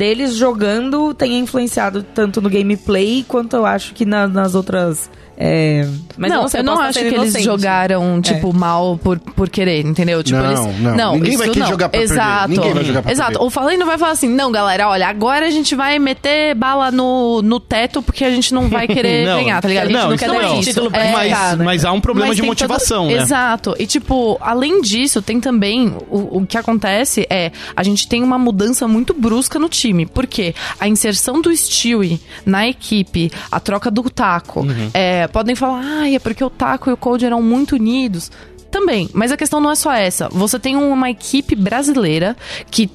deles 0.01 0.35
jogando 0.35 1.13
tenha 1.13 1.39
influenciado 1.39 2.03
tanto 2.03 2.41
no 2.41 2.49
gameplay 2.49 3.23
quanto 3.29 3.55
eu 3.55 3.67
acho 3.67 3.93
que 3.93 4.07
na- 4.07 4.27
nas 4.27 4.55
outras. 4.55 5.11
É, 5.43 5.89
Mas 6.19 6.31
não, 6.31 6.43
eu 6.43 6.49
não, 6.49 6.59
eu 6.59 6.63
não 6.65 6.81
acho 6.83 6.99
que 6.99 7.05
sendo 7.07 7.15
eles 7.23 7.35
inocente. 7.35 7.45
jogaram, 7.45 8.21
tipo, 8.21 8.53
mal 8.55 8.99
por, 9.03 9.19
por 9.19 9.49
querer, 9.49 9.87
entendeu? 9.87 10.23
Tipo, 10.23 10.39
Não, 10.39 10.69
eles... 10.69 10.81
não. 10.97 11.15
Ninguém 11.15 11.37
vai 11.39 11.49
querer 11.49 11.61
não. 11.61 11.67
jogar 11.69 11.89
pra 11.89 11.99
perder. 11.99 12.13
Exato. 12.15 12.49
Ninguém 12.51 12.75
vai 12.75 12.85
jogar 12.85 13.03
pra 13.03 13.11
Exato. 13.13 13.31
perder. 13.33 13.45
O 13.47 13.51
Fallen 13.51 13.79
não 13.79 13.87
vai 13.87 13.97
falar 13.97 14.13
assim, 14.13 14.29
não, 14.29 14.53
galera, 14.53 14.87
olha, 14.89 15.09
agora 15.09 15.47
a 15.47 15.51
gente 15.51 15.75
vai 15.75 15.99
meter 15.99 16.55
bala 16.55 16.91
no, 16.91 17.41
no 17.41 17.59
teto 17.59 18.03
porque 18.03 18.23
a 18.23 18.31
gente 18.31 18.53
não 18.53 18.69
vai 18.69 18.87
querer 18.89 19.25
Não, 19.27 19.37
ganhar, 19.39 19.63
tá 19.63 19.69
ligado? 19.69 19.85
A 19.85 19.89
gente 19.89 19.97
não, 19.99 20.11
não, 20.11 20.17
quer 20.19 20.29
não. 20.29 20.35
dar 20.37 20.59
isso. 20.59 20.69
Título 20.71 20.91
pra 20.91 21.03
É, 21.07 21.13
mas, 21.13 21.31
tá, 21.33 21.57
né? 21.57 21.65
mas 21.65 21.85
há 21.87 21.93
um 21.93 22.01
problema 22.03 22.29
mas 22.29 22.37
de 22.37 22.43
tem 22.43 22.51
todo- 22.51 22.69
motivação, 22.69 23.07
né? 23.07 23.15
Exato. 23.15 23.75
E, 23.79 23.87
tipo, 23.87 24.37
além 24.43 24.83
disso, 24.83 25.23
tem 25.23 25.41
também. 25.41 25.97
O, 26.11 26.39
o 26.43 26.47
que 26.47 26.59
acontece 26.59 27.27
é. 27.31 27.51
A 27.75 27.83
gente 27.83 28.07
tem 28.07 28.23
uma 28.23 28.39
mudança 28.39 28.87
muito 28.87 29.15
brusca 29.15 29.59
no 29.59 29.71
time. 29.71 30.05
Por 30.05 30.27
quê? 30.27 30.55
A 30.79 30.87
inserção 30.87 31.41
do 31.41 31.51
Stewie 31.57 32.21
na 32.45 32.69
equipe, 32.69 33.33
a 33.51 33.59
troca 33.59 33.91
do 33.91 34.03
taco. 34.11 34.61
Uhum. 34.61 34.91
é, 34.93 35.27
podem 35.33 35.55
falar, 35.55 35.83
ah, 35.85 36.11
é 36.11 36.19
porque 36.19 36.45
o 36.45 36.51
taco 36.51 36.91
e 36.91 36.93
o 36.93 36.97
Cold 36.97 37.25
eram 37.25 37.43
muito 37.43 37.77
unidos. 37.77 38.31
Também, 38.71 39.09
mas 39.13 39.33
a 39.33 39.37
questão 39.37 39.61
não 39.61 39.71
é 39.71 39.75
só 39.75 39.93
essa. 39.93 40.29
Você 40.29 40.59
tem 40.59 40.77
uma 40.77 41.11
equipe 41.11 41.57
brasileira 41.57 42.37
que 42.71 42.89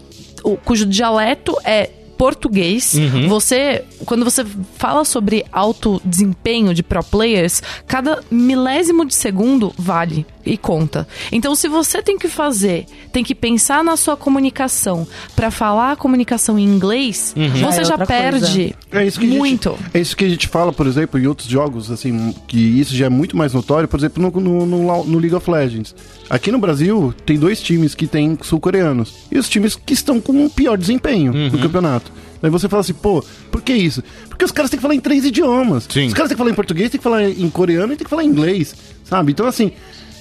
o- 0.44 0.56
cujo 0.56 0.86
dialeto 0.86 1.54
é 1.66 1.90
português. 2.18 2.94
Uhum. 2.94 3.28
Você, 3.28 3.84
quando 4.06 4.24
você 4.24 4.46
fala 4.78 5.04
sobre 5.04 5.44
alto 5.52 6.02
desempenho 6.06 6.74
de 6.74 6.82
pro 6.82 7.04
players, 7.04 7.62
cada 7.86 8.24
milésimo 8.32 9.06
de 9.06 9.14
segundo 9.14 9.74
vale 9.78 10.26
e 10.46 10.58
conta. 10.58 11.08
Então, 11.32 11.56
se 11.56 11.68
você 11.68 12.02
tem 12.02 12.18
que 12.18 12.28
fazer, 12.28 12.86
tem 13.12 13.24
que 13.24 13.34
pensar 13.34 13.84
na 13.84 13.98
sua 13.98 14.16
comunicação 14.16 15.08
pra 15.36 15.50
falar 15.50 15.94
a 15.94 15.96
comunicação 15.96 16.60
em 16.60 16.64
inglês, 16.64 17.34
Já 17.36 17.72
você 17.72 17.82
é 17.82 17.84
já 17.86 17.98
perde 18.06 18.76
É 18.92 19.06
isso 19.06 19.20
que 19.20 19.26
a 19.26 19.30
gente- 19.30 19.38
muito. 19.38 19.78
é 19.94 20.00
isso 20.00 20.16
que 20.16 20.26
a 20.26 20.30
gente 20.30 20.48
fala, 20.48 20.72
por 20.72 20.86
exemplo, 20.88 21.20
em 21.20 21.26
outros 21.28 21.48
jogos, 21.48 21.90
assim, 21.90 22.34
que 22.48 22.58
isso 22.58 22.96
já 22.96 23.08
é 23.08 23.10
muito 23.10 23.36
mais 23.36 23.54
notório, 23.54 23.88
por 23.88 23.98
exemplo, 24.00 24.22
no, 24.22 24.32
no, 24.42 24.66
no- 24.66 25.04
no 25.06 25.20
League 25.20 25.36
of 25.36 25.50
Legends. 25.50 25.96
Aqui 26.30 26.52
no 26.52 26.60
Brasil, 26.60 27.14
tem 27.26 27.38
dois 27.38 27.62
times 27.62 27.96
que 27.96 28.08
tem 28.08 28.38
sul-coreanos. 28.42 29.14
E 29.32 29.38
os 29.38 29.50
times 29.50 29.76
que 29.76 29.94
estão 29.94 30.20
com 30.22 30.46
o 30.46 30.50
pior 30.50 30.78
desempenho 30.78 31.34
no 31.34 31.58
campeonato. 31.60 32.12
Daí 32.42 32.52
você 32.52 32.68
fala 32.70 32.82
assim, 32.82 32.94
pô, 32.94 33.24
por 33.50 33.62
que 33.62 33.74
isso? 33.74 34.04
Porque 34.30 34.46
os 34.46 34.52
caras 34.52 34.70
têm 34.70 34.78
que 34.78 34.82
falar 34.82 34.94
em 34.94 35.00
três 35.00 35.26
idiomas. 35.26 35.88
Sim. 35.90 36.08
Os 36.08 36.14
caras 36.14 36.28
têm 36.30 36.36
que 36.36 36.40
falar 36.40 36.52
em 36.52 36.56
português, 36.56 36.90
têm 36.92 37.00
que 37.00 37.04
falar 37.04 37.24
em 37.28 37.50
coreano 37.50 37.94
e 37.94 37.96
têm 37.96 38.04
que 38.04 38.10
falar 38.10 38.24
em 38.24 38.28
inglês, 38.28 38.76
sabe? 39.04 39.32
Então, 39.32 39.48
assim, 39.48 39.72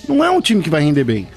não 0.08 0.24
é 0.24 0.30
um 0.30 0.40
time 0.40 0.62
que 0.62 0.70
vai 0.70 0.82
render 0.82 1.04
bem. 1.04 1.28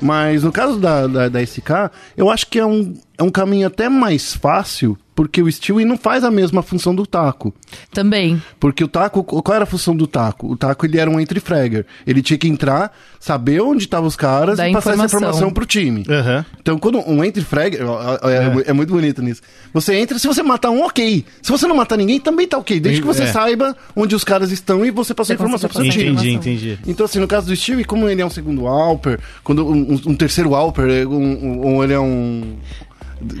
Mas 0.00 0.42
no 0.42 0.52
caso 0.52 0.78
da, 0.78 1.06
da, 1.06 1.28
da 1.28 1.42
SK, 1.46 1.90
eu 2.16 2.28
acho 2.30 2.46
que 2.48 2.58
é 2.58 2.66
um, 2.66 2.94
é 3.16 3.22
um 3.22 3.30
caminho 3.30 3.66
até 3.66 3.88
mais 3.88 4.34
fácil, 4.34 4.98
porque 5.14 5.40
o 5.40 5.50
Stewie 5.50 5.84
não 5.84 5.96
faz 5.96 6.24
a 6.24 6.30
mesma 6.30 6.60
função 6.60 6.92
do 6.92 7.06
taco. 7.06 7.54
Também. 7.92 8.42
Porque 8.58 8.82
o 8.82 8.88
taco, 8.88 9.22
qual 9.22 9.54
era 9.54 9.62
a 9.62 9.66
função 9.66 9.94
do 9.94 10.08
taco? 10.08 10.48
O 10.52 10.56
taco 10.56 10.84
ele 10.84 10.98
era 10.98 11.08
um 11.08 11.20
entry 11.20 11.38
fragger. 11.38 11.86
Ele 12.04 12.20
tinha 12.20 12.36
que 12.36 12.48
entrar, 12.48 12.92
saber 13.20 13.60
onde 13.60 13.84
estavam 13.84 14.08
os 14.08 14.16
caras 14.16 14.58
e 14.58 14.72
passar 14.72 14.90
essa 14.94 15.04
informação. 15.04 15.18
informação 15.20 15.52
pro 15.52 15.64
time. 15.64 16.04
Aham. 16.08 16.44
Então, 16.60 16.76
quando 16.80 16.98
um 17.08 17.22
entry 17.22 17.44
fragger, 17.44 17.88
ó, 17.88 18.18
é, 18.28 18.70
é 18.70 18.72
muito 18.72 18.92
bonito 18.92 19.22
nisso. 19.22 19.40
Você 19.72 19.94
entra, 19.94 20.18
se 20.18 20.26
você 20.26 20.42
matar 20.42 20.70
um, 20.70 20.82
ok. 20.82 21.24
Se 21.40 21.52
você 21.52 21.68
não 21.68 21.76
matar 21.76 21.96
ninguém, 21.96 22.18
também 22.18 22.48
tá 22.48 22.58
ok. 22.58 22.80
Desde 22.80 23.00
que 23.00 23.06
você 23.06 23.22
É. 23.22 23.26
saiba 23.26 23.76
onde 23.94 24.16
os 24.16 24.24
caras 24.24 24.50
estão 24.50 24.84
e 24.84 24.90
você 24.90 25.14
passou 25.14 25.32
a 25.32 25.36
informação 25.36 25.68
pro 25.70 25.80
seu 25.80 25.90
time. 25.92 26.06
Entendi, 26.10 26.28
informação. 26.30 26.52
entendi. 26.52 26.78
Então, 26.88 27.06
assim, 27.06 27.20
no 27.20 27.28
caso 27.28 27.46
do 27.46 27.54
Steve, 27.54 27.84
como 27.84 28.08
ele 28.08 28.20
é 28.20 28.26
um 28.26 28.30
segundo 28.30 28.66
Alper, 28.66 29.20
quando 29.44 29.64
um, 29.64 29.92
um- 29.94 30.00
um 30.08 30.14
terceiro 30.16 30.56
Alper, 30.56 31.08
um, 31.08 31.14
um- 31.14 31.60
ou 31.76 31.84
ele 31.84 31.92
é 31.92 32.00
um. 32.00 32.56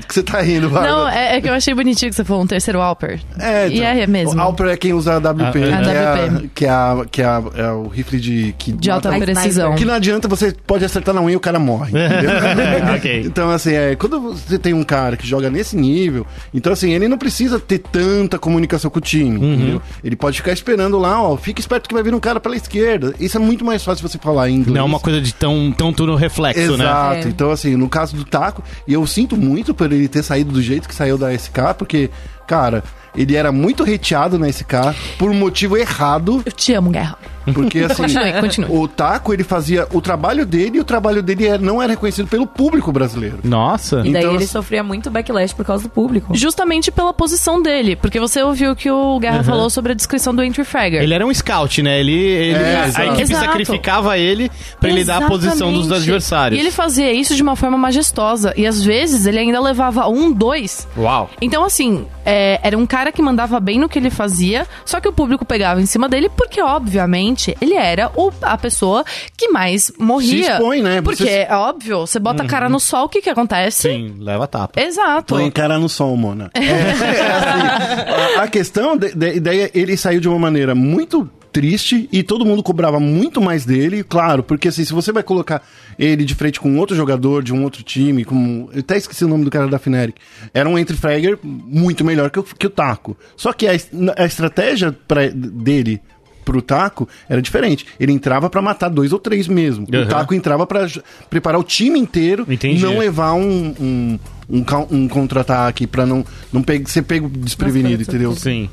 Que 0.06 0.14
você 0.14 0.22
tá 0.22 0.40
rindo, 0.40 0.68
Bárbara? 0.70 0.92
Não, 0.92 1.08
é, 1.08 1.36
é 1.36 1.40
que 1.40 1.48
eu 1.48 1.52
achei 1.54 1.74
bonitinho 1.74 2.10
que 2.10 2.16
você 2.16 2.24
falou 2.24 2.42
um 2.42 2.46
terceiro 2.46 2.80
Alper. 2.80 3.20
É, 3.38 3.68
E 3.68 3.80
é 3.82 4.06
mesmo. 4.06 4.38
O 4.38 4.42
Alper 4.42 4.66
é 4.68 4.76
quem 4.76 4.92
usa 4.92 5.14
a 5.14 5.18
WP, 5.18 5.42
Ah, 5.44 5.52
que, 5.52 5.58
é. 5.58 5.94
é 5.94 6.04
a, 6.06 6.14
WP. 6.26 6.50
que, 6.54 6.64
é 6.66 6.68
a, 6.70 6.96
que 7.10 7.22
é, 7.22 7.24
a- 7.24 7.42
é 7.56 7.70
o 7.70 7.88
rifle 7.88 8.18
de. 8.20 8.54
Que 8.58 8.72
De 8.72 8.90
alta 8.90 9.10
mata- 9.10 9.24
precisão. 9.24 9.74
Que 9.74 9.84
não 9.84 9.94
adianta, 9.94 10.28
você 10.28 10.52
pode 10.66 10.84
acertar 10.84 11.14
na 11.14 11.20
unha 11.20 11.34
e 11.34 11.36
o 11.36 11.40
cara 11.40 11.58
morre. 11.58 11.90
entendeu? 11.90 12.30
Ok. 12.96 13.22
Então, 13.26 13.50
assim, 13.50 13.72
é, 13.72 13.94
quando 13.96 14.20
você 14.20 14.58
tem 14.58 14.72
um 14.74 14.82
cara 14.84 15.16
que 15.16 15.26
joga 15.26 15.50
nesse 15.50 15.76
nível, 15.76 16.26
então, 16.52 16.72
assim, 16.72 16.92
ele 16.92 17.08
não 17.08 17.18
precisa 17.18 17.58
ter 17.58 17.78
tanta 17.78 18.38
comunicação 18.38 18.90
com 18.90 18.98
o 18.98 19.02
time, 19.02 19.38
Uhum. 19.38 19.54
entendeu? 19.54 19.82
Ele 20.02 20.16
pode 20.16 20.36
ficar 20.38 20.52
esperando 20.52 20.98
lá, 20.98 21.20
ó, 21.22 21.36
fica 21.36 21.60
esperto 21.60 21.88
que 21.88 21.94
vai 21.94 22.02
vir 22.02 22.14
um 22.14 22.20
cara 22.20 22.38
pela 22.40 22.56
esquerda. 22.56 23.14
Isso 23.18 23.36
é 23.36 23.40
muito 23.40 23.64
mais 23.64 23.82
fácil 23.84 24.06
você 24.08 24.18
falar 24.18 24.48
em 24.48 24.54
inglês. 24.56 24.74
Não 24.74 24.80
é 24.82 24.84
uma 24.84 25.00
coisa 25.00 25.20
de 25.20 25.34
tão, 25.34 25.72
tão 25.76 25.92
tudo 25.92 26.14
reflexo, 26.14 26.76
né? 26.76 26.84
Exato. 26.84 27.26
É. 27.26 27.30
Então, 27.30 27.50
assim, 27.50 27.76
no 27.76 27.88
caso 27.88 28.14
do 28.16 28.24
Taco, 28.24 28.62
e 28.86 28.92
eu 28.92 29.06
sinto 29.06 29.36
muito 29.36 29.73
por 29.74 29.92
ele 29.92 30.08
ter 30.08 30.22
saído 30.22 30.52
do 30.52 30.62
jeito 30.62 30.88
que 30.88 30.94
saiu 30.94 31.18
da 31.18 31.36
SK, 31.36 31.74
porque, 31.76 32.10
cara, 32.46 32.82
ele 33.16 33.36
era 33.36 33.52
muito 33.52 33.82
hateado 33.82 34.38
na 34.38 34.48
SK 34.48 34.74
por 35.18 35.30
um 35.30 35.34
motivo 35.34 35.76
errado, 35.76 36.42
Eu 36.44 36.52
te 36.52 36.72
amo, 36.72 36.90
Guerra. 36.90 37.16
porque 37.52 37.80
assim. 37.80 37.94
Continue, 38.02 38.32
continue. 38.40 38.70
O 38.76 38.88
Taco, 38.88 39.32
ele 39.32 39.44
fazia 39.44 39.86
o 39.92 40.00
trabalho 40.00 40.44
dele 40.46 40.78
e 40.78 40.80
o 40.80 40.84
trabalho 40.84 41.22
dele 41.22 41.46
era- 41.46 41.58
não 41.58 41.80
era 41.80 41.92
reconhecido 41.92 42.26
pelo 42.26 42.46
público 42.46 42.90
brasileiro. 42.90 43.38
Nossa. 43.44 44.00
E 44.00 44.10
daí 44.12 44.22
Então, 44.22 44.34
ele 44.34 44.44
assim- 44.44 44.46
sofria 44.52 44.82
muito 44.82 45.10
backlash 45.10 45.52
por 45.54 45.64
causa 45.64 45.84
do 45.84 45.88
público. 45.90 46.34
Justamente 46.34 46.90
pela 46.90 47.12
posição 47.12 47.62
dele. 47.62 47.94
Porque 47.96 48.18
você 48.18 48.42
ouviu 48.42 48.74
que 48.74 48.90
o 48.90 49.18
Guerra 49.20 49.44
falou 49.44 49.68
sobre 49.70 49.92
a 49.92 49.94
descrição 49.94 50.34
do 50.34 50.42
Entry 50.42 50.64
Fragger. 50.64 51.02
Ele 51.02 51.14
era 51.14 51.24
um 51.26 51.32
scout, 51.32 51.82
né? 51.82 52.00
Ele, 52.00 52.12
ele- 52.18 52.58
É, 52.58 52.76
a 52.80 52.88
exato. 52.88 53.06
equipe 53.08 53.22
Exato. 53.22 53.44
sacrificava 53.46 54.18
ele 54.18 54.50
pra 54.80 54.88
ele 54.88 55.04
dar 55.04 55.22
a 55.22 55.28
posição 55.28 55.72
dos 55.72 55.92
adversários. 55.92 56.58
E 56.58 56.62
ele 56.62 56.70
fazia 56.72 57.12
isso 57.12 57.36
de 57.36 57.42
uma 57.42 57.54
forma 57.54 57.76
majestosa. 57.78 58.52
E 58.56 58.66
às 58.66 58.82
vezes 58.82 59.26
ele 59.26 59.38
ainda 59.38 59.60
levava 59.60 60.08
um, 60.08 60.32
dois. 60.32 60.88
Uau. 60.96 61.30
Então, 61.40 61.62
assim, 61.64 62.06
é, 62.24 62.33
era 62.62 62.76
um 62.76 62.86
cara 62.86 63.12
que 63.12 63.20
mandava 63.22 63.58
bem 63.60 63.78
no 63.78 63.88
que 63.88 63.98
ele 63.98 64.10
fazia, 64.10 64.66
só 64.84 65.00
que 65.00 65.08
o 65.08 65.12
público 65.12 65.44
pegava 65.44 65.80
em 65.80 65.86
cima 65.86 66.08
dele, 66.08 66.28
porque, 66.28 66.60
obviamente, 66.60 67.56
ele 67.60 67.74
era 67.74 68.10
o- 68.16 68.32
a 68.42 68.56
pessoa 68.58 69.04
que 69.36 69.48
mais 69.48 69.92
morria. 69.98 70.44
Se 70.44 70.50
expõe, 70.52 70.82
né? 70.82 71.00
Porque, 71.02 71.24
Você- 71.24 71.46
é 71.48 71.54
óbvio, 71.54 72.00
você 72.06 72.18
bota 72.18 72.42
a 72.42 72.46
cara 72.46 72.68
no 72.68 72.80
sol, 72.80 73.04
o 73.04 73.08
que 73.08 73.20
que 73.22 73.30
acontece? 73.30 73.82
Sim, 73.88 74.16
leva 74.18 74.46
tapa. 74.46 74.80
Exato. 74.80 75.34
Põe 75.34 75.50
cara 75.50 75.78
no 75.78 75.88
som, 75.88 76.14
Mona. 76.16 76.50
É, 76.54 76.90
assim, 76.90 78.38
a, 78.38 78.42
a 78.44 78.48
questão, 78.48 78.96
de, 78.96 79.14
de, 79.14 79.40
daí 79.40 79.70
ele 79.74 79.96
saiu 79.96 80.20
de 80.20 80.28
uma 80.28 80.38
maneira 80.38 80.74
muito 80.74 81.28
triste 81.52 82.08
e 82.12 82.22
todo 82.22 82.44
mundo 82.44 82.62
cobrava 82.62 82.98
muito 82.98 83.40
mais 83.40 83.64
dele, 83.64 84.02
claro, 84.02 84.42
porque 84.42 84.68
assim, 84.68 84.84
se 84.84 84.92
você 84.92 85.12
vai 85.12 85.22
colocar 85.22 85.62
ele 85.98 86.24
de 86.24 86.34
frente 86.34 86.58
com 86.60 86.76
outro 86.78 86.94
jogador 86.96 87.42
de 87.42 87.52
um 87.52 87.62
outro 87.62 87.82
time, 87.82 88.24
como. 88.24 88.68
Eu 88.72 88.80
até 88.80 88.96
esqueci 88.96 89.24
o 89.24 89.28
nome 89.28 89.44
do 89.44 89.50
cara 89.50 89.66
da 89.68 89.78
Fnatic. 89.78 90.16
Era 90.52 90.68
um 90.68 90.78
entry 90.78 90.96
fragger 90.96 91.38
muito 91.42 92.04
melhor 92.04 92.30
que 92.30 92.38
o, 92.38 92.42
que 92.42 92.66
o 92.66 92.70
Taco. 92.70 93.16
Só 93.36 93.52
que 93.52 93.66
a, 93.66 93.72
a 94.16 94.24
estratégia 94.26 94.92
pra, 95.06 95.28
dele 95.28 96.00
pro 96.44 96.60
Taco 96.60 97.08
era 97.28 97.40
diferente. 97.40 97.86
Ele 97.98 98.12
entrava 98.12 98.50
pra 98.50 98.60
matar 98.60 98.88
dois 98.90 99.12
ou 99.12 99.18
três 99.18 99.48
mesmo. 99.48 99.86
Uhum. 99.92 100.02
O 100.02 100.06
Taco 100.06 100.34
entrava 100.34 100.66
pra 100.66 100.86
j- 100.86 101.02
preparar 101.30 101.58
o 101.58 101.64
time 101.64 101.98
inteiro 101.98 102.44
Entendi. 102.48 102.82
não 102.82 102.98
levar 102.98 103.32
um, 103.32 103.74
um, 103.80 104.18
um, 104.50 104.64
um 104.90 105.08
contra-ataque 105.08 105.86
pra 105.86 106.04
não, 106.04 106.22
não 106.52 106.62
pe 106.62 106.82
ser 106.86 107.00
pego 107.02 107.28
desprevenido, 107.30 107.98
Nossa, 108.00 108.10
entendeu? 108.10 108.32
Sim. 108.36 108.68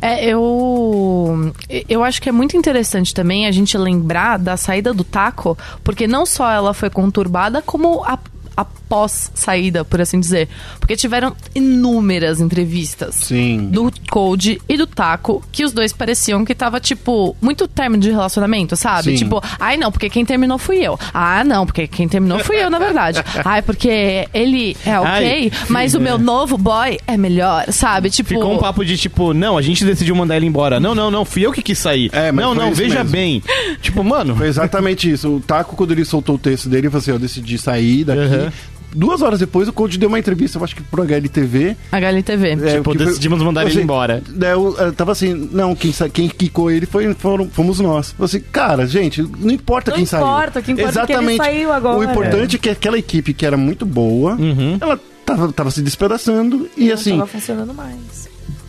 É, 0.00 0.24
eu. 0.24 1.52
Eu 1.88 2.04
acho 2.04 2.20
que 2.20 2.28
é 2.28 2.32
muito 2.32 2.56
interessante 2.56 3.14
também 3.14 3.46
a 3.46 3.52
gente 3.52 3.76
lembrar 3.78 4.38
da 4.38 4.56
saída 4.56 4.92
do 4.92 5.04
Taco, 5.04 5.56
porque 5.82 6.06
não 6.06 6.26
só 6.26 6.50
ela 6.50 6.74
foi 6.74 6.90
conturbada, 6.90 7.62
como 7.62 8.04
a. 8.04 8.18
a 8.56 8.66
pós-saída, 8.94 9.84
por 9.84 10.00
assim 10.00 10.20
dizer. 10.20 10.48
Porque 10.78 10.94
tiveram 10.94 11.34
inúmeras 11.52 12.40
entrevistas 12.40 13.16
Sim. 13.16 13.68
do 13.72 13.90
Code 14.08 14.62
e 14.68 14.76
do 14.76 14.86
Taco, 14.86 15.42
que 15.50 15.64
os 15.64 15.72
dois 15.72 15.92
pareciam 15.92 16.44
que 16.44 16.54
tava, 16.54 16.78
tipo, 16.78 17.36
muito 17.42 17.66
término 17.66 18.00
de 18.00 18.10
relacionamento, 18.10 18.76
sabe? 18.76 19.10
Sim. 19.10 19.16
Tipo, 19.16 19.42
ai 19.58 19.76
não, 19.76 19.90
porque 19.90 20.08
quem 20.08 20.24
terminou 20.24 20.58
fui 20.58 20.78
eu. 20.78 20.96
Ah, 21.12 21.42
não, 21.42 21.66
porque 21.66 21.88
quem 21.88 22.06
terminou 22.06 22.38
fui 22.38 22.62
eu, 22.62 22.70
na 22.70 22.78
verdade. 22.78 23.18
Ai, 23.44 23.62
porque 23.62 24.28
ele 24.32 24.76
é 24.86 24.98
ok, 24.98 25.10
Ai, 25.10 25.52
mas 25.68 25.94
o 25.94 26.00
meu 26.00 26.16
novo 26.16 26.56
boy 26.56 26.98
é 27.06 27.16
melhor, 27.16 27.72
sabe? 27.72 28.10
Tipo. 28.10 28.28
Ficou 28.28 28.52
um 28.52 28.58
papo 28.58 28.84
de 28.84 28.96
tipo, 28.96 29.34
não, 29.34 29.58
a 29.58 29.62
gente 29.62 29.84
decidiu 29.84 30.14
mandar 30.14 30.36
ele 30.36 30.46
embora. 30.46 30.78
Não, 30.78 30.94
não, 30.94 31.10
não, 31.10 31.24
fui 31.24 31.44
eu 31.44 31.52
que 31.52 31.62
quis 31.62 31.78
sair. 31.78 32.10
É, 32.12 32.30
mas 32.30 32.44
não, 32.44 32.54
não, 32.54 32.72
veja 32.72 32.98
mesmo. 32.98 33.10
bem. 33.10 33.42
Tipo, 33.82 34.04
mano. 34.04 34.36
Foi 34.36 34.46
exatamente 34.46 35.10
isso. 35.10 35.36
O 35.36 35.40
Taco, 35.40 35.74
quando 35.74 35.90
ele 35.92 36.04
soltou 36.04 36.36
o 36.36 36.38
texto 36.38 36.68
dele, 36.68 36.82
ele 36.82 36.90
falou 36.90 37.00
assim: 37.00 37.10
eu 37.10 37.18
decidi 37.18 37.58
sair 37.58 38.04
daqui. 38.04 38.20
Uhum. 38.20 38.50
Duas 38.94 39.20
horas 39.22 39.40
depois, 39.40 39.66
o 39.68 39.72
Coach 39.72 39.98
deu 39.98 40.08
uma 40.08 40.18
entrevista, 40.18 40.58
eu 40.58 40.64
acho 40.64 40.76
que 40.76 40.82
pro 40.82 41.02
HLTV. 41.02 41.76
HLTV. 41.92 42.48
É, 42.50 42.76
Tipo, 42.76 42.92
que 42.92 42.98
decidimos 42.98 43.42
mandar 43.42 43.62
ele 43.62 43.70
assim, 43.70 43.82
embora. 43.82 44.22
Daí 44.28 44.52
eu, 44.52 44.76
eu 44.78 44.92
tava 44.92 45.12
assim, 45.12 45.32
não, 45.52 45.74
quem, 45.74 45.92
quem 46.12 46.28
quicou 46.28 46.70
ele 46.70 46.86
foi, 46.86 47.12
foram, 47.14 47.48
fomos 47.48 47.80
nós. 47.80 48.14
Eu 48.18 48.24
assim, 48.24 48.40
cara, 48.40 48.86
gente, 48.86 49.22
não 49.22 49.50
importa 49.52 49.90
Não 49.90 49.96
quem 49.98 50.06
saiu. 50.06 50.24
importa, 50.26 50.60
o 50.60 50.62
que 50.62 50.72
importa 50.72 50.88
é 51.02 51.06
que 51.06 51.12
ele 51.12 51.18
Exatamente. 51.20 51.36
saiu 51.44 51.72
agora. 51.72 51.98
O 51.98 52.04
importante 52.04 52.56
é 52.56 52.58
que 52.58 52.68
aquela 52.70 52.98
equipe 52.98 53.34
que 53.34 53.44
era 53.44 53.56
muito 53.56 53.84
boa, 53.84 54.34
Uhum. 54.34 54.78
ela 54.80 54.98
tava, 55.26 55.52
tava 55.52 55.70
se 55.70 55.82
despedaçando 55.82 56.68
e 56.76 56.86
Não 56.88 56.94
assim, 56.94 57.10
tava 57.18 57.26
funcionando 57.26 57.74
mais. 57.74 58.28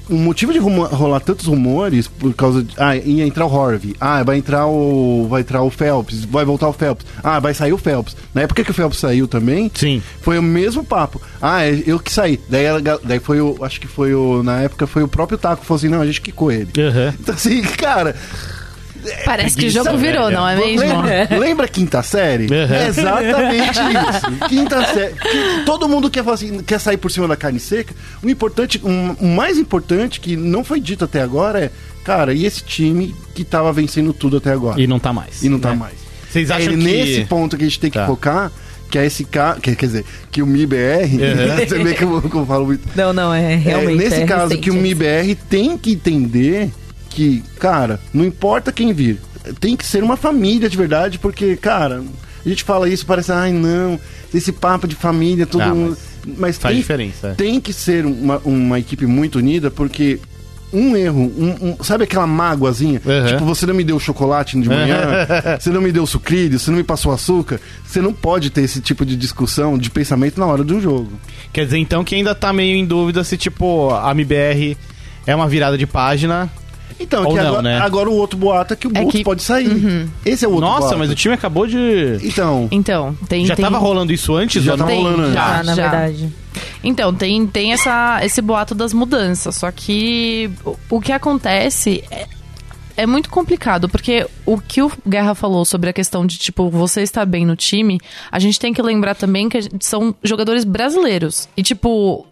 O 0.09 0.15
motivo 0.15 0.53
de 0.53 0.59
rolar 0.59 1.19
tantos 1.19 1.45
rumores 1.47 2.07
por 2.07 2.33
causa 2.33 2.63
de. 2.63 2.73
Ah, 2.77 2.95
ia 2.95 3.25
entrar 3.25 3.45
o 3.45 3.59
Harvey. 3.61 3.95
Ah, 3.99 4.23
vai 4.23 4.37
entrar 4.37 4.67
o. 4.67 5.27
Vai 5.29 5.41
entrar 5.41 5.61
o 5.63 5.69
Phelps. 5.69 6.25
Vai 6.25 6.45
voltar 6.45 6.67
o 6.67 6.73
Phelps. 6.73 7.05
Ah, 7.23 7.39
vai 7.39 7.53
sair 7.53 7.73
o 7.73 7.77
Phelps. 7.77 8.15
Na 8.33 8.41
época 8.41 8.63
que 8.63 8.71
o 8.71 8.73
Phelps 8.73 8.99
saiu 8.99 9.27
também. 9.27 9.71
Sim. 9.73 10.01
Foi 10.21 10.37
o 10.37 10.43
mesmo 10.43 10.83
papo. 10.83 11.21
Ah, 11.41 11.63
é 11.65 11.83
eu 11.85 11.99
que 11.99 12.11
saí. 12.11 12.39
Daí, 12.49 12.63
ela- 12.65 12.81
daí 13.03 13.19
foi 13.19 13.41
o. 13.41 13.57
Acho 13.61 13.79
que 13.81 13.87
foi 13.87 14.13
o. 14.13 14.43
Na 14.43 14.61
época 14.61 14.85
foi 14.87 15.03
o 15.03 15.07
próprio 15.07 15.37
Taco 15.37 15.61
que 15.61 15.67
falou 15.67 15.77
assim: 15.77 15.89
não, 15.89 16.01
a 16.01 16.05
gente 16.05 16.21
quicou 16.21 16.51
ele. 16.51 16.69
Aham. 16.79 17.13
Então, 17.19 17.35
assim, 17.35 17.61
cara. 17.77 18.15
Parece 19.25 19.55
que 19.57 19.67
o 19.67 19.69
jogo 19.69 19.97
virou, 19.97 20.25
velho. 20.25 20.37
não 20.37 20.47
é 20.47 20.55
mesmo? 20.55 20.79
Lembra, 21.01 21.27
lembra 21.37 21.67
quinta 21.67 22.01
série? 22.03 22.45
Uhum. 22.45 22.73
É 22.75 22.87
exatamente 22.87 23.79
isso. 23.79 24.47
Quinta 24.49 24.85
série. 24.93 25.15
Todo 25.65 25.87
mundo 25.87 26.09
quer, 26.09 26.23
falar 26.23 26.35
assim, 26.35 26.61
quer 26.63 26.79
sair 26.79 26.97
por 26.97 27.11
cima 27.11 27.27
da 27.27 27.35
carne 27.35 27.59
seca. 27.59 27.93
O 28.23 28.29
importante, 28.29 28.79
um- 28.83 29.15
o 29.19 29.27
mais 29.27 29.57
importante 29.57 30.19
que 30.19 30.35
não 30.35 30.63
foi 30.63 30.79
dito 30.79 31.05
até 31.05 31.21
agora 31.21 31.59
é, 31.65 31.71
cara, 32.03 32.33
e 32.33 32.45
esse 32.45 32.63
time 32.63 33.15
que 33.33 33.43
tava 33.43 33.71
vencendo 33.73 34.13
tudo 34.13 34.37
até 34.37 34.51
agora? 34.51 34.79
E 34.81 34.87
não 34.87 34.99
tá 34.99 35.11
mais. 35.13 35.41
E 35.43 35.49
não 35.49 35.59
tá 35.59 35.71
né? 35.71 35.75
mais. 35.75 35.93
Vocês 36.29 36.51
acham 36.51 36.73
é 36.73 36.77
que... 36.77 36.83
nesse 36.83 37.25
ponto 37.25 37.55
que 37.57 37.63
a 37.63 37.67
gente 37.67 37.79
tem 37.79 37.89
que 37.89 37.97
Tá. 37.97 38.05
focar, 38.05 38.51
que 38.91 38.99
é 38.99 39.05
esse 39.05 39.23
cara, 39.23 39.59
que, 39.59 39.73
quer 39.75 39.85
dizer, 39.85 40.05
que 40.31 40.41
o 40.41 40.45
MIBR, 40.45 40.75
Uhum. 41.05 41.67
você 41.67 41.79
vê 41.83 41.93
que 41.93 42.03
eu, 42.03 42.21
que 42.21 42.35
eu 42.35 42.45
falo 42.45 42.65
muito. 42.65 42.87
Não, 42.95 43.11
não, 43.13 43.33
é 43.33 43.53
É, 43.53 43.55
realmente. 43.55 43.97
nesse 43.97 44.21
é 44.21 44.25
caso, 44.25 44.49
recente 44.49 44.61
que 44.61 44.69
o. 44.69 44.73
MIBR 44.75 45.35
tem 45.49 45.77
que 45.77 45.93
entender 45.93 46.69
que, 47.15 47.43
cara, 47.59 47.99
não 48.13 48.25
importa 48.25 48.71
quem 48.71 48.91
vir, 48.93 49.19
tem 49.59 49.75
que 49.75 49.85
ser 49.85 50.03
uma 50.03 50.17
família 50.17 50.67
de 50.69 50.75
verdade, 50.77 51.17
porque, 51.17 51.55
cara, 51.55 52.03
a 52.45 52.49
gente 52.49 52.63
fala 52.63 52.89
isso, 52.89 53.05
parece, 53.05 53.31
ai 53.31 53.51
não, 53.53 53.99
esse 54.33 54.51
papo 54.51 54.87
de 54.87 54.95
família, 54.95 55.45
todo 55.45 55.61
Ah, 55.61 55.73
mundo. 55.73 55.97
mas- 56.25 56.37
mas 56.37 56.57
Faz 56.57 56.73
tem, 56.73 56.81
diferença. 56.81 57.33
tem 57.37 57.61
que 57.61 57.71
ser 57.71 58.05
uma, 58.05 58.41
uma 58.43 58.79
equipe 58.79 59.05
muito 59.05 59.37
unida, 59.37 59.71
porque 59.71 60.19
um 60.73 60.97
erro, 60.97 61.31
um- 61.37 61.69
um- 61.79 61.83
sabe 61.83 62.03
aquela 62.03 62.27
mágoazinha? 62.27 63.01
Uhum. 63.05 63.25
Tipo, 63.27 63.45
você 63.45 63.65
não 63.65 63.73
me 63.73 63.83
deu 63.83 63.97
chocolate 63.99 64.59
de 64.59 64.67
manhã, 64.67 64.97
você 65.57 65.69
não 65.69 65.79
me 65.79 65.91
deu 65.91 66.05
sucrilho, 66.05 66.59
você 66.59 66.69
não 66.69 66.77
me 66.77 66.83
passou 66.83 67.13
açúcar. 67.13 67.61
Você 67.87 68.01
não 68.01 68.11
pode 68.11 68.49
ter 68.49 68.61
esse 68.63 68.81
tipo 68.81 69.05
de 69.05 69.15
discussão, 69.15 69.77
de 69.77 69.89
pensamento 69.89 70.37
na 70.39 70.45
hora 70.47 70.63
um 70.63 70.81
jogo. 70.81 71.13
Quer 71.53 71.63
dizer, 71.65 71.77
então, 71.77 72.03
que 72.03 72.15
ainda 72.15 72.35
tá 72.35 72.51
meio 72.51 72.75
em 72.75 72.85
dúvida 72.85 73.23
se, 73.23 73.37
tipo, 73.37 73.89
a 73.93 74.11
MBR 74.11 74.75
é 75.25 75.33
uma 75.35 75.47
virada 75.47 75.77
de 75.77 75.85
página. 75.87 76.49
Então, 76.99 77.23
Ou 77.25 77.29
que 77.31 77.35
não, 77.41 77.47
agora, 77.47 77.61
né? 77.61 77.77
agora 77.79 78.09
o 78.09 78.13
outro 78.15 78.37
boato 78.39 78.73
é 78.73 78.77
que 78.77 78.87
o 78.87 78.91
É 78.95 79.01
Boltz 79.01 79.11
que- 79.11 79.23
pode 79.23 79.43
sair. 79.43 79.67
Esse 80.25 80.45
é 80.45 80.47
o 80.47 80.51
outro 80.51 80.65
Nossa, 80.67 80.79
boato. 80.81 80.97
mas 80.99 81.09
o 81.11 81.15
time 81.15 81.33
acabou 81.33 81.67
de. 81.67 82.17
Então, 82.23 82.69
Então, 82.71 83.13
tem. 83.27 83.45
Já 83.45 83.55
tem... 83.55 83.63
tava 83.65 83.77
rolando 83.77 84.13
isso 84.13 84.33
antes? 84.33 84.63
Já 84.63 84.71
ou 84.73 84.77
não? 84.77 84.85
tava 84.85 84.95
Tem, 84.95 85.03
rolando 85.03 85.21
antes. 85.23 85.33
já, 85.33 85.45
Ah, 85.59 85.63
na 85.63 85.75
já. 85.75 85.81
verdade. 85.89 86.33
Então, 86.83 87.13
tem, 87.13 87.45
tem 87.47 87.73
essa, 87.73 88.19
esse 88.23 88.41
boato 88.41 88.73
das 88.73 88.93
mudanças. 88.93 89.55
Só 89.55 89.69
que 89.71 90.49
o, 90.63 90.75
o 90.91 91.01
que 91.01 91.11
acontece 91.11 92.01
é, 92.09 92.27
é 92.95 93.05
muito 93.05 93.29
complicado, 93.29 93.89
porque 93.89 94.25
o 94.45 94.57
que 94.57 94.81
o 94.81 94.89
Guerra 95.05 95.35
falou 95.35 95.65
sobre 95.65 95.89
a 95.89 95.93
questão 95.93 96.25
de, 96.25 96.37
tipo, 96.37 96.69
você 96.69 97.01
estar 97.01 97.25
bem 97.25 97.45
no 97.45 97.57
time, 97.57 97.99
a 98.31 98.39
gente 98.39 98.57
tem 98.57 98.73
que 98.73 98.81
lembrar 98.81 99.15
também 99.15 99.49
que 99.49 99.57
a 99.57 99.61
gente- 99.61 99.83
são 99.85 100.15
jogadores 100.23 100.63
brasileiros. 100.63 101.49
E, 101.57 101.61
tipo. 101.63 102.25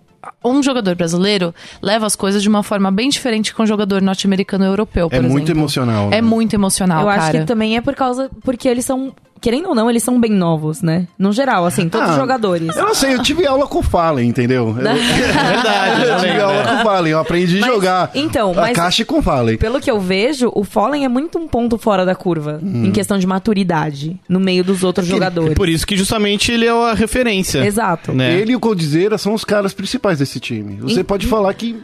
Um 0.44 0.64
jogador 0.64 0.96
brasileiro 0.96 1.54
leva 1.82 2.06
as 2.06 2.16
coisas 2.16 2.42
de 2.42 2.50
uma 2.50 2.64
forma 2.64 2.92
bem 2.92 3.10
diferente 3.10 3.54
que 3.54 3.62
um 3.62 3.66
jogador 3.66 4.02
norte-americano 4.02 4.64
europeu, 4.64 5.10
por 5.10 5.16
é 5.16 5.20
exemplo. 5.20 5.34
muito 5.34 5.52
emocional. 5.52 6.10
né? 6.10 6.18
É 6.18 6.22
muito 6.22 6.54
emocional, 6.54 7.02
eu 7.02 7.08
cara. 7.08 7.22
acho 7.22 7.32
que 7.32 7.46
também 7.46 7.76
é 7.76 7.82
por 7.82 7.96
causa. 7.96 8.30
Porque 8.44 8.68
eles 8.68 8.86
são. 8.86 9.14
Querendo 9.44 9.68
ou 9.68 9.76
não, 9.76 9.90
eles 9.90 10.02
são 10.02 10.20
bem 10.20 10.32
novos, 10.32 10.82
né? 10.82 11.06
No 11.20 11.34
geral, 11.34 11.66
assim, 11.66 11.90
todos 11.90 12.08
os 12.08 12.16
Ah, 12.16 12.20
jogadores. 12.20 12.74
Eu 12.78 12.86
não 12.86 12.96
sei, 12.96 13.14
eu 13.14 13.22
tive 13.22 13.46
aula 13.46 13.68
com 13.68 13.80
o 13.80 13.84
Fallen, 13.84 14.26
entendeu? 14.30 14.70
Eu, 14.80 14.88
É 14.88 14.94
verdade, 14.94 16.02
eu 16.08 16.18
tive 16.20 16.40
aula 16.42 16.62
é. 16.62 16.64
com 16.64 16.76
o 16.76 16.84
Fallen, 16.84 17.12
eu 17.12 17.20
aprendi 17.20 17.58
a 17.58 17.62
Mas, 17.62 17.74
jogar 17.74 18.12
então, 18.16 18.52
a 18.52 18.56
mas- 18.56 18.76
caixa 18.76 19.04
com 19.04 19.20
o 19.20 19.22
Fallen. 19.22 19.58
Pelo 19.58 19.82
que 19.82 19.92
eu 19.92 20.00
vejo, 20.00 20.50
o 20.56 20.64
Fallen 20.64 21.04
é 21.04 21.10
muito 21.10 21.38
um 21.38 21.46
ponto 21.46 21.78
fora 21.78 22.06
da 22.06 22.16
curva. 22.16 22.60
Hum. 22.64 22.86
Em 22.86 22.92
questão 22.94 23.20
de 23.20 23.28
maturidade. 23.28 24.18
No 24.30 24.40
meio 24.40 24.64
dos 24.64 24.82
outros 24.82 25.06
jogadores. 25.08 25.54
Por 25.56 25.68
isso 25.68 25.86
que 25.86 25.98
justamente 25.98 26.50
ele 26.52 26.66
é 26.66 26.72
a 26.72 26.94
referência. 26.94 27.66
Exato. 27.66 28.14
Né? 28.14 28.40
Ele 28.40 28.54
e 28.54 28.56
o 28.56 28.60
Coldzera 28.62 29.18
são 29.18 29.34
os 29.34 29.44
caras 29.44 29.74
principais 29.74 30.20
desse 30.20 30.40
time. 30.40 30.78
Você 30.82 31.02
E- 31.02 31.04
pode 31.04 31.28
falar 31.28 31.54
que 31.54 31.76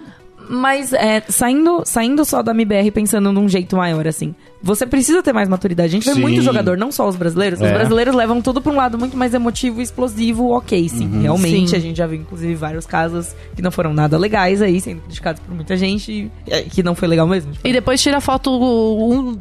Mas 0.52 0.92
é, 0.94 1.22
saindo, 1.30 1.84
saindo 1.86 2.26
só 2.26 2.42
da 2.42 2.52
MBR 2.52 2.90
pensando 2.90 3.32
num 3.32 3.48
jeito 3.48 3.76
maior, 3.78 4.08
assim. 4.08 4.34
Você 4.64 4.86
precisa 4.86 5.22
ter 5.22 5.32
mais 5.32 5.48
maturidade. 5.48 5.90
A 5.90 5.92
gente 5.92 6.06
vê 6.06 6.16
Sim. 6.16 6.22
muito 6.22 6.42
jogador, 6.42 6.76
não 6.76 6.92
só 6.92 7.08
os 7.08 7.16
brasileiros. 7.16 7.62
Os 7.62 7.68
É. 7.68 7.72
brasileiros 7.74 8.16
levam 8.16 8.42
tudo 8.42 8.60
pra 8.60 8.72
um 8.72 8.76
lado 8.76 8.98
muito 8.98 9.16
mais 9.16 9.34
emotivo 9.34 9.80
e 9.80 9.84
explosivo, 9.84 10.50
ok, 10.50 10.90
sim. 10.90 11.22
Realmente, 11.22 11.70
Sim. 11.70 11.76
a 11.76 11.80
gente 11.80 11.98
já 11.98 12.08
viu, 12.08 12.20
inclusive, 12.20 12.56
vários 12.56 12.86
casos 12.86 13.36
que 13.56 13.62
não 13.62 13.70
foram 13.72 13.94
nada 13.94 14.18
legais 14.18 14.62
aí, 14.62 14.82
sendo 14.82 15.02
criticados 15.02 15.40
por 15.42 15.54
muita 15.54 15.78
gente, 15.78 16.32
é, 16.48 16.64
que 16.64 16.82
não 16.82 16.96
foi 16.96 17.08
legal 17.08 17.28
mesmo. 17.28 17.52
Tipo, 17.54 17.68
E 17.68 17.72
depois 17.72 18.02
tira 18.02 18.20
foto 18.20 18.50
um 18.52 19.38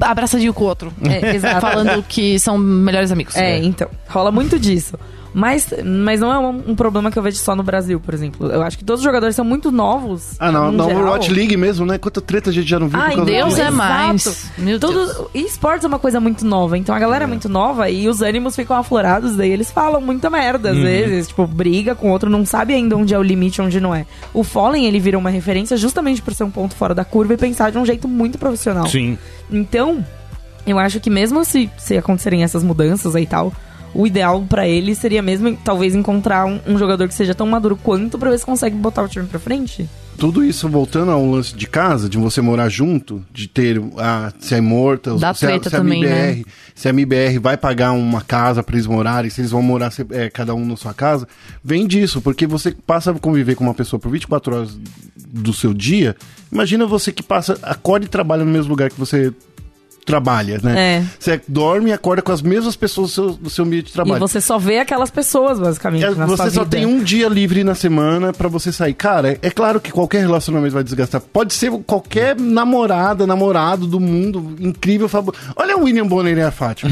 abraçadinho 0.00 0.52
com 0.54 0.64
o 0.64 0.66
outro. 0.66 0.92
é, 1.04 1.34
exato. 1.36 1.60
Falando 1.60 2.02
que 2.02 2.38
são 2.38 2.58
melhores 2.58 3.12
amigos. 3.12 3.36
É, 3.36 3.58
então, 3.58 3.88
rola 4.08 4.32
muito 4.32 4.58
disso. 4.58 4.96
Mas, 5.34 5.72
mas 5.84 6.20
não 6.20 6.32
é 6.32 6.38
um, 6.38 6.70
um 6.70 6.74
problema 6.74 7.10
que 7.10 7.18
eu 7.18 7.22
vejo 7.22 7.36
só 7.38 7.54
no 7.54 7.62
Brasil, 7.62 8.00
por 8.00 8.14
exemplo. 8.14 8.50
Eu 8.50 8.62
acho 8.62 8.78
que 8.78 8.84
todos 8.84 9.00
os 9.00 9.04
jogadores 9.04 9.36
são 9.36 9.44
muito 9.44 9.70
novos. 9.70 10.36
Ah, 10.38 10.50
não, 10.50 10.72
no 10.72 10.78
na. 10.78 10.84
Overwatch 10.86 11.32
League 11.32 11.56
mesmo, 11.56 11.84
né? 11.86 11.98
Quanta 11.98 12.20
treta 12.20 12.50
a 12.50 12.52
gente 12.52 12.68
já 12.68 12.78
não 12.78 12.88
viu 12.88 12.98
Ai, 12.98 13.10
por 13.10 13.16
causa 13.16 13.30
Deus 13.30 13.48
disso. 13.50 13.60
é 13.60 13.70
mais. 13.70 14.50
Meu 14.58 14.80
Tudo, 14.80 15.06
Deus. 15.06 15.28
e 15.34 15.40
esportes 15.44 15.84
é 15.84 15.88
uma 15.88 15.98
coisa 15.98 16.20
muito 16.20 16.46
nova, 16.46 16.76
então 16.78 16.94
a 16.94 16.98
galera 16.98 17.24
é. 17.24 17.26
muito 17.26 17.48
nova 17.48 17.88
e 17.90 18.08
os 18.08 18.22
ânimos 18.22 18.56
ficam 18.56 18.76
aflorados, 18.76 19.36
daí 19.36 19.50
eles 19.50 19.70
falam 19.70 20.00
muita 20.00 20.30
merda 20.30 20.70
às 20.70 20.78
vezes, 20.78 21.28
tipo, 21.28 21.46
briga 21.46 21.94
com 21.94 22.10
outro, 22.10 22.30
não 22.30 22.44
sabe 22.44 22.74
ainda 22.74 22.96
onde 22.96 23.14
é 23.14 23.18
o 23.18 23.22
limite, 23.22 23.60
onde 23.60 23.80
não 23.80 23.94
é. 23.94 24.06
O 24.32 24.42
Fallen, 24.42 24.86
ele 24.86 24.98
vira 24.98 25.18
uma 25.18 25.30
referência 25.30 25.76
justamente 25.76 26.22
por 26.22 26.34
ser 26.34 26.44
um 26.44 26.50
ponto 26.50 26.74
fora 26.74 26.94
da 26.94 27.04
curva 27.04 27.34
e 27.34 27.36
pensar 27.36 27.70
de 27.70 27.78
um 27.78 27.84
jeito 27.84 28.08
muito 28.08 28.38
profissional. 28.38 28.86
Sim. 28.86 29.18
Então, 29.50 30.04
eu 30.66 30.78
acho 30.78 31.00
que 31.00 31.10
mesmo 31.10 31.44
se, 31.44 31.70
se 31.78 31.96
acontecerem 31.96 32.42
essas 32.42 32.62
mudanças 32.62 33.16
aí 33.16 33.24
e 33.24 33.26
tal, 33.26 33.52
o 33.94 34.06
ideal 34.06 34.44
pra 34.48 34.66
ele 34.68 34.94
seria 34.94 35.22
mesmo 35.22 35.56
talvez 35.64 35.94
encontrar 35.94 36.46
um, 36.46 36.60
um 36.66 36.78
jogador 36.78 37.08
que 37.08 37.14
seja 37.14 37.34
tão 37.34 37.46
maduro 37.46 37.76
quanto 37.76 38.18
pra 38.18 38.30
ver 38.30 38.38
se 38.38 38.46
consegue 38.46 38.76
botar 38.76 39.02
o 39.02 39.08
time 39.08 39.26
pra 39.26 39.38
frente. 39.38 39.88
Tudo 40.18 40.42
isso 40.44 40.68
voltando 40.68 41.12
ao 41.12 41.24
lance 41.24 41.54
de 41.54 41.68
casa, 41.68 42.08
de 42.08 42.18
você 42.18 42.40
morar 42.40 42.68
junto, 42.68 43.24
de 43.32 43.46
ter 43.46 43.80
a, 43.96 44.32
se 44.40 44.52
a 44.52 44.58
Immortals, 44.58 45.20
Dá 45.20 45.32
se, 45.32 45.44
a, 45.46 45.48
treta 45.48 45.70
se 45.70 45.76
a 45.76 45.78
também, 45.78 46.02
MBR, 46.02 46.36
né? 46.38 46.44
se 46.74 46.88
a 46.88 46.90
MBR 46.90 47.38
vai 47.38 47.56
pagar 47.56 47.92
uma 47.92 48.20
casa 48.20 48.60
pra 48.60 48.74
eles 48.74 48.86
morarem, 48.88 49.30
se 49.30 49.40
eles 49.40 49.52
vão 49.52 49.62
morar 49.62 49.92
se- 49.92 50.04
é, 50.10 50.28
cada 50.28 50.56
um 50.56 50.66
na 50.66 50.76
sua 50.76 50.92
casa, 50.92 51.26
vem 51.62 51.86
disso, 51.86 52.20
porque 52.20 52.48
você 52.48 52.72
passa 52.72 53.12
a 53.12 53.14
conviver 53.14 53.54
com 53.54 53.62
uma 53.62 53.74
pessoa 53.74 54.00
por 54.00 54.10
24 54.10 54.56
horas 54.56 54.78
do 55.16 55.52
seu 55.52 55.72
dia. 55.72 56.16
Imagina 56.50 56.84
você 56.84 57.12
que 57.12 57.22
passa, 57.22 57.56
acorda 57.62 58.06
e 58.06 58.08
trabalha 58.08 58.44
no 58.44 58.50
mesmo 58.50 58.70
lugar 58.70 58.90
que 58.90 58.98
você 58.98 59.32
trabalha, 60.08 60.58
né? 60.62 60.96
É. 60.98 61.04
Você 61.18 61.40
dorme 61.46 61.90
e 61.90 61.92
acorda 61.92 62.22
com 62.22 62.32
as 62.32 62.42
mesmas 62.42 62.74
pessoas 62.76 63.10
do 63.10 63.14
seu, 63.14 63.30
do 63.32 63.50
seu 63.50 63.64
ambiente 63.64 63.86
de 63.86 63.92
trabalho. 63.92 64.16
E 64.16 64.20
você 64.20 64.40
só 64.40 64.58
vê 64.58 64.78
aquelas 64.80 65.10
pessoas, 65.10 65.58
basicamente, 65.60 66.04
É, 66.04 66.10
na 66.10 66.26
você 66.26 66.36
sua 66.42 66.50
só 66.50 66.64
vida. 66.64 66.76
tem 66.76 66.86
um 66.86 67.02
dia 67.02 67.28
livre 67.28 67.62
na 67.62 67.74
semana 67.74 68.32
pra 68.32 68.48
você 68.48 68.72
sair. 68.72 68.94
Cara, 68.94 69.32
é, 69.32 69.38
é 69.42 69.50
claro 69.50 69.80
que 69.80 69.92
qualquer 69.92 70.20
relacionamento 70.20 70.74
vai 70.74 70.82
desgastar. 70.84 71.20
Pode 71.20 71.54
ser 71.54 71.70
qualquer 71.86 72.36
namorada, 72.38 73.26
namorado 73.26 73.86
do 73.86 74.00
mundo, 74.00 74.56
incrível, 74.60 75.08
fabuloso. 75.08 75.42
Olha 75.56 75.76
o 75.76 75.84
William 75.84 76.06
Bonner 76.06 76.36
e 76.36 76.42
a 76.42 76.50
Fátima. 76.50 76.90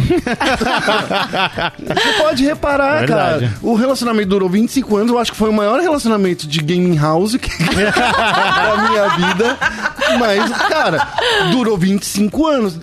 você 1.79 2.13
pode 2.23 2.45
reparar, 2.45 2.99
Verdade. 3.01 3.47
cara. 3.47 3.55
O 3.63 3.75
relacionamento 3.75 4.29
durou 4.29 4.49
25 4.49 4.97
anos. 4.97 5.11
Eu 5.13 5.19
acho 5.19 5.33
que 5.33 5.39
foi 5.39 5.49
o 5.51 5.53
maior 5.53 5.81
relacionamento 5.81 6.47
de 6.47 6.61
gaming 6.61 6.97
house 6.97 7.37
que... 7.37 7.49
da 7.75 8.89
minha 8.89 9.09
vida. 9.17 9.59
Mas, 10.19 10.51
cara, 10.69 11.07
durou 11.51 11.77
25 11.77 12.47
anos. 12.47 12.79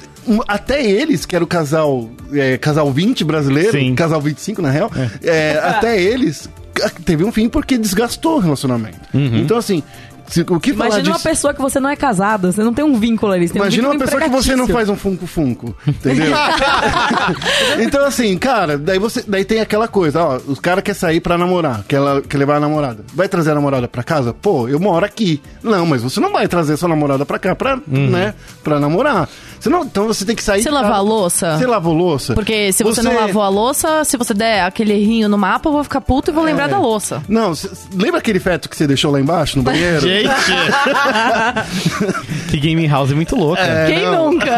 Até 0.48 0.84
eles, 0.86 1.26
que 1.26 1.36
era 1.36 1.44
o 1.44 1.48
casal, 1.48 2.10
é, 2.34 2.58
casal 2.58 2.92
20 2.92 3.24
brasileiro, 3.24 3.72
Sim. 3.72 3.94
casal 3.96 4.22
25 4.22 4.62
na 4.62 4.70
real, 4.70 4.92
é, 5.24 5.60
até 5.64 6.02
eles 6.02 6.50
c- 6.78 6.90
teve 7.06 7.24
um 7.24 7.32
fim 7.32 7.50
porque 7.50 7.78
desgastou 7.78 8.38
o 8.38 8.40
relacionamento. 8.40 9.00
Então, 9.14 9.58
assim, 9.58 9.84
se- 10.28 10.42
o 10.48 10.60
que 10.60 10.74
falar 10.74 10.90
Imagina 10.96 11.16
uma 11.16 11.20
pessoa 11.20 11.54
que 11.54 11.62
você 11.62 11.80
não 11.80 11.90
é 11.90 11.96
casado, 11.96 12.52
você 12.52 12.64
não 12.64 12.74
tem 12.74 12.84
um 12.86 12.98
vínculo 12.98 13.32
ali. 13.34 13.48
Você 13.48 13.54
tem 13.54 13.62
um 13.62 13.66
Imagina 13.66 13.90
uma 13.90 14.00
pessoa 14.00 14.22
que 14.22 14.30
você 14.30 14.56
não 14.56 14.68
faz 14.68 14.88
um 14.90 14.96
funko-funko, 14.96 15.76
entendeu? 15.88 16.34
então, 17.80 18.06
assim, 18.06 18.38
cara, 18.38 18.78
daí 18.78 19.00
você 19.00 19.24
daí 19.28 19.44
tem 19.46 19.60
aquela 19.60 19.88
coisa, 19.88 20.24
ó, 20.24 20.40
os 20.48 20.60
caras 20.60 20.84
querem 20.84 21.00
sair 21.00 21.20
pra 21.20 21.38
namorar, 21.38 21.84
quer, 21.88 22.00
quer 22.28 22.38
levar 22.38 22.56
a 22.56 22.60
namorada. 22.60 23.04
Vai 23.14 23.28
trazer 23.28 23.52
a 23.52 23.56
namorada 23.56 23.88
pra 23.88 24.04
casa? 24.04 24.34
Pô, 24.34 24.68
eu 24.68 24.80
moro 24.80 25.06
aqui. 25.06 25.42
Não, 25.62 25.86
mas 25.86 26.02
você 26.02 26.20
não 26.20 26.32
vai 26.32 26.48
trazer 26.48 26.78
sua 26.78 26.90
namorada 26.90 27.26
pra 27.26 27.40
cá 27.40 27.56
pra, 27.56 27.78
né, 27.88 28.34
pra 28.64 28.80
namorar. 28.80 29.28
Você 29.64 29.70
não, 29.70 29.84
então 29.84 30.08
você 30.08 30.26
tem 30.26 30.36
que 30.36 30.44
sair... 30.44 30.62
Você 30.62 30.70
lavar 30.70 30.98
a 30.98 31.00
louça? 31.00 31.58
Você 31.58 31.66
lavou 31.66 31.94
louça? 31.94 32.34
Porque 32.34 32.74
se 32.74 32.84
você, 32.84 33.02
não 33.02 33.16
lavou 33.16 33.42
a 33.42 33.48
louça, 33.48 34.04
se 34.04 34.18
você 34.18 34.34
der 34.34 34.64
aquele 34.64 34.92
errinho 34.92 35.30
no 35.30 35.38
mapa, 35.38 35.70
eu 35.70 35.74
vou 35.74 35.84
ficar 35.86 36.02
puto 36.02 36.32
e 36.32 36.34
vou 36.34 36.44
lembrar 36.44 36.68
da 36.68 36.78
louça. 36.78 37.24
Não, 37.30 37.56
cê- 37.56 37.70
lembra 37.96 38.20
aquele 38.20 38.42
feto 38.42 38.68
que 38.68 38.76
você 38.76 38.86
deixou 38.86 39.10
lá 39.10 39.22
embaixo, 39.22 39.56
no 39.58 39.64
banheiro? 39.64 40.02
Gente! 40.06 40.28
que 42.50 42.60
gaming 42.60 42.88
house 42.88 43.12
é 43.12 43.16
muito 43.16 43.36
louca. 43.38 43.62
É, 43.62 43.86
Quem 43.88 44.04
não. 44.06 44.32
nunca? 44.32 44.52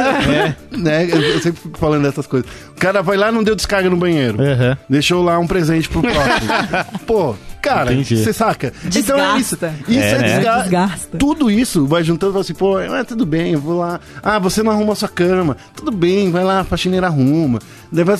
né? 0.72 1.06
Eu, 1.10 1.22
eu 1.22 1.40
sempre 1.40 1.62
fico 1.62 1.78
falando 1.78 2.02
dessas 2.04 2.26
coisas. 2.28 2.50
O 2.72 2.80
cara 2.80 3.02
vai 3.04 3.16
lá 3.18 3.30
e 3.30 3.32
não 3.32 3.44
deu 3.44 3.56
descarga 3.56 3.88
no 3.90 3.98
banheiro. 3.98 4.42
Aham. 4.42 4.78
Deixou 4.90 5.24
lá 5.24 5.38
um 5.40 5.46
presente 5.48 5.88
pro 5.88 6.02
próximo. 6.02 6.50
Pô, 7.06 7.36
cara, 7.62 7.94
você 7.96 8.34
saca? 8.34 8.74
Então 8.96 9.18
é 9.20 9.38
isso. 9.40 9.56
Desgasta. 9.56 9.76
Isso 9.88 10.00
É, 10.00 10.10
é, 10.12 10.18
né? 10.18 10.36
desga- 10.38 10.58
Desgasta. 10.62 11.18
Tudo 11.18 11.50
isso 11.52 11.86
vai 11.86 12.04
juntando 12.04 12.32
e 12.32 12.34
fala 12.34 12.42
assim, 12.42 12.54
pô, 12.54 12.78
ah, 12.78 13.04
tudo 13.04 13.26
bem, 13.26 13.54
eu 13.54 13.60
vou 13.60 13.78
lá. 13.80 14.00
Ah, 14.24 14.40
você 14.40 14.64
não 14.64 14.72
arruma 14.72 14.95
a 14.96 15.00
sua 15.00 15.10
cama. 15.10 15.56
Tudo 15.76 15.92
bem, 15.92 16.32
vai 16.32 16.44
lá, 16.44 16.62
a 16.62 16.64
faxineira 16.64 17.08
arruma. 17.08 17.60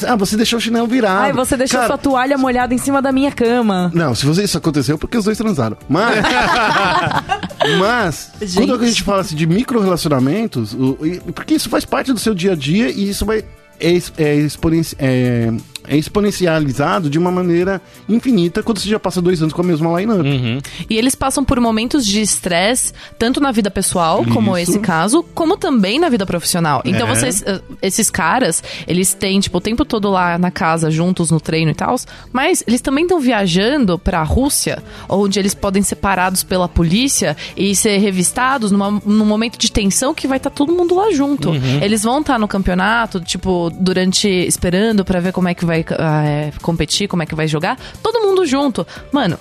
Ah, 0.08 0.16
você 0.16 0.38
deixou 0.38 0.58
o 0.60 0.62
chinelo 0.62 0.88
virado. 0.88 1.24
Ai, 1.24 1.34
você 1.34 1.58
deixou 1.58 1.78
Cara, 1.80 1.88
sua 1.88 1.98
toalha 1.98 2.38
molhada 2.38 2.74
em 2.74 2.78
cima 2.78 3.02
da 3.02 3.12
minha 3.12 3.32
cama. 3.32 3.92
Não, 3.94 4.14
se 4.16 4.26
você, 4.26 4.44
isso 4.44 4.58
aconteceu, 4.58 4.98
porque 4.98 5.18
os 5.18 5.26
dois 5.26 5.38
transaram. 5.38 5.78
Mas. 5.90 6.16
mas, 7.80 8.32
Gente. 8.42 8.68
quando 8.68 8.84
a 8.84 8.88
gente 8.88 9.04
fala 9.04 9.22
assim, 9.22 9.36
de 9.36 9.46
micro-relacionamentos, 9.46 10.74
o- 10.74 10.98
e- 11.06 11.20
porque 11.32 11.56
isso 11.56 11.70
faz 11.70 11.86
parte 11.86 12.12
do 12.14 12.20
seu 12.20 12.34
dia 12.34 12.54
a 12.54 12.56
dia 12.56 12.90
e 12.90 13.10
isso 13.10 13.26
vai. 13.26 13.44
É, 13.80 13.92
é, 14.18 14.36
exponenci- 14.36 14.96
é- 15.00 15.52
é 15.88 15.96
exponencializado 15.98 17.10
de 17.10 17.18
uma 17.18 17.32
maneira 17.32 17.82
infinita 18.08 18.62
quando 18.64 18.80
você 18.80 18.90
já 18.90 19.00
passa 19.00 19.22
dois 19.22 19.42
anos 19.42 19.54
com 19.54 19.62
a 19.62 19.66
mesma 19.66 20.00
line-up. 20.00 20.22
Uhum. 20.28 20.60
E 20.90 20.98
eles 20.98 21.16
passam 21.16 21.44
por 21.44 21.60
momentos 21.60 22.06
de 22.06 22.22
estresse, 22.22 22.94
tanto 23.18 23.40
na 23.40 23.52
vida 23.52 23.70
pessoal, 23.72 24.24
como 24.34 24.58
Isso. 24.58 24.72
esse 24.72 24.80
caso, 24.80 25.24
como 25.34 25.58
também 25.58 26.00
na 26.00 26.10
vida 26.10 26.26
profissional. 26.26 26.82
Então, 26.86 27.08
É. 27.08 27.16
vocês, 27.16 27.44
eh, 27.46 27.62
esses 27.82 28.10
caras, 28.10 28.64
eles 28.88 29.14
têm, 29.14 29.40
tipo, 29.40 29.58
o 29.58 29.62
tempo 29.62 29.86
todo 29.86 30.10
lá 30.10 30.38
na 30.38 30.52
casa, 30.52 30.90
juntos 30.92 31.32
no 31.32 31.40
treino 31.40 31.72
e 31.72 31.76
tal, 31.76 31.96
mas 32.34 32.64
eles 32.68 32.82
também 32.82 33.04
estão 33.06 33.20
viajando 33.20 33.98
pra 33.98 34.22
Rússia, 34.24 34.84
onde 35.08 35.40
eles 35.40 35.54
podem 35.54 35.82
ser 35.84 35.96
parados 35.96 36.44
pela 36.44 36.68
polícia 36.68 37.36
e 37.56 37.76
ser 37.76 37.98
revistados 37.98 38.72
numa, 38.72 38.92
num 39.06 39.26
momento 39.26 39.58
de 39.58 39.72
tensão 39.72 40.14
que 40.14 40.28
vai 40.28 40.38
estar 40.38 40.50
todo 40.50 40.74
mundo 40.74 40.96
lá 40.96 41.12
junto. 41.12 41.52
Eles 41.82 42.04
vão 42.04 42.22
estar 42.22 42.38
no 42.40 42.48
campeonato, 42.48 43.20
tipo, 43.20 43.70
durante. 43.80 44.28
esperando 44.28 45.04
pra 45.06 45.20
ver 45.20 45.32
como 45.32 45.48
é 45.48 45.54
que 45.54 45.66
vai 45.66 45.75
ah, 45.98 46.24
é, 46.26 46.52
competir, 46.62 47.08
como 47.08 47.24
é 47.24 47.26
que 47.26 47.34
vai 47.36 47.48
jogar, 47.48 47.78
todo 48.04 48.20
mundo 48.20 48.26
mundo 48.36 48.46
junto. 48.46 48.86
Mano, 49.14 49.38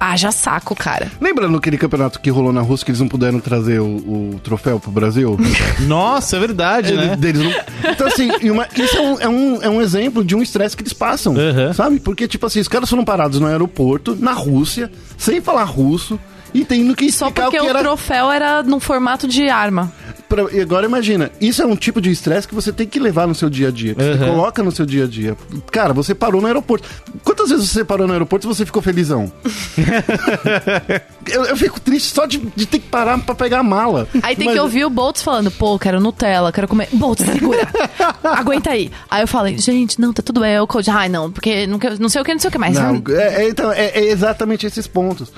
haja 0.00 0.32
saco, 0.32 0.74
cara. 0.74 1.10
Lembra 1.20 1.48
no 1.48 1.58
aquele 1.58 1.76
campeonato 1.76 2.18
que 2.20 2.30
rolou 2.30 2.52
na 2.52 2.60
Rússia 2.62 2.84
que 2.86 2.90
eles 2.92 3.00
não 3.00 3.08
puderam 3.08 3.38
trazer 3.40 3.78
o, 3.80 3.84
o 4.34 4.40
troféu 4.42 4.80
pro 4.80 4.90
Brasil? 4.90 5.36
Nossa, 5.86 6.36
é 6.36 6.40
verdade, 6.40 6.94
né? 6.94 7.08
Ele- 7.08 7.16
deles 7.16 7.42
não- 7.42 7.90
Então, 7.92 8.06
assim, 8.06 8.30
uma- 8.50 8.66
isso 8.74 8.96
é 8.96 9.00
um, 9.00 9.20
é, 9.20 9.28
um, 9.28 9.62
é 9.64 9.68
um 9.68 9.82
exemplo 9.82 10.24
de 10.24 10.34
um 10.34 10.42
estresse 10.42 10.74
que 10.76 10.82
eles 10.82 10.92
passam, 10.94 11.34
Uhum. 11.34 11.74
sabe? 11.74 12.00
Porque, 12.00 12.26
tipo 12.26 12.46
assim, 12.46 12.60
os 12.60 12.68
caras 12.68 12.88
foram 12.88 13.04
parados 13.04 13.38
no 13.38 13.46
aeroporto, 13.46 14.16
na 14.18 14.32
Rússia, 14.32 14.90
sem 15.18 15.40
falar 15.42 15.64
russo, 15.64 16.18
e 16.54 16.64
tendo 16.64 16.94
que 16.94 17.10
Só 17.10 17.26
explicar 17.26 17.44
porque 17.50 17.58
o 17.58 17.60
que 17.62 17.66
o 17.66 17.70
era... 17.70 17.78
troféu 17.80 18.30
era 18.30 18.62
num 18.62 18.78
formato 18.80 19.26
de 19.28 19.48
arma. 19.48 19.92
pra- 20.28 20.50
E 20.52 20.60
agora 20.60 20.86
imagina, 20.86 21.30
isso 21.40 21.62
é 21.62 21.66
um 21.66 21.76
tipo 21.76 22.00
de 22.00 22.10
estresse 22.10 22.48
que 22.48 22.54
você 22.54 22.72
tem 22.72 22.86
que 22.86 22.98
levar 22.98 23.26
no 23.26 23.34
seu 23.34 23.48
dia 23.50 23.68
a 23.68 23.70
dia, 23.70 23.94
que 23.94 24.02
você 24.02 24.10
Uhum. 24.24 24.30
coloca 24.34 24.62
no 24.62 24.70
seu 24.72 24.84
dia 24.86 25.04
a 25.04 25.06
dia. 25.06 25.36
Cara, 25.70 25.92
você 25.92 26.14
parou 26.14 26.40
no 26.40 26.46
aeroporto. 26.46 26.88
Quantas 27.22 27.50
vezes 27.50 27.70
você 27.70 27.84
parou 27.84 28.06
no 28.06 28.12
aeroporto 28.12 28.46
e 28.46 28.48
você 28.54 28.64
ficou 28.66 28.80
felizão? 28.82 29.30
eu, 31.30 31.44
eu 31.46 31.56
fico 31.56 31.80
triste 31.80 32.12
só 32.14 32.26
de, 32.26 32.38
de 32.54 32.66
ter 32.66 32.78
que 32.78 32.88
parar 32.88 33.18
pra 33.18 33.34
pegar 33.34 33.60
a 33.60 33.62
mala. 33.62 34.08
Aí 34.22 34.34
tem 34.36 34.46
Mas- 34.46 34.54
que 34.54 34.60
ouvir 34.60 34.84
o 34.84 34.90
Boltz 34.90 35.22
falando, 35.22 35.50
pô, 35.50 35.78
quero 35.78 36.00
Nutella, 36.00 36.52
quero 36.52 36.68
comer. 36.68 36.88
Boltz, 36.92 37.24
segura. 37.24 37.66
Aguenta 38.22 38.70
aí. 38.70 38.90
Aí 39.10 39.22
eu 39.22 39.28
falei, 39.28 39.58
gente, 39.58 40.00
não, 40.00 40.12
tá 40.12 40.22
tudo 40.22 40.40
bem. 40.40 40.58
O 40.60 40.66
coach, 40.66 40.90
ai, 40.90 41.08
não, 41.08 41.30
porque 41.30 41.66
não, 41.66 41.78
não 41.98 42.08
sei 42.08 42.20
o 42.20 42.24
que, 42.24 42.32
não 42.32 42.40
sei 42.40 42.48
o 42.48 42.52
que 42.52 42.58
mais. 42.58 42.74
Não, 42.74 43.02
é, 43.10 43.44
é, 43.44 43.48
então, 43.48 43.72
é, 43.72 43.86
é 43.88 44.04
exatamente 44.10 44.66
esses 44.66 44.86
pontos. 44.86 45.30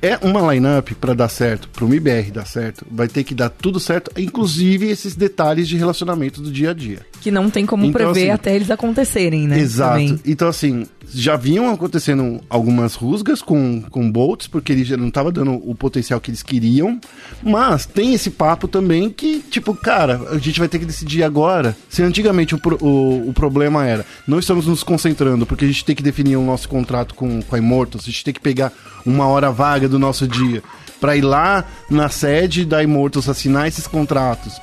É 0.00 0.18
uma 0.22 0.52
line-up 0.52 0.94
pra 0.96 1.14
dar 1.14 1.28
certo, 1.28 1.68
pro 1.68 1.88
MIBR 1.88 2.30
dar 2.32 2.46
certo, 2.46 2.86
vai 2.90 3.08
ter 3.08 3.24
que 3.24 3.34
dar 3.34 3.48
tudo 3.48 3.80
certo, 3.80 4.10
inclusive 4.16 4.88
esses 4.88 5.16
detalhes 5.16 5.66
de 5.68 5.76
relacionamento 5.76 6.40
do 6.40 6.50
dia 6.50 6.70
a 6.70 6.74
dia. 6.74 7.00
Que 7.20 7.30
não 7.30 7.50
tem 7.50 7.66
como 7.66 7.84
Então, 7.84 8.12
prever 8.12 8.30
assim, 8.30 8.30
até 8.30 8.54
eles 8.54 8.70
acontecerem, 8.70 9.48
né? 9.48 9.58
Exato. 9.58 9.92
Também. 9.92 10.20
Então, 10.24 10.48
assim, 10.48 10.86
já 11.14 11.36
vinham 11.36 11.70
acontecendo 11.70 12.40
algumas 12.48 12.94
rusgas 12.94 13.40
com, 13.40 13.82
com 13.82 14.10
Bolts, 14.10 14.46
porque 14.46 14.72
ele 14.72 14.84
já 14.84 14.96
não 14.96 15.10
tava 15.10 15.32
dando 15.32 15.52
o 15.52 15.74
potencial 15.74 16.20
que 16.20 16.30
eles 16.30 16.42
queriam. 16.42 17.00
Mas 17.42 17.86
tem 17.86 18.14
esse 18.14 18.30
papo 18.30 18.68
também 18.68 19.10
que, 19.10 19.40
tipo, 19.40 19.74
cara, 19.74 20.20
a 20.30 20.38
gente 20.38 20.58
vai 20.58 20.68
ter 20.68 20.78
que 20.78 20.84
decidir 20.84 21.22
agora. 21.22 21.76
Se 21.88 22.02
antigamente 22.02 22.54
o, 22.54 22.60
o, 22.80 23.28
o 23.28 23.32
problema 23.32 23.86
era, 23.86 24.04
não 24.26 24.38
estamos 24.38 24.66
nos 24.66 24.82
concentrando, 24.82 25.46
porque 25.46 25.64
a 25.64 25.68
gente 25.68 25.84
tem 25.84 25.96
que 25.96 26.02
definir 26.02 26.36
o 26.36 26.44
nosso 26.44 26.68
contrato 26.68 27.14
com, 27.14 27.42
com 27.42 27.54
a 27.54 27.58
Immortals, 27.58 28.04
a 28.04 28.10
gente 28.10 28.24
tem 28.24 28.34
que 28.34 28.40
pegar 28.40 28.72
uma 29.04 29.26
hora 29.26 29.50
vaga 29.50 29.88
do 29.88 29.98
nosso 29.98 30.26
dia 30.26 30.62
pra 31.00 31.16
ir 31.16 31.22
lá 31.22 31.64
na 31.90 32.08
sede 32.08 32.64
da 32.64 32.82
Immortals 32.82 33.28
assinar 33.28 33.68
esses 33.68 33.86
contratos. 33.86 34.60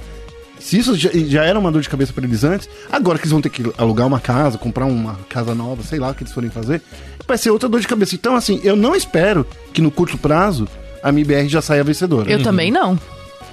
Se 0.63 0.77
isso 0.79 0.95
já, 0.95 1.09
já 1.13 1.43
era 1.43 1.59
uma 1.59 1.69
dor 1.71 1.81
de 1.81 1.89
cabeça 1.89 2.13
pra 2.13 2.23
eles 2.23 2.43
antes, 2.43 2.69
agora 2.89 3.17
que 3.17 3.23
eles 3.25 3.31
vão 3.31 3.41
ter 3.41 3.49
que 3.49 3.63
alugar 3.77 4.07
uma 4.07 4.19
casa, 4.19 4.57
comprar 4.57 4.85
uma 4.85 5.15
casa 5.29 5.53
nova, 5.53 5.83
sei 5.83 5.99
lá 5.99 6.11
o 6.11 6.15
que 6.15 6.23
eles 6.23 6.33
forem 6.33 6.49
fazer, 6.49 6.81
vai 7.27 7.37
ser 7.37 7.49
outra 7.51 7.67
dor 7.67 7.81
de 7.81 7.87
cabeça. 7.87 8.15
Então, 8.15 8.33
assim, 8.35 8.61
eu 8.63 8.75
não 8.75 8.95
espero 8.95 9.45
que 9.73 9.81
no 9.81 9.91
curto 9.91 10.17
prazo 10.17 10.67
a 11.03 11.11
MIBR 11.11 11.49
já 11.49 11.61
saia 11.61 11.83
vencedora. 11.83 12.31
Eu 12.31 12.41
também 12.41 12.71
não. 12.71 12.97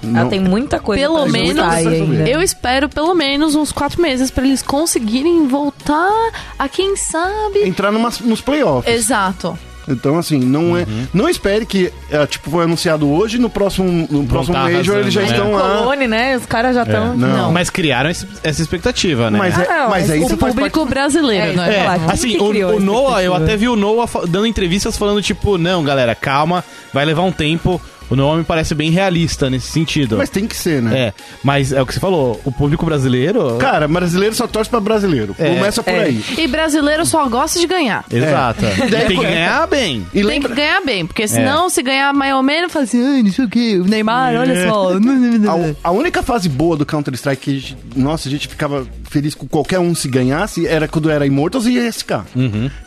Ela 0.01 0.23
Não. 0.23 0.29
tem 0.29 0.39
muita 0.39 0.79
coisa 0.79 1.03
Pelo 1.03 1.21
pra 1.23 1.31
menos, 1.31 1.63
eu 2.27 2.41
espero 2.41 2.89
pelo 2.89 3.13
menos 3.13 3.53
uns 3.53 3.71
quatro 3.71 4.01
meses 4.01 4.31
pra 4.31 4.43
eles 4.43 4.63
conseguirem 4.63 5.47
voltar 5.47 6.31
a 6.57 6.67
quem 6.67 6.95
sabe. 6.95 7.59
Entrar 7.67 7.91
numa, 7.91 8.09
nos 8.21 8.41
playoffs. 8.41 8.91
Exato. 8.91 9.59
Então, 9.87 10.17
assim, 10.17 10.39
não 10.39 10.77
é. 10.77 10.85
Não 11.13 11.27
espere 11.27 11.65
que, 11.65 11.91
é, 12.09 12.25
tipo, 12.27 12.49
foi 12.51 12.63
anunciado 12.65 13.09
hoje, 13.11 13.37
no 13.39 13.49
próximo, 13.49 14.07
no 14.09 14.25
próximo 14.25 14.53
tá 14.55 14.63
Major 14.69 14.97
eles 14.99 15.13
já 15.13 15.21
arrasando, 15.21 15.43
estão 15.49 15.53
lá. 15.59 15.77
Colone, 15.79 16.07
né? 16.07 16.37
Os 16.37 16.45
caras 16.45 16.75
já 16.75 16.83
estão. 16.83 17.15
não. 17.15 17.27
Não. 17.37 17.51
Mas 17.51 17.69
criaram 17.69 18.09
esse- 18.09 18.27
essa 18.43 18.61
expectativa, 18.61 19.31
né? 19.31 19.39
Mas, 19.39 19.57
é, 19.57 19.67
Ah, 19.71 19.87
mas 19.89 20.09
aí 20.09 20.19
o 20.19 20.25
isso 20.25 20.35
O 20.35 20.37
faz 20.37 20.53
público 20.53 20.79
parte. 20.81 20.89
brasileiro, 20.93 21.47
É, 21.47 21.53
não 21.53 21.63
é, 21.63 21.69
é? 21.75 21.79
É, 21.79 21.97
assim, 22.11 22.37
o, 22.37 22.75
o 22.75 22.79
Noah, 22.79 23.23
eu 23.23 23.33
até 23.33 23.57
vi 23.57 23.67
o 23.67 23.75
Noah 23.75 24.07
dando 24.27 24.45
entrevistas 24.45 24.97
falando, 24.97 25.21
tipo, 25.21 25.57
não, 25.57 25.83
galera, 25.83 26.13
calma, 26.13 26.63
vai 26.93 27.03
levar 27.03 27.23
um 27.23 27.31
tempo. 27.31 27.81
O 28.11 28.15
Noah 28.15 28.37
me 28.37 28.43
parece 28.43 28.75
bem 28.75 28.91
realista 28.91 29.49
nesse 29.49 29.67
sentido. 29.71 30.17
Mas 30.17 30.29
tem 30.29 30.45
que 30.45 30.55
ser, 30.55 30.81
né? 30.81 30.99
É, 30.99 31.13
mas 31.43 31.71
é 31.71 31.81
o 31.81 31.85
que 31.85 31.93
você 31.93 31.99
falou, 31.99 32.39
o 32.45 32.51
público 32.51 32.85
brasileiro. 32.85 33.55
Cara, 33.57 33.87
brasileiro 33.87 34.35
só 34.35 34.45
torce 34.47 34.69
pra 34.69 34.79
brasileiro. 34.81 35.33
É. 35.39 35.55
Começa 35.55 35.81
por 35.81 35.93
É. 35.93 36.01
aí. 36.03 36.23
E 36.37 36.45
brasileiro 36.47 37.05
só 37.05 37.27
gosta 37.29 37.57
de 37.59 37.65
ganhar. 37.65 38.03
Exato. 38.11 38.65
É. 38.65 39.05
Tem 39.05 39.17
que 39.17 39.23
ganhar 39.25 39.65
bem. 39.67 40.05
E 40.09 40.15
Tem 40.15 40.23
lembra, 40.23 40.49
que 40.49 40.55
ganhar 40.55 40.81
bem, 40.81 41.05
porque 41.07 41.27
senão, 41.27 41.69
se 41.69 41.81
ganhar 41.81 42.13
mais 42.13 42.33
ou 42.35 42.43
menos, 42.43 42.71
fala 42.71 42.83
assim, 42.83 43.01
ai, 43.15 43.23
não 43.23 43.31
sei 43.31 43.45
o 43.45 43.49
que, 43.49 43.79
o 43.79 43.85
Neymar, 43.85 44.35
olha 44.35 44.67
só. 44.67 44.89
A, 44.91 45.87
a 45.87 45.91
única 45.91 46.21
fase 46.21 46.49
boa 46.49 46.75
do 46.75 46.85
Counter-Strike 46.85 47.41
que 47.41 47.49
a 47.51 47.53
gente, 47.53 47.77
nossa, 47.95 48.27
a 48.27 48.31
gente 48.31 48.47
ficava 48.47 48.85
feliz 49.11 49.35
com 49.35 49.47
qualquer 49.47 49.79
um 49.79 49.93
se 49.93 50.07
ganhasse 50.07 50.65
era 50.65 50.87
quando 50.87 51.09
era 51.09 51.25
Immortals 51.25 51.65
e 51.65 51.77
SK. 51.91 52.11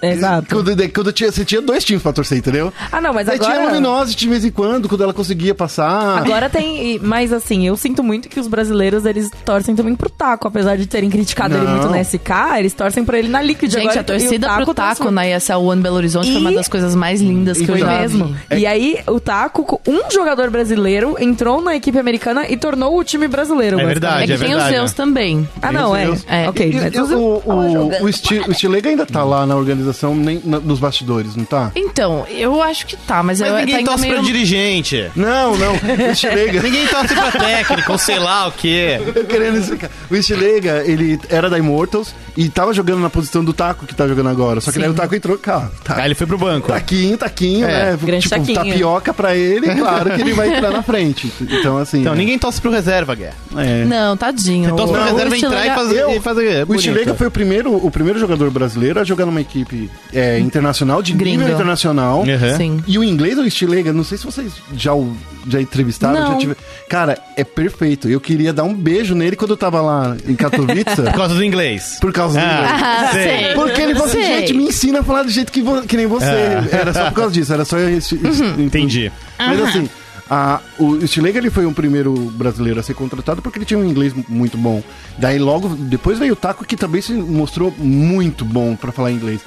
Exato. 0.03 0.47
Quando, 0.55 0.93
quando 0.93 1.12
tinha, 1.12 1.31
você 1.31 1.45
tinha 1.45 1.61
dois 1.61 1.85
times 1.85 2.03
pra 2.03 2.12
torcer, 2.12 2.39
entendeu? 2.39 2.72
Ah, 2.91 3.01
não, 3.01 3.12
mas 3.12 3.29
Aí 3.29 3.39
tinha 3.39 3.51
a 3.51 3.55
agora. 3.55 3.68
Luminosity 3.75 4.18
de 4.25 4.29
vez 4.29 4.45
em 4.45 4.51
quando, 4.51 4.89
quando 4.89 5.03
ela 5.05 5.12
conseguia 5.14 5.55
passar. 5.55 6.18
Agora 6.18 6.49
tem. 6.49 6.95
e- 6.95 6.99
Mas 6.99 7.33
assim, 7.33 7.66
eu 7.66 7.77
sinto 7.77 8.03
muito 8.03 8.29
que 8.29 8.41
os 8.41 8.47
brasileiros 8.49 9.05
eles 9.05 9.31
torcem 9.45 9.75
também 9.77 9.95
pro 9.95 10.09
taco. 10.11 10.49
Apesar 10.49 10.77
de 10.77 10.87
terem 10.87 11.11
criticado 11.11 11.55
ele 11.55 11.64
Não. 11.64 11.72
muito 11.72 11.89
na 11.91 12.01
SK, 12.03 12.59
eles 12.59 12.72
torcem 12.72 13.05
pra 13.05 13.18
ele 13.18 13.29
na 13.29 13.43
Liquid. 13.43 13.70
Gente, 13.70 13.83
Agora, 13.85 14.01
a 14.01 14.05
torcida 14.05 14.47
e 14.47 14.51
o 14.51 14.64
pro 14.64 14.75
tá 14.75 14.95
Taco 14.95 15.11
na 15.11 15.27
ESL 15.29 15.61
One 15.62 15.83
Belo 15.83 15.97
Horizonte 15.97 16.31
foi 16.33 16.41
uma 16.41 16.53
E- 16.53 16.57
das 16.57 16.68
coisas 16.68 16.95
mais 16.95 17.20
lindas 17.20 17.59
que 17.61 17.68
eu 17.70 17.79
já 17.79 17.99
mesmo. 18.01 18.35
vi. 18.51 18.59
E 18.61 18.66
aí, 18.66 18.99
o 19.07 19.20
Taco, 19.20 19.81
um 19.87 20.11
jogador 20.11 20.51
brasileiro, 20.51 21.16
entrou 21.20 21.61
na 21.61 21.77
equipe 21.77 21.99
americana 21.99 22.47
e 22.49 22.57
tornou 22.57 22.99
o 22.99 23.05
time 23.05 23.29
brasileiro. 23.29 23.79
É 23.81 23.85
verdade, 23.87 24.33
É 24.33 24.35
que 24.37 24.41
tem 24.41 24.49
verdade, 24.51 24.64
os 24.72 24.77
Zeus 24.77 24.91
né? 24.93 24.97
também. 24.97 25.49
Ah, 25.61 25.72
não, 25.72 25.95
é. 25.95 26.14
É. 26.29 26.49
Ok, 26.49 26.71
E- 26.71 26.75
mas 26.75 27.11
o, 27.11 27.43
o, 27.45 28.05
o, 28.05 28.12
Sti- 28.12 28.45
o 28.49 28.55
Stilega 28.55 28.89
ainda 28.91 29.07
tá 29.07 29.23
lá 29.25 29.47
na 29.47 29.57
organização, 29.57 30.15
nem 30.15 30.41
na- 30.45 30.61
nos 30.61 30.79
bastidores, 30.79 31.37
não 31.37 31.45
tá? 31.45 31.71
Então, 31.75 32.27
eu 32.31 32.62
acho 32.62 32.87
que 32.87 32.97
tá, 32.97 33.23
mas, 33.23 33.41
Mas 33.41 33.49
eu 33.51 33.57
ninguém 33.57 33.73
tá 33.75 33.79
ainda 33.79 33.91
torce 33.91 34.03
meio... 34.07 34.15
pra 34.15 34.23
dirigente. 34.25 35.11
Não, 35.17 35.57
não. 35.57 35.73
O 35.75 36.15
Stilega. 36.15 36.62
Ninguém 36.65 36.87
torce 36.87 37.15
pra 37.15 37.31
técnico, 37.33 37.93
ou 37.93 37.99
sei 37.99 38.19
lá 38.19 38.47
o 38.49 38.53
quê. 38.53 39.01
Eu 39.15 39.25
querendo 39.25 39.59
explicar. 39.59 39.91
O 40.11 40.23
Stilega, 40.23 40.83
ele 40.87 41.19
era 41.29 41.49
da 41.51 41.59
Immortals 41.59 42.15
e 42.37 42.49
tava 42.49 42.73
jogando 42.73 43.01
na 43.01 43.11
posição 43.11 43.45
do 43.45 43.53
Taco 43.53 43.87
que 43.87 43.95
tá 43.95 44.07
jogando 44.09 44.29
agora. 44.29 44.61
Só 44.61 44.71
que 44.71 44.75
Sim. 44.77 44.81
daí 44.83 44.91
o 44.91 44.95
Taco 44.95 45.15
entrou, 45.15 45.37
cara. 45.39 45.71
Tá, 45.83 45.97
Aí 45.99 46.07
ele 46.07 46.15
foi 46.15 46.27
pro 46.27 46.39
banco. 46.39 46.69
Taquinho, 46.69 47.17
taquinho, 47.17 47.67
É, 47.67 47.93
né? 47.93 47.99
grande 48.03 48.23
tipo, 48.29 48.37
taquinho. 48.37 48.55
tapioca 48.59 49.15
pra 49.15 49.37
ele, 49.37 49.75
claro 49.75 50.11
que 50.11 50.21
ele 50.21 50.33
vai 50.33 50.55
entrar 50.57 50.71
na 50.71 50.83
frente. 50.83 51.33
Então, 51.65 51.79
assim. 51.79 52.01
Então, 52.01 52.12
é. 52.15 52.17
ninguém 52.17 52.39
torce 52.39 52.61
pro 52.61 52.71
reserva, 52.71 53.15
Guerra. 53.15 53.35
É. 53.57 53.85
Não, 53.85 54.17
tadinho. 54.17 54.75
Torce 54.77 54.93
pro 54.93 55.03
reserva 55.05 55.37
entrar 55.37 55.67
e 55.67 55.71
fazer, 55.71 56.04
Eu- 56.11 56.17
e 56.17 56.21
fazer 56.21 56.63
O 56.63 56.67
bonito. 56.67 56.83
Stilega 56.83 57.15
foi 57.15 57.27
o 57.27 57.31
primeiro, 57.31 57.75
o 57.75 57.91
primeiro 57.91 58.19
jogador 58.19 58.51
brasileiro 58.51 59.01
a 59.01 59.05
jogar 59.05 59.27
numa 59.27 59.41
equipe 59.41 59.91
é, 60.13 60.39
internacional, 60.39 61.03
de 61.03 61.13
Gringo. 61.13 61.39
nível 61.41 61.55
internacional. 61.55 62.21
Uhum. 62.21 62.57
Sim. 62.57 62.85
E 62.87 62.99
o 62.99 63.05
inglês 63.05 63.37
do 63.37 63.49
Stilega, 63.51 63.93
não 63.93 64.05
sei 64.05 64.19
se 64.19 64.25
vocês 64.25 64.53
já, 64.77 64.95
o- 64.95 65.17
já 65.49 65.61
entrevistaram. 65.61 66.21
Não. 66.21 66.33
Já 66.33 66.39
tive... 66.39 66.57
Cara, 66.89 67.19
é 67.37 67.45
perfeito. 67.45 68.09
Eu 68.09 68.21
queria 68.21 68.53
dar 68.53 68.65
um 68.65 68.75
beijo 68.75 69.15
nele 69.15 69.37
quando 69.37 69.53
eu 69.53 69.57
tava 69.57 69.81
lá 69.81 70.17
em 70.27 70.35
Katowice. 70.35 70.85
Por 70.97 71.13
causa 71.13 71.35
do 71.35 71.45
inglês. 71.45 71.99
por 72.01 72.13
causa 72.13 72.39
do 72.39 72.45
inglês. 72.45 72.71
Ah, 72.71 73.11
sei. 73.13 73.55
Porque 73.55 73.81
ele 73.81 73.95
falou 73.95 74.09
assim, 74.09 74.23
Sei. 74.23 74.39
gente, 74.41 74.53
me 74.55 74.65
ensina 74.65 75.01
a 75.01 75.03
falar 75.03 75.23
do 75.25 75.31
jeito 75.31 75.51
que, 75.53 75.63
vo- 75.63 75.83
que 75.83 75.97
nem 75.97 76.07
você. 76.07 76.25
É. 76.25 76.69
Era 76.73 76.93
só 76.93 77.05
por 77.07 77.15
causa 77.15 77.33
disso, 77.33 77.53
era 77.53 77.65
só 77.65 77.79
isso. 77.89 78.19
Entendi. 78.59 79.11
Mas 79.39 79.61
assim, 79.63 79.89
a, 80.29 80.61
o 80.79 81.07
Stilega 81.07 81.39
ele 81.39 81.51
foi 81.51 81.66
o 81.66 81.72
primeiro 81.72 82.14
brasileiro 82.31 82.81
a 82.81 82.83
ser 82.83 82.95
contratado 82.95 83.43
porque 83.43 83.59
ele 83.59 83.66
tinha 83.66 83.79
um 83.79 83.85
inglês 83.85 84.14
muito 84.29 84.57
bom. 84.57 84.83
Daí 85.18 85.39
logo, 85.39 85.68
depois 85.68 86.18
veio 86.18 86.33
o 86.33 86.37
Taco 86.37 86.64
que 86.64 86.77
também 86.77 87.01
se 87.03 87.12
mostrou 87.12 87.72
muito 87.77 88.45
bom 88.45 88.75
pra 88.75 88.93
falar 88.93 89.12
inglês. 89.12 89.41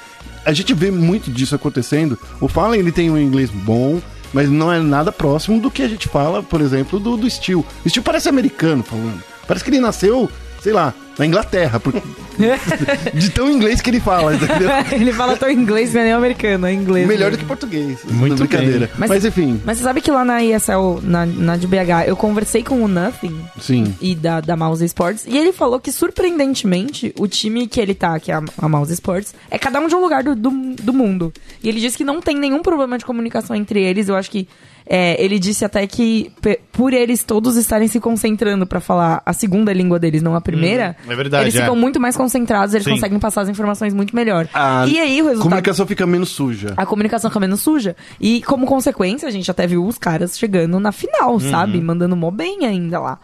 A 0.44 0.52
gente 0.52 0.72
vê 0.72 0.90
muito 0.90 1.30
disso 1.30 1.54
acontecendo. 1.54 2.18
O 2.40 2.48
Fallen 2.48 2.80
ele 2.80 2.92
tem 2.92 3.10
um 3.10 3.18
inglês 3.18 3.50
bom, 3.50 4.00
mas 4.32 4.48
não 4.48 4.72
é 4.72 4.80
nada 4.80 5.10
próximo 5.10 5.60
do 5.60 5.70
que 5.70 5.82
a 5.82 5.88
gente 5.88 6.08
fala, 6.08 6.42
por 6.42 6.60
exemplo, 6.60 6.98
do, 7.00 7.16
do 7.16 7.28
Steel. 7.28 7.64
O 7.84 7.88
Steel 7.88 8.02
parece 8.02 8.28
americano 8.28 8.82
falando. 8.82 9.22
Parece 9.46 9.64
que 9.64 9.70
ele 9.70 9.80
nasceu, 9.80 10.30
sei 10.68 10.74
lá, 10.74 10.92
na 11.18 11.24
Inglaterra, 11.24 11.80
porque- 11.80 12.02
de 13.14 13.30
tão 13.30 13.50
inglês 13.50 13.80
que 13.80 13.88
ele 13.88 13.98
fala, 14.00 14.34
entendeu? 14.34 14.68
ele 14.92 15.12
fala 15.14 15.34
tão 15.34 15.50
inglês, 15.50 15.92
não 15.94 16.02
é 16.02 16.04
nem 16.04 16.12
americano, 16.12 16.66
é 16.66 16.72
inglês. 16.74 17.08
Melhor 17.08 17.30
do 17.30 17.38
mesmo. 17.38 17.38
que 17.38 17.44
português. 17.46 17.98
Muito 18.04 18.36
brincadeira. 18.36 18.80
bem. 18.80 18.88
Mas, 18.98 19.08
Mas- 19.10 19.24
enfim, 19.24 19.60
Mas 19.64 19.78
você 19.78 19.84
sabe 19.84 20.00
que 20.02 20.10
lá 20.10 20.24
na 20.26 20.44
ESL, 20.44 21.00
na, 21.02 21.24
na 21.26 21.56
de 21.56 21.66
BH, 21.66 22.06
eu 22.06 22.16
conversei 22.16 22.62
com 22.62 22.82
o 22.82 22.86
Nothing 22.86 23.40
sim. 23.58 23.94
e 24.00 24.14
da, 24.14 24.40
da 24.42 24.56
Mouse 24.56 24.84
Sports, 24.84 25.24
e 25.26 25.36
ele 25.38 25.52
falou 25.52 25.80
que, 25.80 25.90
surpreendentemente, 25.90 27.12
o 27.18 27.26
time 27.26 27.66
que 27.66 27.80
ele 27.80 27.94
tá, 27.94 28.20
que 28.20 28.30
é 28.30 28.34
a, 28.34 28.42
a 28.58 28.68
Mouse 28.68 28.92
Sports, 28.92 29.34
é 29.50 29.58
cada 29.58 29.80
um 29.80 29.88
de 29.88 29.94
um 29.94 30.00
lugar 30.00 30.22
do, 30.22 30.36
do, 30.36 30.50
do 30.50 30.92
mundo. 30.92 31.32
E 31.62 31.68
ele 31.68 31.80
disse 31.80 31.96
que 31.96 32.04
não 32.04 32.20
tem 32.20 32.36
nenhum 32.36 32.62
problema 32.62 32.98
de 32.98 33.04
comunicação 33.04 33.56
entre 33.56 33.82
eles. 33.82 34.08
Eu 34.08 34.14
acho 34.16 34.30
que 34.30 34.46
é, 34.88 35.22
ele 35.22 35.38
disse 35.38 35.64
até 35.64 35.86
que, 35.86 36.32
por 36.72 36.92
eles 36.94 37.22
todos 37.22 37.56
estarem 37.56 37.86
se 37.88 38.00
concentrando 38.00 38.66
pra 38.66 38.80
falar 38.80 39.22
a 39.26 39.32
segunda 39.34 39.72
língua 39.72 39.98
deles, 39.98 40.22
não 40.22 40.34
a 40.34 40.40
primeira, 40.40 40.96
Hum, 41.06 41.12
é 41.12 41.16
verdade, 41.16 41.44
eles 41.44 41.54
é. 41.56 41.60
ficam 41.60 41.76
muito 41.76 42.00
mais 42.00 42.16
concentrados, 42.16 42.74
eles 42.74 42.84
Sim. 42.84 42.92
conseguem 42.92 43.18
passar 43.18 43.42
as 43.42 43.48
informações 43.48 43.92
muito 43.92 44.16
melhor. 44.16 44.48
A 44.54 44.86
e 44.88 44.98
aí, 44.98 45.20
o 45.20 45.26
resultado 45.26 45.42
comunicação 45.50 45.86
fica 45.86 46.06
menos 46.06 46.30
suja. 46.30 46.72
a 46.76 46.86
comunicação 46.86 47.30
fica 47.30 47.40
menos 47.40 47.60
suja. 47.60 47.94
E 48.20 48.40
como 48.42 48.64
consequência, 48.66 49.28
a 49.28 49.30
gente 49.30 49.50
até 49.50 49.66
viu 49.66 49.84
os 49.86 49.98
caras 49.98 50.38
chegando 50.38 50.80
na 50.80 50.90
final, 50.92 51.32
Uhum. 51.34 51.40
sabe? 51.40 51.80
Mandando 51.80 52.16
mó 52.16 52.30
bem 52.30 52.64
ainda 52.64 52.98
lá. 52.98 53.18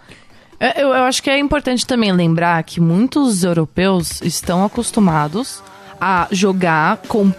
Eu, 0.77 0.89
eu 0.89 1.05
acho 1.05 1.23
que 1.23 1.29
é 1.31 1.39
importante 1.39 1.87
também 1.87 2.13
lembrar 2.13 2.63
que 2.63 2.81
muitos 2.81 3.43
europeus 3.43 4.21
estão 4.23 4.65
acostumados 4.65 5.63
a 6.01 6.27
jogar 6.31 6.99
com 7.09 7.33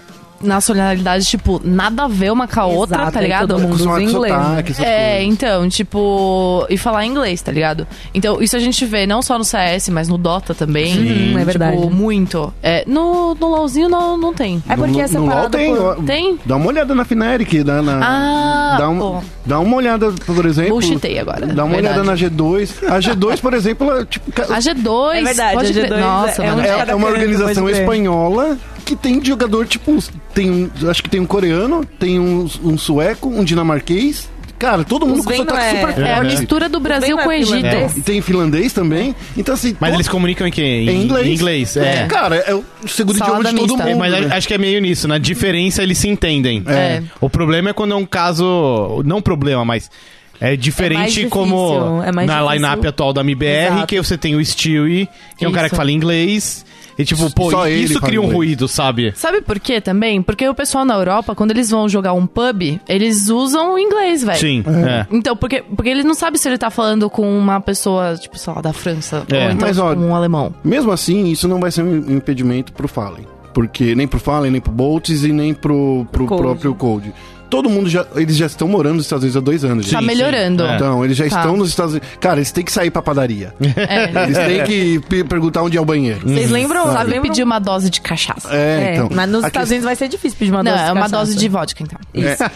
nacionalidades, 0.46 1.28
tipo, 1.28 1.62
nada 1.64 2.04
a 2.04 2.08
ver 2.08 2.32
uma 2.32 2.48
com 2.48 2.60
a 2.60 2.66
outra, 2.66 2.98
Exato, 2.98 3.12
tá 3.14 3.20
aí 3.20 3.26
ligado? 3.26 3.48
todo 3.50 3.62
mundo 3.62 3.74
usa 3.76 4.02
inglês, 4.02 4.34
sotaque, 4.34 4.72
essas 4.72 4.86
É, 4.86 5.16
coisas. 5.18 5.34
então, 5.34 5.70
tipo, 5.70 6.66
e 6.70 6.78
falar 6.78 7.06
inglês, 7.06 7.42
tá 7.42 7.52
ligado? 7.52 7.88
Então, 8.14 8.42
isso 8.42 8.56
a 8.56 8.60
gente 8.60 8.86
vê 8.86 9.06
não 9.06 9.22
só 9.22 9.38
no 9.38 9.44
CS, 9.44 9.90
mas 9.90 10.08
no 10.08 10.18
Dota 10.18 10.54
também. 10.54 10.94
Sim, 10.94 11.38
é 11.40 11.44
verdade. 11.46 11.78
Tipo, 11.78 11.90
muito. 11.90 12.54
É, 12.64 12.84
no, 12.88 13.36
no 13.36 13.48
LoLzinho 13.48 13.90
não, 13.90 14.18
não 14.18 14.34
tem. 14.34 14.64
É 14.70 14.76
porque 14.76 14.92
no, 14.94 15.00
é 15.02 15.08
no 15.08 15.20
LoL 15.20 15.28
separado 15.30 15.50
tem, 15.58 15.76
por... 15.76 15.96
Tem? 16.06 16.40
Dá 16.46 16.56
uma 16.56 16.68
olhada 16.68 16.96
na 16.96 17.04
Fnatic, 17.06 17.64
dá, 17.64 17.82
na, 17.82 18.00
Ah, 18.04 18.78
dá, 18.78 18.90
um- 18.90 19.00
pô. 19.00 19.22
dá 19.46 19.60
uma 19.60 19.76
olhada, 19.78 20.12
por 20.26 20.46
exemplo. 20.46 20.72
Bullshitei 20.72 21.20
agora, 21.20 21.46
Dá 21.48 21.64
uma 21.64 21.76
verdade. 21.76 22.00
olhada 22.00 22.04
na 22.04 22.16
G2. 22.16 22.88
A 22.88 23.00
G2, 23.00 23.40
por 23.42 23.54
exemplo, 23.56 23.90
ela, 23.90 24.06
tipo, 24.06 24.26
A 24.42 24.60
G2. 24.60 25.16
É 25.16 25.24
verdade, 25.24 25.56
pode 25.56 25.70
a 25.70 25.74
crer. 25.74 25.90
G2 25.92 26.00
Nossa, 26.00 26.44
é 26.44 26.46
é, 26.48 26.92
é 26.92 26.96
uma 26.96 27.08
organização 27.08 27.70
espanhola 27.70 28.58
que 28.86 28.96
tem 28.96 29.24
jogador, 29.24 29.66
tipo, 29.68 29.98
tem 30.34 30.50
um, 30.50 30.70
acho 30.90 31.04
que 31.04 31.10
tem 31.10 31.20
um 31.20 31.26
coreano, 31.26 31.84
tem 32.00 32.20
um, 32.20 32.48
um 32.64 32.78
sueco, 32.78 33.28
um 33.30 33.44
dinamarquês. 33.44 34.30
Cara, 34.58 34.86
todo 34.86 35.06
mundo 35.06 35.22
com 35.22 35.34
sotaque 35.36 35.52
não 35.52 35.58
é- 35.58 35.92
super 35.92 36.02
É 36.06 36.14
a 36.14 36.20
Uhum. 36.20 36.26
mistura 36.28 36.70
do 36.70 36.80
Brasil 36.80 37.18
Bem 37.18 37.26
com 37.26 37.30
o 37.30 37.34
é 37.34 37.40
Egito. 37.42 37.98
E 37.98 38.02
tem 38.02 38.22
finlandês 38.22 38.72
também. 38.72 39.14
Então, 39.36 39.54
assim. 39.54 39.76
Mas 39.78 39.90
todo- 39.90 39.98
eles 39.98 40.08
comunicam 40.08 40.48
em 40.48 40.52
quê? 40.52 40.62
em 40.90 41.04
inglês. 41.04 41.28
Em 41.28 41.34
inglês, 41.34 41.76
é. 41.78 42.06
Cara, 42.08 42.38
é 42.38 42.56
o 42.56 42.64
segundo 42.88 43.18
Salada 43.18 43.50
idioma 43.50 43.52
de 43.52 43.56
todo 43.68 43.78
mista. 43.78 43.84
mundo. 43.84 44.06
É, 44.06 44.10
mas 44.10 44.28
né? 44.30 44.36
acho 44.36 44.48
que 44.48 44.54
é 44.54 44.58
meio 44.58 44.80
nisso, 44.80 45.10
na 45.10 45.18
diferença 45.18 45.84
eles 45.84 45.98
se 45.98 46.08
entendem. 46.08 46.64
É. 46.68 47.04
O 47.20 47.30
problema 47.30 47.72
é 47.72 47.74
quando 47.74 47.92
é 47.92 47.96
um 47.98 48.06
caso. 48.06 49.02
Não 49.06 49.22
problema, 49.22 49.66
mas. 49.66 49.92
É 50.40 50.54
diferente 50.58 51.08
difícil, 51.12 51.30
como 51.30 52.02
é 52.04 52.12
na 52.12 52.24
difícil. 52.24 52.52
line-up 52.52 52.88
atual 52.88 53.14
da 53.14 53.22
MBR, 53.22 53.68
Exato. 53.68 53.88
que 53.88 53.98
você 54.02 54.18
tem 54.18 54.36
o 54.36 54.44
Stewie, 54.46 55.08
que 55.38 55.46
é 55.46 55.48
um 55.48 55.52
cara 55.54 55.70
que 55.70 55.74
Isso. 55.74 55.78
fala 55.78 55.92
inglês. 55.92 56.66
E 56.98 57.04
tipo, 57.04 57.30
pô, 57.34 57.52
Só 57.52 57.68
isso 57.68 58.00
cria 58.00 58.20
um 58.20 58.24
inglês. 58.24 58.36
ruído, 58.38 58.68
sabe? 58.68 59.12
Sabe 59.16 59.42
por 59.42 59.60
quê 59.60 59.82
também? 59.82 60.22
Porque 60.22 60.48
o 60.48 60.56
pessoal 60.56 60.86
na 60.86 60.94
Europa, 60.96 61.36
quando 61.36 61.52
eles 61.52 61.70
vão 61.70 61.90
jogar 61.90 62.14
um 62.14 62.26
pub, 62.26 62.80
eles 62.88 63.30
usam 63.30 63.74
o 63.74 63.80
inglês, 63.80 64.24
velho. 64.24 64.40
Sim. 64.40 64.64
É. 64.88 65.06
Então, 65.12 65.36
porque, 65.36 65.62
porque 65.76 65.90
ele 65.90 66.04
não 66.04 66.14
sabe 66.14 66.38
se 66.38 66.48
ele 66.48 66.58
tá 66.58 66.70
falando 66.70 67.10
com 67.10 67.38
uma 67.38 67.60
pessoa, 67.60 68.16
tipo, 68.16 68.38
sei 68.38 68.54
lá, 68.54 68.62
da 68.62 68.72
França. 68.74 69.24
É. 69.30 69.46
Ou 69.48 69.52
então 69.52 69.68
Mas, 69.68 69.78
ó, 69.78 69.94
um 69.94 70.16
alemão. 70.16 70.54
Mesmo 70.64 70.92
assim, 70.92 71.26
isso 71.28 71.48
não 71.48 71.60
vai 71.60 71.72
ser 71.72 71.84
um 71.84 72.16
impedimento 72.16 72.72
pro 72.72 72.88
Fallen. 72.88 73.26
Porque 73.54 73.96
nem 73.96 74.08
pro 74.08 74.20
Fallen, 74.20 74.52
nem 74.52 74.60
pro 74.62 74.72
Boltz 74.72 75.24
e 75.24 75.32
nem 75.32 75.54
pro, 75.54 76.06
pro 76.12 76.26
Cold. 76.26 76.42
próprio 76.44 76.76
Cold. 76.76 77.14
Todo 77.50 77.70
mundo 77.70 77.90
já. 77.90 78.06
Eles 78.16 78.36
já 78.36 78.46
estão 78.48 78.68
morando 78.68 78.96
nos 78.96 79.06
Estados 79.06 79.24
Unidos 79.24 79.38
há 79.38 79.40
dois 79.40 79.64
anos. 79.64 79.90
Tá 79.90 80.00
gente. 80.00 80.08
melhorando. 80.08 80.64
É. 80.64 80.76
Então, 80.76 81.04
eles 81.06 81.16
já 81.18 81.28
Tá. 81.30 81.38
estão 81.38 81.56
nos 81.58 81.70
Estados 81.70 81.94
Unidos. 81.94 82.10
Cara, 82.20 82.38
eles 82.38 82.52
têm 82.52 82.64
que 82.64 82.72
sair 82.72 82.90
pra 82.92 83.02
padaria. 83.02 83.54
É. 83.62 84.06
Eles 84.26 84.38
têm 84.38 84.64
que 84.64 85.00
pe- 85.08 85.24
perguntar 85.24 85.62
onde 85.64 85.78
é 85.78 85.82
o 85.82 85.86
banheiro. 85.86 86.22
Vocês 86.28 86.50
lembram? 86.50 86.86
Sabe 86.92 87.12
lembram? 87.12 87.30
pedir 87.30 87.44
uma 87.44 87.60
dose 87.60 87.90
de 87.90 88.02
cachaça. 88.02 88.50
É, 88.54 88.56
É, 88.92 88.94
então. 88.96 89.10
mas 89.14 89.30
nos 89.30 89.46
Estados 89.46 89.70
que- 89.70 89.74
Unidos 89.76 89.86
vai 89.86 89.96
ser 89.96 90.08
difícil 90.08 90.38
pedir 90.38 90.52
uma 90.52 90.64
Não, 90.64 90.72
dose 90.72 90.84
de 90.84 90.90
é 90.90 90.92
uma 90.92 91.02
cachaça. 91.02 91.18
dose 91.18 91.36
de 91.38 91.48
vodka, 91.50 91.84
então. 91.84 92.00
Isso. 92.14 92.44
É, 92.44 92.50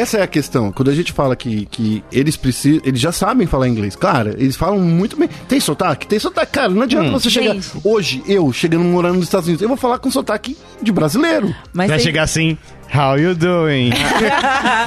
essa 0.00 0.18
é 0.18 0.22
a 0.22 0.26
questão. 0.26 0.70
Quando 0.72 0.90
a 0.90 0.94
gente 0.94 1.12
fala 1.12 1.34
que, 1.36 1.66
que 1.66 2.02
eles 2.12 2.36
precisam. 2.36 2.80
Eles 2.84 3.00
já 3.00 3.12
sabem 3.12 3.46
falar 3.46 3.68
inglês. 3.68 3.96
Claro, 3.96 4.30
eles 4.38 4.56
falam 4.56 4.78
muito 4.80 5.16
bem. 5.16 5.28
Tem 5.48 5.58
sotaque? 5.60 6.06
Tem 6.06 6.18
sotaque. 6.18 6.52
Cara, 6.52 6.68
não 6.68 6.82
adianta 6.82 7.10
você 7.10 7.28
chegar. 7.30 7.54
Gente. 7.54 7.68
Hoje, 7.84 8.22
eu, 8.26 8.52
chegando 8.52 8.84
morando 8.84 9.16
nos 9.16 9.24
Estados 9.24 9.46
Unidos, 9.46 9.62
eu 9.62 9.68
vou 9.68 9.76
falar 9.76 9.98
com 9.98 10.10
sotaque 10.10 10.56
de 10.80 10.92
brasileiro. 10.92 11.54
Mas 11.72 11.88
Vai 11.88 11.96
tem- 11.98 12.04
chegar 12.06 12.22
assim, 12.22 12.56
how 12.94 13.16
you 13.18 13.34
doing? 13.34 13.90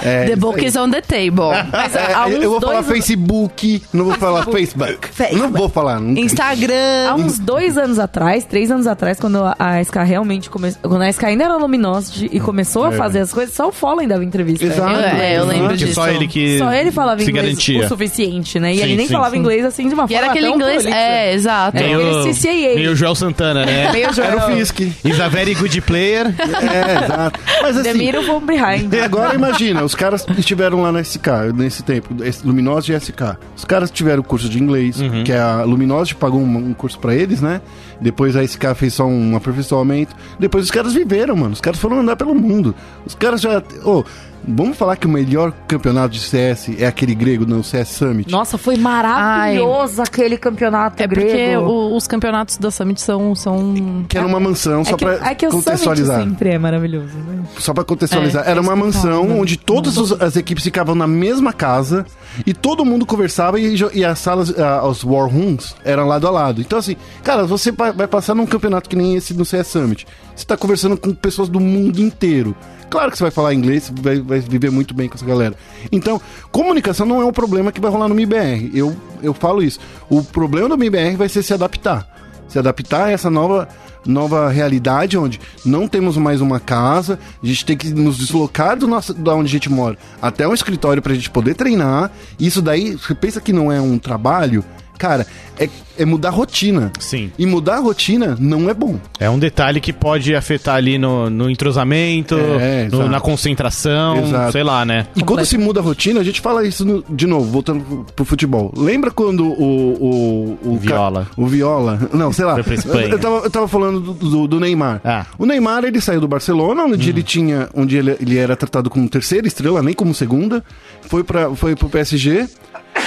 É, 0.01 0.25
the 0.27 0.35
book 0.37 0.63
is 0.65 0.75
on 0.77 0.89
the 0.91 1.01
table. 1.01 1.51
Mas 1.71 1.93
É, 1.95 2.13
há 2.13 2.25
uns 2.25 2.35
eu 2.35 2.49
vou 2.51 2.59
dois 2.59 2.71
falar 2.73 2.83
Facebook, 2.83 3.83
não 3.91 4.05
vou 4.05 4.13
falar 4.15 4.45
Facebook. 4.45 5.09
Facebook. 5.11 5.41
Não 5.41 5.51
vou 5.51 5.67
falar. 5.69 5.99
Não, 5.99 6.17
Instagram. 6.17 6.73
Há 7.09 7.15
uns 7.15 7.37
dois 7.37 7.77
anos 7.77 7.99
atrás, 7.99 8.45
três 8.45 8.71
anos 8.71 8.87
atrás, 8.87 9.19
quando 9.19 9.43
a- 9.57 9.81
SK 9.83 9.97
realmente 10.05 10.49
começou. 10.49 10.81
Quando 10.89 11.01
a 11.01 11.09
SK 11.11 11.25
ainda 11.25 11.43
era 11.45 11.57
Luminosity 11.57 12.29
e 12.31 12.39
começou 12.39 12.85
a 12.85 12.91
fazer 12.93 13.19
as 13.19 13.33
coisas, 13.33 13.53
só 13.53 13.67
o 13.67 13.71
Fallen 13.71 14.07
dava 14.07 14.23
entrevista. 14.23 14.65
Exato. 14.65 14.89
Eu- 14.93 14.99
é, 15.21 15.37
eu 15.37 15.45
lembro 15.45 15.75
disso. 15.75 15.93
só 15.95 16.07
ele 16.07 16.27
que 16.27 16.57
Só 16.57 16.71
ele 16.71 16.91
falava 16.91 17.21
inglês 17.21 17.35
garantia. 17.45 17.85
o 17.85 17.87
suficiente, 17.89 18.59
né? 18.59 18.71
E 18.73 18.77
Sim, 18.77 18.83
ele 18.83 18.95
nem 18.95 19.07
sim, 19.07 19.13
falava 19.13 19.31
sim. 19.31 19.39
inglês 19.39 19.65
assim 19.65 19.87
de 19.89 19.93
uma 19.93 20.05
E 20.05 20.07
forma 20.07 20.17
era 20.23 20.27
aquele 20.31 20.47
inglês. 20.49 20.83
prolixa. 20.83 20.97
É, 20.97 21.33
exato. 21.33 21.77
É. 21.77 21.83
Meio, 21.83 22.23
CCAA. 22.33 22.75
meio 22.75 22.95
Joel 22.95 23.15
Santana, 23.15 23.65
né? 23.65 23.91
Meio 23.91 24.03
Era 24.05 24.11
o 24.11 24.15
Joel. 24.15 24.57
Fisk. 24.57 24.79
He's 25.03 25.19
a 25.19 25.27
very 25.27 25.53
good 25.55 25.81
player. 25.81 26.27
É, 26.27 27.03
exato. 27.05 27.39
Mas 27.61 27.77
assim. 27.77 27.88
Middle 27.93 28.23
from 28.23 28.45
behind. 28.45 28.93
E 28.93 28.99
agora 28.99 29.35
imagina, 29.35 29.83
os 29.83 29.95
caras 29.95 30.25
estiveram 30.37 30.81
lá 30.81 30.91
na 30.91 31.03
SK 31.03 31.27
nesse 31.55 31.83
tempo, 31.83 32.23
esse 32.23 32.45
Luminosity 32.45 32.93
e 32.93 32.99
SK. 32.99 33.37
Os 33.55 33.65
caras 33.65 33.91
tiveram 33.91 34.23
curso 34.23 34.49
de 34.49 34.61
inglês, 34.61 34.97
que 35.25 35.33
a 35.33 35.63
Luminosity 35.63 36.15
pagou 36.15 36.39
um, 36.39 36.57
um 36.57 36.73
curso 36.73 36.99
pra 36.99 37.13
eles, 37.15 37.41
né? 37.41 37.61
Depois 38.01 38.35
a 38.35 38.43
SK 38.43 38.73
fez 38.75 38.93
só 38.93 39.05
um 39.05 39.35
aperfeiçoamento. 39.35 40.15
Depois 40.39 40.65
os 40.65 40.71
caras 40.71 40.93
viveram, 40.93 41.35
mano. 41.35 41.53
Os 41.53 41.61
caras 41.61 41.79
foram 41.79 41.99
andar 41.99 42.15
pelo 42.15 42.33
mundo. 42.33 42.73
Os 43.05 43.13
caras 43.15 43.41
já. 43.41 43.61
Ô, 43.83 44.03
vamos 44.47 44.77
falar 44.77 44.95
que 44.95 45.05
o 45.05 45.09
melhor 45.09 45.51
campeonato 45.67 46.09
de 46.13 46.19
CS 46.19 46.69
é 46.79 46.85
aquele 46.85 47.13
grego 47.15 47.45
no 47.45 47.63
CS 47.63 47.89
Summit? 47.89 48.31
Nossa, 48.31 48.57
foi 48.57 48.77
maravilhoso 48.77 50.01
aquele 50.01 50.37
campeonato 50.37 51.01
É 51.01 51.07
porque 51.07 51.23
grego. 51.25 51.63
o- 51.65 51.95
os 51.95 52.07
campeonatos 52.07 52.57
da 52.57 52.71
Summit 52.71 53.01
são. 53.01 53.35
são... 53.35 54.05
Que 54.07 54.17
era 54.17 54.25
uma 54.27 54.39
mansão, 54.39 54.83
só 54.83 54.91
é 54.91 54.97
que, 54.97 55.05
pra 55.05 55.29
é 55.31 55.35
que 55.35 55.45
o 55.47 55.51
Summit 55.51 55.65
contextualizar. 55.65 56.23
sempre 56.23 56.49
é 56.49 56.57
maravilhoso, 56.57 57.17
né? 57.27 57.43
Só 57.57 57.73
pra 57.73 57.83
contextualizar, 57.83 58.45
É, 58.47 58.51
era 58.51 58.61
uma 58.61 58.71
é 58.71 58.75
eu 58.75 58.77
mansão 58.77 59.25
né? 59.25 59.35
onde 59.39 59.57
todas 59.57 59.97
os- 59.97 60.11
as 60.21 60.35
equipes 60.35 60.63
ficavam 60.63 60.95
na 60.95 61.07
mesma 61.07 61.53
casa 61.53 62.05
e 62.45 62.53
todo 62.53 62.85
mundo 62.85 63.05
conversava 63.05 63.59
e, 63.59 63.75
e 63.93 64.05
as 64.05 64.19
salas, 64.19 64.53
ah, 64.59 64.85
os 64.87 65.03
war 65.03 65.27
rooms 65.29 65.75
eram 65.83 66.07
lado 66.07 66.27
a 66.27 66.31
lado. 66.31 66.61
Então 66.61 66.79
assim, 66.79 66.95
cara, 67.23 67.45
você 67.45 67.71
vai 67.71 68.07
passar 68.07 68.33
num 68.35 68.45
campeonato 68.45 68.89
que 68.89 68.95
nem 68.95 69.15
esse 69.15 69.33
no 69.33 69.45
CS 69.45 69.67
Summit. 69.67 70.07
Você 70.35 70.45
tá 70.45 70.55
conversando 70.55 70.95
com 70.97 71.13
pessoas 71.13 71.49
do 71.49 71.59
mundo 71.59 71.99
inteiro. 72.01 72.55
Claro 72.89 73.11
que 73.11 73.17
você 73.17 73.23
vai 73.23 73.31
falar 73.31 73.53
inglês, 73.53 73.91
vai, 74.01 74.19
vai 74.19 74.39
viver 74.39 74.71
muito 74.71 74.93
bem 74.93 75.07
com 75.07 75.15
essa 75.15 75.25
galera. 75.25 75.55
Então, 75.91 76.19
comunicação 76.51 77.05
não 77.05 77.21
é 77.21 77.25
um 77.25 77.31
problema 77.31 77.71
que 77.71 77.79
vai 77.79 77.91
rolar 77.91 78.07
no 78.07 78.15
MIBR. 78.15 78.71
Eu, 78.73 78.95
eu 79.21 79.33
falo 79.33 79.61
isso. 79.61 79.79
O 80.09 80.23
problema 80.23 80.69
do 80.69 80.77
MIBR 80.77 81.15
vai 81.15 81.29
ser 81.29 81.43
se 81.43 81.53
adaptar. 81.53 82.07
Se 82.47 82.57
adaptar 82.57 83.05
a 83.05 83.11
essa 83.11 83.29
nova 83.29 83.67
nova 84.05 84.49
realidade 84.49 85.17
onde 85.17 85.39
não 85.65 85.87
temos 85.87 86.17
mais 86.17 86.39
uma 86.41 86.59
casa, 86.59 87.19
a 87.43 87.45
gente 87.45 87.65
tem 87.65 87.77
que 87.77 87.89
nos 87.89 88.17
deslocar 88.17 88.77
do 88.77 88.87
nosso, 88.87 89.13
da 89.13 89.35
onde 89.35 89.47
a 89.47 89.51
gente 89.51 89.69
mora 89.69 89.97
até 90.21 90.47
um 90.47 90.53
escritório 90.53 91.01
pra 91.01 91.13
gente 91.13 91.29
poder 91.29 91.53
treinar. 91.53 92.09
Isso 92.39 92.61
daí, 92.61 92.93
você 92.93 93.13
pensa 93.13 93.41
que 93.41 93.53
não 93.53 93.71
é 93.71 93.79
um 93.79 93.99
trabalho, 93.99 94.63
cara, 94.99 95.25
é, 95.57 95.67
é 95.97 96.05
mudar 96.05 96.29
a 96.29 96.31
rotina. 96.31 96.91
Sim. 96.99 97.31
E 97.39 97.45
mudar 97.45 97.77
a 97.77 97.79
rotina 97.79 98.37
não 98.39 98.69
é 98.69 98.73
bom. 98.73 98.99
É 99.19 99.27
um 99.29 99.39
detalhe 99.39 99.79
que 99.81 99.91
pode 99.91 100.35
afetar 100.35 100.75
ali 100.75 100.97
no, 100.99 101.29
no 101.29 101.49
entrosamento, 101.49 102.35
É, 102.37 102.87
no- 102.91 103.09
na 103.09 103.19
concentração, 103.19 104.17
Exato. 104.17 104.51
sei 104.51 104.63
lá, 104.63 104.85
né? 104.85 105.07
E 105.15 105.23
quando 105.23 105.43
se 105.45 105.57
muda 105.57 105.79
a 105.79 105.83
rotina, 105.83 106.19
a 106.19 106.23
gente 106.23 106.39
fala 106.41 106.65
isso 106.67 106.85
no- 106.85 107.03
de 107.09 107.25
novo, 107.25 107.49
voltando 107.49 108.05
pro, 108.15 108.23
futebol. 108.25 108.71
Lembra 108.77 109.09
quando 109.09 109.45
o. 109.45 109.89
O, 109.99 110.73
o, 110.73 110.79
ca- 110.79 110.81
Viola. 110.81 111.27
o 111.35 111.47
Viola. 111.47 111.99
Não, 112.13 112.31
sei 112.31 112.45
lá. 112.45 112.57
Eu, 112.59 113.19
tava, 113.19 113.35
eu 113.37 113.49
tava 113.49 113.67
falando 113.67 113.99
do, 113.99 114.13
do- 114.13 114.47
do 114.47 114.59
Neymar. 114.59 115.01
Ah. 115.03 115.25
O 115.37 115.45
Neymar, 115.45 115.83
ele 115.85 115.99
saiu 116.01 116.19
do 116.21 116.27
Barcelona, 116.27 116.83
onde 116.83 117.09
ele 117.09 117.23
tinha. 117.23 117.69
Onde 117.73 117.97
ele, 117.97 118.15
ele 118.19 118.37
era 118.37 118.55
tratado 118.55 118.89
como 118.89 119.07
terceira 119.09 119.47
estrela, 119.47 119.81
nem 119.81 119.93
como 119.93 120.13
segunda. 120.13 120.63
Foi, 121.01 121.23
pra, 121.23 121.49
foi 121.55 121.75
pro 121.75 121.89
PSG. 121.89 122.47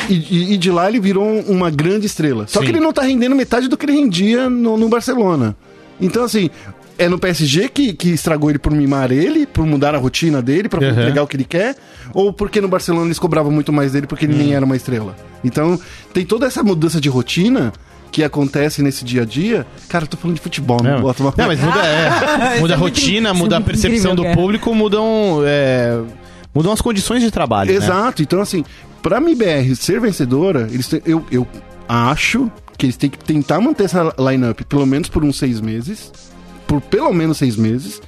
E, 0.09 0.55
e- 0.55 0.57
de 0.57 0.71
lá 0.71 0.89
ele 0.89 1.01
virou 1.01 1.27
uma 1.43 1.71
grande 1.71 2.07
estrela. 2.07 2.47
Só 2.47 2.61
Sim. 2.61 2.67
que 2.67 2.73
ele 2.73 2.81
não 2.81 2.93
tá 2.93 3.03
rendendo 3.03 3.35
metade 3.37 3.69
do 3.69 3.77
que 3.77 3.87
ele 3.87 3.93
rendia 3.93 4.49
no, 4.51 4.77
no 4.77 4.89
Barcelona. 4.89 5.57
Então, 6.01 6.25
assim, 6.25 6.51
é 6.99 7.09
no 7.09 7.19
PSG 7.19 7.69
que, 7.69 7.93
que 7.93 8.11
estragou 8.11 8.51
ele 8.51 8.59
por 8.59 8.73
mimar 8.73 9.13
ele, 9.13 9.47
por 9.47 9.65
mudar 9.67 9.95
a 9.95 9.99
rotina 9.99 10.43
dele, 10.43 10.69
pra 10.69 10.81
Uhum. 10.81 10.91
entregar 10.91 11.23
o 11.23 11.27
que 11.27 11.37
ele 11.37 11.45
quer, 11.45 11.77
ou 12.13 12.33
porque 12.33 12.61
no 12.61 12.69
Barcelona 12.69 13.07
eles 13.07 13.19
cobravam 13.19 13.51
muito 13.53 13.73
mais 13.73 13.93
dele 13.93 14.07
porque 14.07 14.25
ele 14.27 14.35
Hum. 14.35 14.39
nem 14.39 14.55
era 14.55 14.65
uma 14.65 14.77
estrela. 14.77 15.15
Então, 15.45 15.79
tem 16.13 16.25
toda 16.25 16.47
essa 16.47 16.63
mudança 16.63 17.01
de 17.01 17.09
rotina 17.09 17.73
que 18.11 18.23
acontece 18.23 18.83
nesse 18.83 19.05
dia 19.05 19.23
a 19.23 19.25
dia. 19.25 19.67
Cara, 19.89 20.05
eu 20.05 20.09
tô 20.09 20.17
falando 20.19 20.37
de 20.37 20.43
futebol, 20.43 20.83
não, 20.83 20.93
Não, 20.97 21.01
boto 21.01 21.23
uma... 21.23 21.33
não, 21.37 21.47
mas 21.47 21.59
muda, 21.61 21.79
é, 21.87 22.61
muda 22.61 22.75
a 22.75 22.77
rotina, 22.77 23.33
muda 23.33 23.57
a 23.57 23.61
percepção 23.61 24.15
do 24.15 24.25
público, 24.33 24.75
mudam, 24.75 25.41
é, 25.47 25.99
mudam 26.55 26.73
as 26.73 26.81
condições 26.83 27.23
de 27.23 27.31
trabalho. 27.31 27.71
né? 27.71 27.77
Exato, 27.77 28.23
então 28.23 28.41
assim, 28.43 28.65
pra 29.03 29.19
MBR 29.19 29.75
ser 29.77 30.01
vencedora, 30.01 30.69
eles 30.71 30.89
têm- 30.89 31.03
eu, 31.05 31.25
eu 31.31 31.47
acho 31.89 32.51
que 32.79 32.87
eles 32.87 32.97
têm 32.97 33.11
que 33.11 33.19
tentar 33.19 33.61
manter 33.61 33.85
essa 33.85 34.15
lineup 34.19 34.61
pelo 34.69 34.87
menos 34.87 35.09
por 35.09 35.25
uns 35.25 35.39
seis 35.39 35.61
meses, 35.61 36.13
por 36.67 36.81
pelo 36.81 37.13
menos 37.13 37.39
seis 37.39 37.57
meses, 37.57 38.01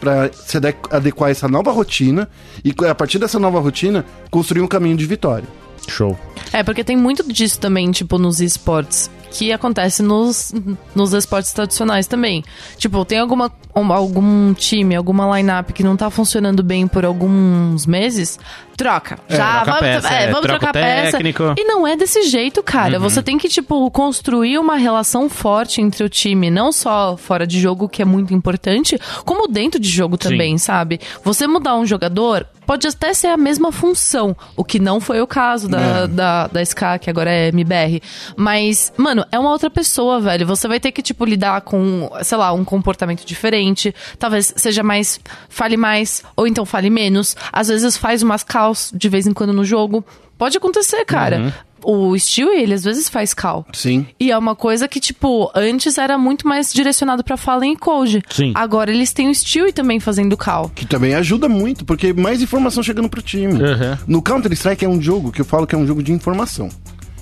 pra 0.00 0.30
se 0.32 0.56
ade- 0.56 0.74
adequar 0.90 1.28
a 1.28 1.30
essa 1.30 1.48
nova 1.48 1.70
rotina 1.72 2.28
e 2.64 2.72
a 2.88 2.94
partir 2.94 3.18
dessa 3.18 3.38
nova 3.38 3.58
rotina 3.60 4.04
construir 4.30 4.62
um 4.62 4.68
caminho 4.68 4.96
de 4.96 5.06
vitória. 5.06 5.46
Show. 5.88 6.18
É, 6.52 6.62
porque 6.62 6.84
tem 6.84 6.96
muito 6.96 7.22
disso 7.32 7.58
também, 7.58 7.90
tipo, 7.90 8.18
nos 8.18 8.40
esportes, 8.40 9.10
que 9.30 9.52
acontece 9.52 10.02
nos, 10.02 10.52
nos 10.94 11.12
esportes 11.14 11.52
tradicionais 11.52 12.06
também. 12.06 12.44
Tipo, 12.76 13.04
tem 13.04 13.18
alguma, 13.18 13.50
um- 13.74 13.90
algum 13.92 14.52
time, 14.52 14.94
alguma 14.94 15.36
lineup 15.38 15.70
que 15.72 15.82
não 15.82 15.96
tá 15.96 16.10
funcionando 16.10 16.62
bem 16.62 16.86
por 16.86 17.04
alguns 17.06 17.86
meses, 17.86 18.38
troca. 18.78 19.18
É, 19.28 19.36
Já, 19.36 19.62
troca 19.64 19.80
vamos, 19.80 19.80
peça, 19.80 20.14
é, 20.14 20.22
é, 20.22 20.26
vamos 20.28 20.40
troca 20.42 20.58
trocar 20.60 20.72
peça. 20.72 21.18
Uhum. 21.18 21.54
E 21.58 21.64
não 21.64 21.86
é 21.86 21.96
desse 21.96 22.22
jeito, 22.22 22.62
cara. 22.62 22.98
Você 22.98 23.20
tem 23.22 23.36
que, 23.36 23.48
tipo, 23.48 23.90
construir 23.90 24.56
uma 24.58 24.76
relação 24.76 25.28
forte 25.28 25.82
entre 25.82 26.04
o 26.04 26.08
time, 26.08 26.48
não 26.48 26.70
só 26.70 27.16
fora 27.16 27.46
de 27.46 27.60
jogo, 27.60 27.88
que 27.88 28.00
é 28.00 28.04
muito 28.04 28.32
importante, 28.32 28.98
como 29.24 29.48
dentro 29.48 29.80
de 29.80 29.88
jogo 29.88 30.16
também, 30.16 30.56
sabe? 30.56 31.00
Você 31.24 31.46
mudar 31.46 31.76
um 31.76 31.84
jogador 31.84 32.46
pode 32.68 32.86
até 32.86 33.14
ser 33.14 33.28
a 33.28 33.36
mesma 33.38 33.72
função, 33.72 34.36
o 34.54 34.62
que 34.62 34.78
não 34.78 35.00
foi 35.00 35.22
o 35.22 35.26
caso 35.26 35.66
da, 35.70 35.80
É. 35.80 36.06
da, 36.06 36.46
da 36.48 36.62
SK, 36.62 36.98
que 37.00 37.08
agora 37.08 37.30
é 37.30 37.48
MBR. 37.48 38.02
Mas, 38.36 38.92
mano, 38.94 39.24
é 39.32 39.38
uma 39.38 39.50
outra 39.50 39.70
pessoa, 39.70 40.20
velho. 40.20 40.46
Você 40.46 40.68
vai 40.68 40.78
ter 40.78 40.92
que, 40.92 41.00
tipo, 41.00 41.24
lidar 41.24 41.62
com, 41.62 42.10
sei 42.22 42.36
lá, 42.36 42.52
um 42.52 42.66
comportamento 42.66 43.24
diferente. 43.24 43.94
Talvez 44.18 44.52
seja 44.54 44.82
mais. 44.82 45.18
fale 45.48 45.78
mais, 45.78 46.22
ou 46.36 46.46
então 46.46 46.66
fale 46.66 46.90
menos. 46.90 47.34
Às 47.50 47.68
vezes 47.68 47.96
faz 47.96 48.22
umas 48.22 48.44
calls 48.68 48.92
de 48.94 49.08
vez 49.08 49.26
em 49.26 49.32
quando 49.32 49.52
no 49.52 49.64
jogo. 49.64 50.04
Pode 50.36 50.56
acontecer, 50.56 51.04
cara. 51.04 51.52
O 51.82 52.16
Stewie, 52.18 52.60
ele 52.60 52.74
às 52.74 52.82
vezes 52.84 53.08
faz 53.08 53.32
call. 53.32 53.64
Sim. 53.72 54.06
E 54.18 54.30
é 54.32 54.36
uma 54.38 54.54
coisa 54.56 54.88
que, 54.88 54.98
tipo, 55.00 55.50
antes 55.54 55.96
era 55.96 56.18
muito 56.18 56.46
mais 56.46 56.72
direcionado 56.72 57.22
pra 57.22 57.36
Fallen 57.36 57.72
e 57.72 57.76
Code. 57.76 58.22
Sim. 58.30 58.52
Agora 58.54 58.90
eles 58.90 59.12
têm 59.12 59.28
o 59.30 59.34
Stewie 59.34 59.72
também 59.72 60.00
fazendo 60.00 60.36
call. 60.36 60.70
Que 60.74 60.84
também 60.86 61.14
ajuda 61.14 61.48
muito, 61.48 61.84
porque 61.84 62.12
mais 62.12 62.42
informação 62.42 62.82
chegando 62.82 63.08
pro 63.08 63.22
time. 63.22 63.54
Uhum. 63.54 63.96
No 64.08 64.22
Counter-Strike 64.22 64.84
é 64.84 64.88
um 64.88 65.00
jogo 65.00 65.30
que 65.30 65.40
eu 65.40 65.44
falo 65.44 65.66
que 65.66 65.74
é 65.74 65.78
um 65.78 65.86
jogo 65.86 66.02
de 66.02 66.12
informação. 66.12 66.68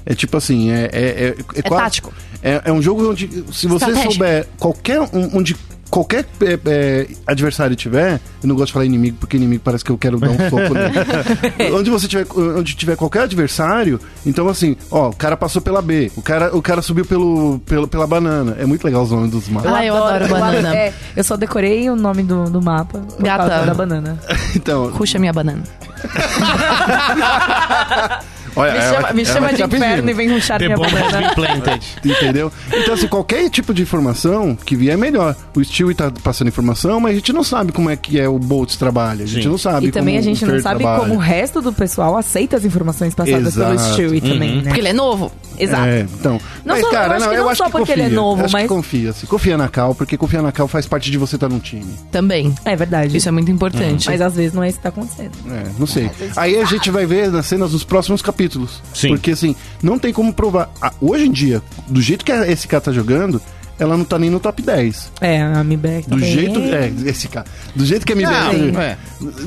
É 0.06 0.14
tipo 0.14 0.36
assim, 0.36 0.70
é. 0.70 0.88
É, 0.92 1.00
é, 1.00 1.34
é 1.56 1.62
quase- 1.62 1.82
tático. 1.84 2.14
É, 2.42 2.62
é 2.66 2.72
um 2.72 2.80
jogo 2.80 3.10
onde, 3.10 3.28
se 3.52 3.66
você 3.66 3.86
Estratégia. 3.86 4.10
souber 4.10 4.46
qualquer. 4.58 5.00
um- 5.00 5.36
onde 5.38 5.54
qualquer 5.90 6.26
é, 6.42 6.58
é, 6.66 7.06
adversário 7.26 7.76
tiver, 7.76 8.20
eu 8.42 8.48
não 8.48 8.54
gosto 8.54 8.68
de 8.68 8.72
falar 8.72 8.84
inimigo, 8.84 9.16
porque 9.18 9.36
inimigo 9.36 9.62
parece 9.64 9.84
que 9.84 9.90
eu 9.90 9.98
quero 9.98 10.18
dar 10.18 10.30
um 10.30 10.36
soco 10.50 10.74
nele. 10.74 11.72
onde 11.72 11.90
você 11.90 12.06
tiver, 12.08 12.26
onde 12.34 12.74
tiver 12.74 12.96
qualquer 12.96 13.22
adversário, 13.22 14.00
então 14.24 14.48
assim, 14.48 14.76
ó, 14.90 15.08
o 15.08 15.16
cara 15.16 15.36
passou 15.36 15.60
pela 15.62 15.82
B, 15.82 16.10
o 16.16 16.22
cara, 16.22 16.56
o 16.56 16.62
cara 16.62 16.82
subiu 16.82 17.04
pelo, 17.04 17.58
pelo, 17.60 17.88
pela 17.88 18.06
banana. 18.06 18.56
É 18.58 18.66
muito 18.66 18.84
legal 18.84 19.02
os 19.02 19.10
nomes 19.10 19.30
dos 19.30 19.48
mapas. 19.48 19.72
Ah, 19.72 19.84
eu 19.84 19.96
adoro 19.96 20.28
banana. 20.28 20.76
É, 20.76 20.92
eu 21.16 21.24
só 21.24 21.36
decorei 21.36 21.88
o 21.90 21.96
nome 21.96 22.22
do, 22.22 22.44
do 22.44 22.62
mapa 22.62 23.02
Gata. 23.18 23.66
da 23.66 23.74
banana. 23.74 24.18
Então, 24.54 24.90
Puxa 24.92 25.18
minha 25.18 25.32
banana. 25.34 25.62
olha, 28.56 28.72
Me 28.72 28.78
ela- 28.78 28.94
chama, 28.96 29.12
me 29.12 29.24
chama 29.24 29.40
vai 29.40 29.54
de 29.54 29.62
inferno 29.62 30.10
e 30.10 30.14
vem 30.14 30.28
ruxar 30.32 30.58
The 30.58 30.64
minha 30.66 30.76
bomb 30.76 30.86
has 30.96 31.12
been 31.12 31.34
planted. 31.34 31.80
Entendeu? 32.04 32.52
Então, 32.72 32.94
assim, 32.94 33.06
qualquer 33.08 33.48
tipo 33.50 33.72
de 33.74 33.82
informação 33.82 34.56
que 34.56 34.74
vier 34.74 34.94
é 34.94 34.96
melhor. 34.96 35.36
O 35.54 35.62
Stewie 35.64 35.94
tá 35.94 36.10
passando 36.22 36.48
informação, 36.48 36.98
mas 37.00 37.12
a 37.12 37.14
gente 37.16 37.32
não 37.32 37.44
sabe 37.44 37.72
como 37.72 37.90
é 37.90 37.96
que 37.96 38.18
é 38.20 38.28
o 38.28 38.38
Boltz 38.38 38.76
trabalha. 38.76 39.24
A 39.24 39.26
gente 39.26 39.42
Sim. 39.44 39.48
não 39.48 39.58
sabe 39.58 39.86
E 39.88 39.90
também 39.92 40.18
a 40.18 40.20
gente 40.22 40.44
o 40.44 40.48
não 40.48 40.60
sabe 40.60 40.80
trabalha. 40.80 41.00
como 41.02 41.14
o 41.14 41.18
resto 41.18 41.60
do 41.60 41.72
pessoal 41.72 42.16
aceita 42.16 42.56
as 42.56 42.64
informações 42.64 43.14
passadas 43.14 43.54
Exato. 43.56 43.76
pelo 43.76 43.92
Stewie 43.92 44.20
também, 44.20 44.56
né? 44.56 44.62
Porque 44.64 44.80
ele 44.80 44.88
é 44.88 44.92
novo. 44.92 45.30
Exato. 45.58 45.84
É, 45.86 46.00
então. 46.00 46.40
Não 46.64 46.74
mas, 46.74 46.80
só- 46.84 46.90
cara, 46.90 47.06
eu 47.06 47.16
acho 47.16 47.24
não, 47.24 47.30
que 47.32 47.38
não 47.38 47.48
acho 47.48 47.56
só 47.58 47.64
que 47.64 47.70
porque 47.72 47.92
confia. 47.92 48.04
ele 48.04 48.12
é 48.12 48.16
novo, 48.16 48.44
acho 48.44 48.52
mas- 48.52 48.62
que 48.62 48.68
confia. 48.68 49.12
Se 49.12 49.26
confia 49.26 49.56
na 49.56 49.68
Cal, 49.68 49.94
porque 49.94 50.16
confiar 50.16 50.42
na 50.42 50.52
Cal 50.52 50.68
faz 50.68 50.86
parte 50.86 51.10
de 51.10 51.16
você 51.18 51.36
estar 51.36 51.48
num 51.48 51.58
time. 51.58 51.86
Também. 52.10 52.54
É 52.64 52.76
verdade. 52.76 53.16
Isso 53.16 53.28
é 53.28 53.32
muito 53.32 53.50
importante. 53.50 54.06
Mas 54.06 54.20
às 54.20 54.34
vezes 54.36 54.52
não 54.52 54.62
é 54.62 54.68
isso 54.68 54.76
que 54.78 54.82
tá 54.82 54.90
acontecendo. 54.90 55.32
É, 55.50 55.64
não 55.78 55.86
sei. 55.86 56.10
Aí 56.36 56.60
a 56.60 56.64
gente 56.64 56.90
vai 56.90 57.06
ver 57.06 57.30
nas 57.30 57.46
cenas 57.46 57.70
dos 57.70 57.84
próximos 57.84 58.20
capítulos. 58.22 58.45
Sim. 58.94 59.08
Porque 59.08 59.30
assim, 59.32 59.54
não 59.82 59.98
tem 59.98 60.12
como 60.12 60.32
provar. 60.32 60.70
Ah, 60.80 60.92
hoje 61.00 61.26
em 61.26 61.32
dia, 61.32 61.62
do 61.88 62.00
jeito 62.00 62.24
que 62.24 62.32
a 62.32 62.44
SK 62.54 62.80
tá 62.80 62.92
jogando, 62.92 63.40
ela 63.78 63.96
não 63.96 64.04
tá 64.04 64.18
nem 64.18 64.30
no 64.30 64.40
top 64.40 64.62
10. 64.62 65.12
É, 65.20 65.42
a 65.42 65.60
MBR 65.60 66.02
Do 66.02 66.08
também. 66.10 66.32
jeito. 66.32 66.58
É, 66.60 67.12
SK. 67.12 67.44
Do 67.74 67.84
jeito 67.84 68.06
que 68.06 68.12
a 68.12 68.16
MBR. 68.16 68.72
Não, 68.72 68.80
é. 68.80 68.96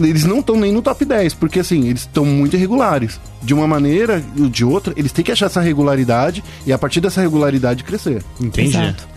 Eles 0.02 0.24
não 0.24 0.39
estão 0.39 0.56
nem 0.56 0.72
no 0.72 0.82
top 0.82 1.04
10, 1.04 1.34
porque 1.34 1.60
assim, 1.60 1.88
eles 1.88 2.02
estão 2.02 2.26
muito 2.26 2.56
irregulares. 2.56 3.20
De 3.41 3.54
uma 3.54 3.66
maneira 3.68 4.24
ou 4.38 4.50
de 4.50 4.64
outra, 4.66 4.93
eles 4.95 5.12
têm 5.12 5.24
que 5.24 5.32
achar 5.32 5.47
essa 5.47 5.62
regularidade 5.62 6.43
e 6.66 6.74
a 6.74 6.78
partir 6.78 7.00
dessa 7.02 7.22
regularidade 7.22 7.84
crescer. 7.84 8.24
Entendi. 8.39 8.70
Exato. 8.78 9.08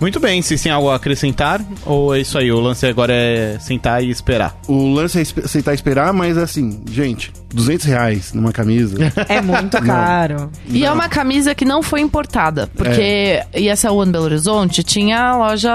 Muito 0.00 0.20
bem, 0.20 0.42
se 0.42 0.58
tem 0.58 0.70
algo 0.70 0.90
a 0.90 0.96
acrescentar, 0.96 1.60
ou 1.84 2.14
é 2.14 2.20
isso 2.20 2.36
aí, 2.36 2.52
o 2.52 2.60
lance 2.60 2.84
agora 2.86 3.12
é 3.14 3.58
sentar 3.58 4.02
e 4.04 4.10
esperar. 4.10 4.54
O 4.68 4.92
lance 4.92 5.18
é 5.18 5.22
espe- 5.22 5.40
aceitar 5.44 5.72
esperar, 5.72 6.12
mas 6.12 6.36
assim, 6.36 6.82
gente, 6.90 7.32
200 7.54 7.86
reais 7.86 8.32
numa 8.34 8.52
camisa. 8.52 8.96
É 9.28 9.40
muito 9.40 9.80
caro. 9.82 10.50
E 10.68 10.84
é 10.84 10.92
uma 10.92 11.08
camisa 11.08 11.54
que 11.54 11.64
não 11.64 11.82
foi 11.82 12.00
importada, 12.00 12.68
porque 12.76 13.00
É. 13.00 13.46
e 13.56 13.68
essa 13.68 13.90
One 13.90 14.12
Belo 14.12 14.24
Horizonte 14.24 14.82
tinha 14.82 15.18
a 15.30 15.36
loja 15.36 15.70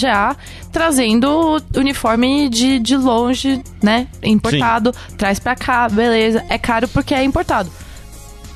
GA 0.00 0.36
trazendo 0.72 1.60
uniforme 1.76 2.48
de, 2.48 2.78
de 2.78 2.96
longe, 2.96 3.60
né? 3.82 4.06
Importado, 4.22 4.94
traz 5.16 5.38
pra 5.38 5.56
cá, 5.56 5.88
beleza. 5.88 6.44
É 6.48 6.56
caro 6.58 6.86
porque 6.88 7.14
é 7.14 7.24
importado. 7.24 7.70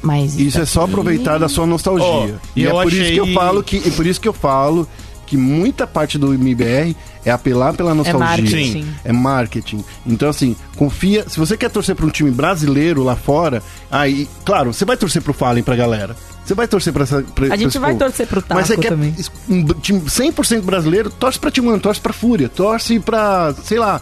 Mas 0.02 0.34
Isso 0.38 0.60
é 0.60 0.64
só 0.64 0.84
aproveitar 0.84 1.38
da 1.38 1.48
sua 1.48 1.66
nostalgia. 1.66 2.06
Ó, 2.06 2.28
e 2.56 2.62
eu 2.62 2.78
é 2.80 2.82
por 2.84 2.92
isso 2.92 3.02
achei- 3.02 3.14
que 3.14 3.20
eu 3.20 3.26
falo 3.34 3.62
que 3.62 3.76
é 3.86 3.90
por 3.90 4.06
isso 4.06 4.20
que 4.20 4.28
eu 4.28 4.32
falo 4.32 4.88
que 5.26 5.36
muita 5.36 5.86
parte 5.86 6.18
do 6.18 6.34
MBR 6.34 6.96
é 7.24 7.30
apelar 7.30 7.72
pela 7.74 7.94
nostalgia. 7.94 8.20
marketing. 8.26 8.86
É 9.04 9.12
marketing. 9.12 9.84
Então 10.06 10.28
assim, 10.28 10.56
confia, 10.76 11.24
se 11.28 11.38
você 11.38 11.56
quer 11.56 11.70
torcer 11.70 11.94
para 11.94 12.04
um 12.06 12.10
time 12.10 12.30
brasileiro 12.30 13.04
lá 13.04 13.14
fora, 13.14 13.62
aí, 13.90 14.28
claro, 14.44 14.72
você 14.72 14.84
vai 14.84 14.96
torcer 14.96 15.22
pro 15.22 15.32
Fallen 15.32 15.62
pra 15.62 15.76
galera. 15.76 16.16
Você 16.44 16.54
vai 16.54 16.66
torcer 16.66 16.92
pra 16.92 17.04
essa 17.04 17.22
pra, 17.22 17.52
A 17.54 17.56
gente 17.56 17.78
vai 17.78 17.92
povo. 17.92 18.04
torcer 18.06 18.26
pro 18.26 18.42
Mas 18.48 18.66
você 18.66 18.72
Taco 18.72 18.82
quer 18.82 18.88
também. 18.88 19.14
um 19.48 19.64
time 19.74 20.00
100% 20.00 20.62
brasileiro, 20.62 21.08
torce 21.10 21.38
pra 21.38 21.50
Timão, 21.50 21.78
torce 21.78 22.00
pra 22.00 22.12
Fúria, 22.12 22.48
torce 22.48 22.98
pra, 22.98 23.54
sei 23.62 23.78
lá, 23.78 24.00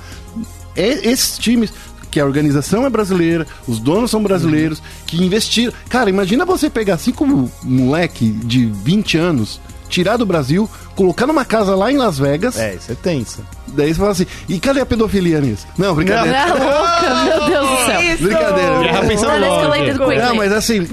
é- 0.75 1.11
esses 1.11 1.37
times 1.39 1.71
que 2.19 2.23
a 2.23 2.27
organização 2.27 2.85
é 2.85 2.91
brasileira, 2.91 3.47
os 3.69 3.79
donos 3.79 4.11
são 4.11 4.21
brasileiros, 4.21 4.83
que 5.07 5.23
investiram. 5.25 5.73
Cara, 5.89 6.11
imagina 6.11 6.45
você 6.45 6.69
pegar 6.69 6.99
cinco 6.99 7.25
moleque 7.63 8.29
de 8.29 8.67
20 8.67 9.17
anos, 9.17 9.61
tirar 9.89 10.17
do 10.17 10.27
Brasil, 10.27 10.69
colocar 10.97 11.29
numa 11.29 11.45
casa 11.45 11.77
lá 11.77 11.93
em 11.93 11.97
Las 11.97 12.19
Vegas, 12.19 12.59
É, 12.59 12.75
isso 12.75 12.91
é 12.91 12.97
tenso. 12.97 13.39
daí 13.69 13.95
você 13.95 14.01
fala 14.01 14.11
assim, 14.11 14.27
e 14.49 14.59
cadê 14.59 14.81
a 14.81 14.87
pedofilia 14.87 15.41
nisso? 15.41 15.65
Não, 15.79 15.95
brincadeira. 15.95 16.37
É 16.39 16.47
louca, 16.53 17.25
meu 17.25 17.47
Deus 17.47 17.71
do 17.71 17.87
céu. 17.87 18.01
Brincadeira. 18.19 18.93
Já 18.93 19.01
pensando 19.07 19.47
logo. 19.47 20.15
Não, 20.17 20.35
mas 20.35 20.53
assim, 20.53 20.89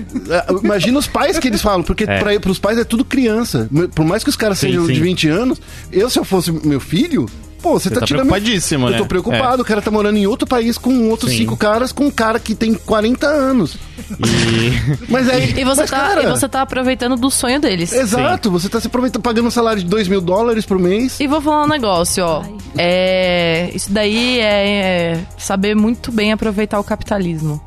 imagina 0.63 0.99
os 0.99 1.07
pais 1.07 1.39
que 1.39 1.47
eles 1.47 1.61
falam, 1.63 1.81
porque 1.81 2.03
É. 2.03 2.19
pra, 2.19 2.39
pros 2.39 2.59
pais 2.59 2.77
é 2.77 2.83
tudo 2.83 3.03
criança. 3.03 3.67
Por 3.95 4.05
mais 4.05 4.23
que 4.23 4.29
os 4.29 4.35
caras 4.35 4.59
Sim, 4.59 4.67
sejam 4.67 4.85
sim. 4.85 4.93
de 4.93 4.99
20 5.01 5.27
anos, 5.27 5.59
eu 5.91 6.07
se 6.07 6.19
eu 6.19 6.23
fosse 6.23 6.51
meu 6.51 6.79
filho, 6.79 7.25
pô, 7.65 7.79
você, 7.79 7.89
Você 7.89 7.95
tá, 7.95 8.01
tá 8.01 8.05
tirando. 8.05 8.27
preocupadíssimo, 8.27 8.85
Eu 8.87 8.91
né? 8.91 8.97
tô 8.99 9.05
preocupado, 9.07 9.63
o 9.63 9.65
cara 9.65 9.81
tá 9.81 9.89
morando 9.89 10.17
em 10.17 10.27
outro 10.27 10.47
país 10.47 10.77
com 10.77 11.09
outros 11.09 11.31
Sim. 11.31 11.37
cinco 11.39 11.57
caras, 11.57 11.91
com 11.91 12.05
um 12.05 12.11
cara 12.11 12.39
que 12.39 12.53
tem 12.53 12.75
40 12.75 13.25
anos. 13.25 13.75
E... 14.19 15.01
Mas 15.09 15.27
aí. 15.27 15.55
E 15.57 15.63
você, 15.63 15.81
mas, 15.81 15.89
tá, 15.89 15.97
cara, 15.97 16.23
e 16.23 16.27
você 16.27 16.47
tá 16.47 16.61
aproveitando 16.61 17.15
do 17.15 17.31
sonho 17.31 17.59
deles. 17.59 17.91
Exato, 17.91 18.51
você 18.51 18.69
tá 18.69 18.79
se 18.79 18.85
aproveitando, 18.85 19.23
pagando 19.23 19.47
um 19.47 19.51
salário 19.51 19.81
de 19.81 19.89
2 19.89 20.07
mil 20.07 20.21
dólares 20.21 20.63
por 20.65 20.77
mês. 20.77 21.19
E 21.19 21.25
vou 21.27 21.41
falar 21.41 21.63
um 21.63 21.67
negócio, 21.67 22.23
ó. 22.23 22.43
É, 22.77 23.71
isso 23.73 23.91
daí 23.91 24.39
é, 24.39 24.67
é 25.13 25.19
saber 25.37 25.75
muito 25.75 26.11
bem 26.11 26.31
aproveitar 26.33 26.79
o 26.79 26.83
capitalismo. 26.83 27.59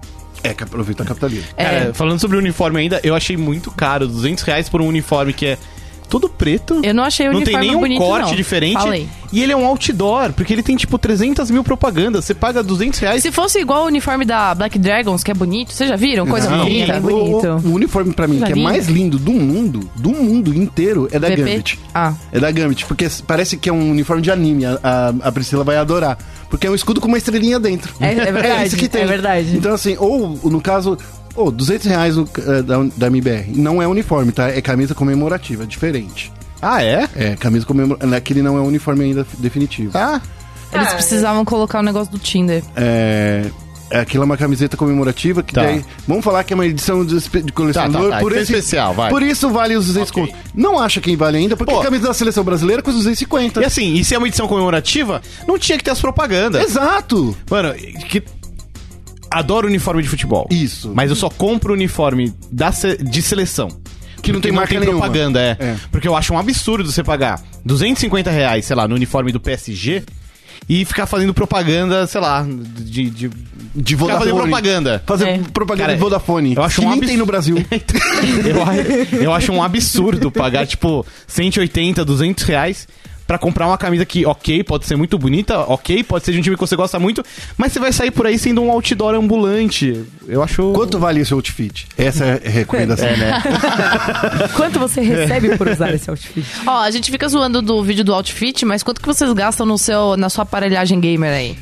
É, 0.45 0.55
que 0.55 0.63
aproveita 0.63 1.03
a 1.03 1.07
capitalismo. 1.07 1.49
Cara, 1.57 1.89
É. 1.89 1.93
falando 1.93 2.21
sobre 2.21 2.37
o 2.37 2.41
uniforme 2.41 2.79
ainda, 2.81 3.01
eu 3.03 3.17
achei 3.17 3.37
muito 3.37 3.71
caro. 3.73 4.07
200 4.07 4.45
reais 4.45 4.69
por 4.69 4.81
um 4.81 4.87
uniforme 4.87 5.33
que 5.33 5.47
é 5.47 5.59
todo 6.09 6.29
preto. 6.29 6.81
Eu 6.83 6.95
não 6.95 7.05
achei 7.05 7.29
o 7.29 7.33
não 7.33 7.41
tem 7.43 7.55
uniforme 7.55 7.67
nenhum 7.69 7.81
bonito, 7.81 7.99
corte 7.99 8.29
não. 8.31 8.35
diferente. 8.37 8.75
Falei. 8.75 9.09
E 9.31 9.43
ele 9.43 9.53
é 9.53 9.57
um 9.57 9.67
outdoor, 9.67 10.33
porque 10.33 10.53
ele 10.55 10.63
tem 10.63 10.75
tipo 10.75 10.99
300 10.99 11.51
mil 11.51 11.63
propagandas. 11.63 12.25
Você 12.25 12.33
paga 12.35 12.63
200 12.63 12.99
reais. 12.99 13.23
Se 13.23 13.31
fosse 13.31 13.59
igual 13.59 13.83
o 13.85 13.87
uniforme 13.87 14.25
da 14.25 14.55
Black 14.55 14.79
Dragons, 14.79 15.23
que 15.23 15.31
é 15.31 15.35
bonito, 15.35 15.73
vocês 15.73 15.89
já 15.91 15.97
viram? 15.97 16.27
Coisa 16.27 16.49
Não, 16.49 16.65
bonita. 16.65 16.93
é 16.95 16.99
o- 16.99 17.03
bonito. 17.03 17.47
O, 17.67 17.69
o 17.69 17.75
uniforme 17.75 18.15
pra 18.15 18.27
mim, 18.27 18.41
que 18.41 18.53
é 18.53 18.55
mais 18.57 18.89
lindo 18.89 19.19
do 19.19 19.33
mundo, 19.33 19.89
do 19.97 20.11
mundo 20.11 20.55
inteiro, 20.55 21.09
é 21.13 21.19
da 21.19 21.29
VP? 21.29 21.37
Gambit. 21.43 21.79
Ah. 21.95 22.15
É 22.33 22.41
da 22.41 22.51
Gambit, 22.51 22.87
porque 22.87 23.07
parece 23.27 23.57
que 23.59 23.69
é 23.69 23.73
um 23.73 23.91
uniforme 23.91 24.23
de 24.23 24.31
anime. 24.31 24.65
A, 24.65 24.79
a- 24.83 25.29
a 25.29 25.33
Priscila 25.33 25.63
vai 25.63 25.77
adorar. 25.77 26.17
Porque 26.49 26.67
é 26.67 26.71
um 26.71 26.75
escudo 26.75 26.99
com 26.99 27.09
uma 27.09 27.19
estrelinha 27.19 27.61
dentro. 27.61 27.93
É- 28.01 28.13
é 28.13 28.15
verdade, 28.33 28.67
isso 28.69 28.77
que 28.79 28.89
tem. 28.89 29.03
é 29.03 29.07
verdade. 29.07 29.55
Então, 29.55 29.75
assim, 29.75 29.95
ou 29.99 30.39
no 30.45 30.61
caso. 30.63 30.97
Ou 31.35 31.51
200 31.51 31.87
reais 31.87 32.17
no, 32.17 32.29
eh, 32.39 32.63
da, 32.63 32.79
da 32.97 33.07
MBR. 33.09 33.53
Não 33.55 33.81
é 33.83 33.87
uniforme, 33.87 34.33
tá? 34.33 34.49
É 34.49 34.61
camisa 34.61 34.95
comemorativa, 34.95 35.63
é 35.63 35.67
diferente. 35.67 36.33
Ah, 36.61 36.83
é? 36.83 37.09
É, 37.15 37.37
camisa 37.37 37.65
comemorativa. 37.65 38.17
Aquele 38.17 38.43
não 38.43 38.57
é 38.57 38.61
uniforme 38.61 39.05
ainda 39.05 39.27
definitivo. 39.39 39.93
Ah, 39.97 40.21
Eles 40.73 40.93
precisavam 40.95 41.45
colocar 41.45 41.79
o 41.79 41.83
negócio 41.83 42.11
do 42.11 42.19
Tinder. 42.19 42.63
É. 42.77 43.45
é, 43.91 44.01
Aquilo 44.01 44.25
é 44.25 44.27
uma 44.27 44.37
camiseta 44.37 44.77
comemorativa 44.77 45.43
que 45.43 45.55
Tá. 45.55 45.63
daí. 45.63 45.85
Vamos 46.07 46.25
falar 46.25 46.43
que 46.43 46.53
é 46.53 46.57
uma 46.57 46.67
edição 46.67 47.05
de, 47.07 47.17
de 47.21 47.53
colecionador. 47.53 48.03
Tá, 48.03 48.09
tá, 48.09 48.17
tá, 48.17 48.21
por 48.21 48.33
edição 48.33 48.43
esse, 48.43 48.53
especial, 48.67 48.93
vai. 48.93 49.09
Por 49.09 49.23
isso 49.23 49.49
vale 49.51 49.77
os 49.77 49.87
200 49.87 50.11
Ok. 50.11 50.27
conto. 50.27 50.37
Não 50.53 50.79
acha 50.81 51.01
quem 51.01 51.17
vale 51.17 51.39
ainda, 51.39 51.57
porque 51.57 51.73
Pô. 51.73 51.81
a 51.81 51.85
camisa 51.85 52.09
da 52.09 52.15
seleção 52.15 52.43
brasileira 52.43 52.83
custa 52.83 52.99
250. 52.99 53.63
e 53.63 53.65
assim, 53.65 53.95
e 53.95 54.05
se 54.05 54.15
é 54.15 54.19
uma 54.19 54.27
edição 54.27 54.49
comemorativa, 54.49 55.23
não 55.47 55.57
tinha 55.59 55.79
que 55.79 55.85
ter 55.85 55.93
as 55.93 56.01
propagandas. 56.01 56.61
Exato! 56.63 57.37
Mano, 57.49 57.73
que. 58.09 58.23
Adoro 59.31 59.67
uniforme 59.67 60.03
de 60.03 60.09
futebol. 60.09 60.47
Isso. 60.51 60.93
Mas 60.95 61.11
eu 61.11 61.17
só 61.17 61.29
compro 61.29 61.73
uniforme 61.75 62.33
da 62.51 62.73
se- 62.73 62.97
de 62.97 63.23
seleção. 63.23 63.69
Que 64.23 64.33
não 64.33 64.41
tem 64.41 64.51
marca 64.53 64.79
nenhuma. 64.79 64.99
propaganda, 65.01 65.41
é. 65.41 65.57
É. 65.61 65.77
Porque 65.93 66.09
eu 66.09 66.17
acho 66.17 66.33
um 66.35 66.39
absurdo 66.39 66.91
você 66.91 67.05
pagar 67.05 67.41
250 67.65 68.31
reais, 68.31 68.65
sei 68.65 68.75
lá, 68.75 68.89
no 68.89 68.95
uniforme 68.97 69.31
do 69.31 69.39
PSG 69.39 70.03
e 70.69 70.85
ficar 70.85 71.07
fazendo 71.07 71.33
propaganda, 71.33 72.07
sei 72.07 72.21
lá, 72.21 72.45
de. 72.45 73.09
de 73.11 73.31
De 73.75 73.95
Vodafone. 73.95 74.33
propaganda. 74.33 75.03
Fazer 75.07 75.29
É. 75.29 75.39
propaganda 75.53 75.85
Cara, 75.85 75.95
de 75.95 76.01
Vodafone. 76.01 76.55
eu 76.57 76.63
acho 76.65 76.81
que 76.81 76.87
um 76.87 76.91
nem 76.91 77.01
tem 77.01 77.17
no 77.17 77.27
Brasil. 77.27 77.57
eu, 79.13 79.21
eu 79.23 79.33
acho 79.33 79.53
um 79.53 79.63
absurdo 79.63 80.31
pagar, 80.33 80.67
tipo, 80.67 81.07
180, 81.27 82.05
200 82.05 82.43
reais 82.45 82.89
pra 83.29 83.37
comprar 83.37 83.67
uma 83.67 83.77
camisa 83.77 84.07
que, 84.07 84.25
ok, 84.25 84.65
pode 84.65 84.87
ser 84.87 84.97
muito 84.97 85.19
bonita, 85.19 85.59
ok, 85.59 86.03
pode 86.03 86.25
ser 86.25 86.33
de 86.33 86.39
um 86.39 86.43
time 86.43 86.57
que 86.57 86.61
você 86.61 86.75
gosta 86.75 86.99
muito, 86.99 87.23
mas 87.59 87.71
você 87.71 87.79
vai 87.79 87.93
sair 87.93 88.11
por 88.11 88.27
aí 88.27 88.39
sendo 88.39 88.63
um 88.63 88.71
outdoor 88.71 89.15
ambulante. 89.15 90.03
Eu 90.27 90.43
acho. 90.43 90.73
Quanto 90.73 90.99
vale 90.99 91.21
esse 91.21 91.35
outfit? 91.35 91.87
Essa 91.99 92.25
é 92.25 92.49
a 92.49 92.51
recomendação. 92.51 93.07
É, 93.07 93.17
né? 93.19 93.43
Quanto 94.57 94.79
você 94.79 95.03
recebe 95.03 95.59
por 95.59 95.69
usar 95.69 95.95
esse 95.95 96.09
outfit? 96.09 96.47
Ó, 96.67 96.81
a 96.81 96.91
gente 96.91 97.11
fica 97.11 97.29
zoando 97.29 97.61
do 97.61 97.85
vídeo 97.85 98.03
do 98.03 98.15
outfit, 98.15 98.65
mas 98.65 98.83
quanto 98.83 99.03
que 99.03 99.07
vocês 99.07 99.31
gastam 99.35 99.67
no 99.67 99.77
seu, 99.77 100.17
na 100.17 100.31
sua 100.31 100.45
aparelhagem 100.45 100.99
gamer 100.99 101.33
aí? 101.33 101.59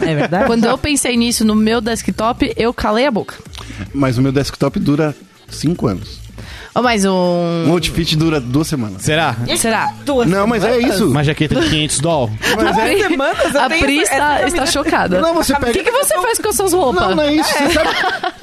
É 0.00 0.14
verdade? 0.14 0.46
Quando 0.46 0.64
eu 0.64 0.78
pensei 0.78 1.14
nisso 1.14 1.44
no 1.44 1.54
meu 1.54 1.82
desktop, 1.82 2.54
eu 2.56 2.72
calei 2.72 3.06
a 3.06 3.10
boca. 3.10 3.36
Mas 3.92 4.16
o 4.16 4.22
meu 4.22 4.32
desktop 4.32 4.80
dura 4.80 5.14
5 5.48 5.86
anos. 5.86 6.21
Ó, 6.74 6.80
mas 6.80 7.04
Um 7.04 7.10
um... 7.66 7.70
outfit 7.72 8.16
dura 8.16 8.40
duas 8.40 8.66
semanas. 8.66 9.02
Será? 9.02 9.36
Será? 9.58 9.92
Duas 10.06 10.26
Não, 10.28 10.46
mas 10.46 10.64
é 10.64 10.78
isso. 10.78 11.06
Uma 11.10 11.22
jaqueta 11.22 11.54
de 11.60 11.68
500 11.68 12.00
dólares? 12.00 12.36
Mas 12.56 12.78
é... 12.78 12.94
Duas 12.94 13.06
semanas? 13.08 13.54
Eu 13.54 13.60
A 13.60 13.68
tenho 13.68 13.80
Pri 13.82 13.98
essa- 14.00 14.12
está, 14.12 14.34
essa 14.34 14.44
está 14.46 14.56
camisa- 14.58 14.72
chocada. 14.72 15.20
Não, 15.20 15.34
você 15.34 15.52
O 15.52 15.60
pega- 15.60 15.72
que, 15.72 15.82
que 15.84 15.90
você 15.90 16.14
faz 16.14 16.38
com 16.38 16.48
as 16.48 16.56
suas 16.56 16.72
roupas? 16.72 17.02
Não, 17.08 17.16
não 17.16 17.22
é 17.24 17.34
isso. 17.34 17.50
Você 17.52 17.70
sabe... 17.70 17.88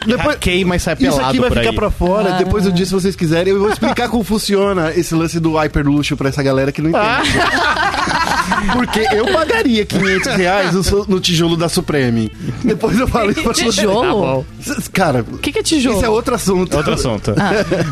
Depois... 0.05 0.35
Hackei, 0.35 0.63
mas 0.65 0.81
sai 0.83 0.95
pelado 0.95 1.17
Isso 1.21 1.27
aqui 1.29 1.39
vai 1.39 1.49
por 1.49 1.57
ficar 1.57 1.69
aí. 1.71 1.75
pra 1.75 1.89
fora, 1.91 2.31
depois 2.33 2.65
eu 2.65 2.71
disse 2.71 2.87
se 2.89 2.93
vocês 2.93 3.15
quiserem. 3.15 3.51
Eu 3.53 3.59
vou 3.59 3.69
explicar 3.71 4.07
como 4.09 4.23
funciona 4.23 4.91
esse 4.95 5.13
lance 5.15 5.39
do 5.39 5.53
hyperluxo 5.57 6.15
pra 6.15 6.29
essa 6.29 6.41
galera 6.43 6.71
que 6.71 6.81
não 6.81 6.89
entende. 6.91 7.37
Porque 8.73 8.99
eu 9.13 9.25
pagaria 9.33 9.85
500 9.85 10.35
reais 10.35 10.73
no, 10.73 11.05
no 11.05 11.19
tijolo 11.19 11.55
da 11.57 11.69
Supreme. 11.69 12.31
Depois 12.63 12.97
eu 12.99 13.07
falo 13.07 13.31
isso 13.31 13.41
pra. 13.43 13.53
Tijolo? 13.53 14.45
Cara, 14.93 15.25
O 15.31 15.37
que, 15.37 15.51
que 15.51 15.59
é 15.59 15.63
tijolo? 15.63 15.97
isso 15.97 16.05
é 16.05 16.09
outro 16.09 16.35
assunto. 16.35 16.75
Outro 16.77 16.93
assunto. 16.93 17.33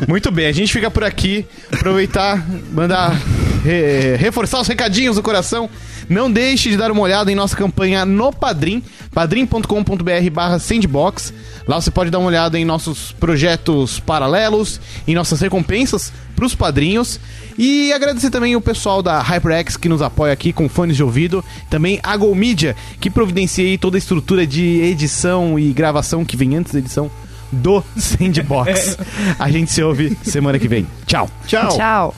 Muito 0.07 0.31
bem, 0.31 0.47
a 0.47 0.51
gente 0.51 0.71
fica 0.71 0.89
por 0.91 1.03
aqui. 1.03 1.45
Aproveitar, 1.71 2.45
mandar 2.71 3.19
re- 3.63 4.15
reforçar 4.17 4.59
os 4.61 4.67
recadinhos 4.67 5.15
do 5.15 5.23
coração. 5.23 5.69
Não 6.09 6.31
deixe 6.31 6.69
de 6.69 6.77
dar 6.77 6.91
uma 6.91 7.01
olhada 7.01 7.31
em 7.31 7.35
nossa 7.35 7.55
campanha 7.55 8.05
no 8.05 8.31
Padrim, 8.31 8.81
padrim.com.br 9.13 10.29
barra 10.31 10.59
sandbox. 10.59 11.33
Lá 11.67 11.79
você 11.79 11.91
pode 11.91 12.09
dar 12.09 12.19
uma 12.19 12.27
olhada 12.27 12.57
em 12.57 12.63
nossos 12.63 13.11
projetos 13.13 13.99
paralelos, 13.99 14.79
em 15.07 15.13
nossas 15.13 15.41
recompensas 15.41 16.13
pros 16.35 16.55
padrinhos. 16.55 17.19
E 17.57 17.91
agradecer 17.91 18.29
também 18.29 18.55
o 18.55 18.61
pessoal 18.61 19.01
da 19.01 19.19
HyperX 19.21 19.75
que 19.75 19.89
nos 19.89 20.01
apoia 20.01 20.31
aqui 20.31 20.53
com 20.53 20.69
fones 20.69 20.95
de 20.95 21.03
ouvido. 21.03 21.43
Também 21.69 21.99
a 22.03 22.15
Go 22.15 22.33
Media, 22.33 22.75
que 23.01 23.09
providencia 23.09 23.65
aí 23.65 23.77
toda 23.77 23.97
a 23.97 23.99
estrutura 23.99 24.47
de 24.47 24.81
edição 24.81 25.59
e 25.59 25.73
gravação 25.73 26.23
que 26.23 26.37
vem 26.37 26.55
antes 26.55 26.71
da 26.71 26.79
edição 26.79 27.11
do 27.51 27.83
Sandbox. 27.97 28.97
A 29.39 29.49
gente 29.51 29.71
se 29.71 29.83
ouve 29.83 30.17
semana 30.23 30.59
que 30.59 30.67
vem. 30.67 30.87
Tchau. 31.05 31.29
Tchau. 31.45 31.75
Tchau. 31.75 32.15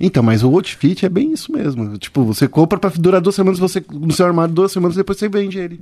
Então, 0.00 0.22
mas 0.22 0.42
o 0.42 0.48
outfit 0.48 1.04
é 1.04 1.08
bem 1.10 1.30
isso 1.30 1.52
mesmo. 1.52 1.98
Tipo, 1.98 2.24
você 2.24 2.48
compra 2.48 2.78
pra 2.78 2.90
durar 2.96 3.20
duas 3.20 3.34
semanas, 3.34 3.58
você 3.58 3.84
no 3.92 4.10
seu 4.12 4.24
armário 4.24 4.54
duas 4.54 4.72
semanas, 4.72 4.96
depois 4.96 5.18
você 5.18 5.28
vende 5.28 5.58
ele. 5.58 5.78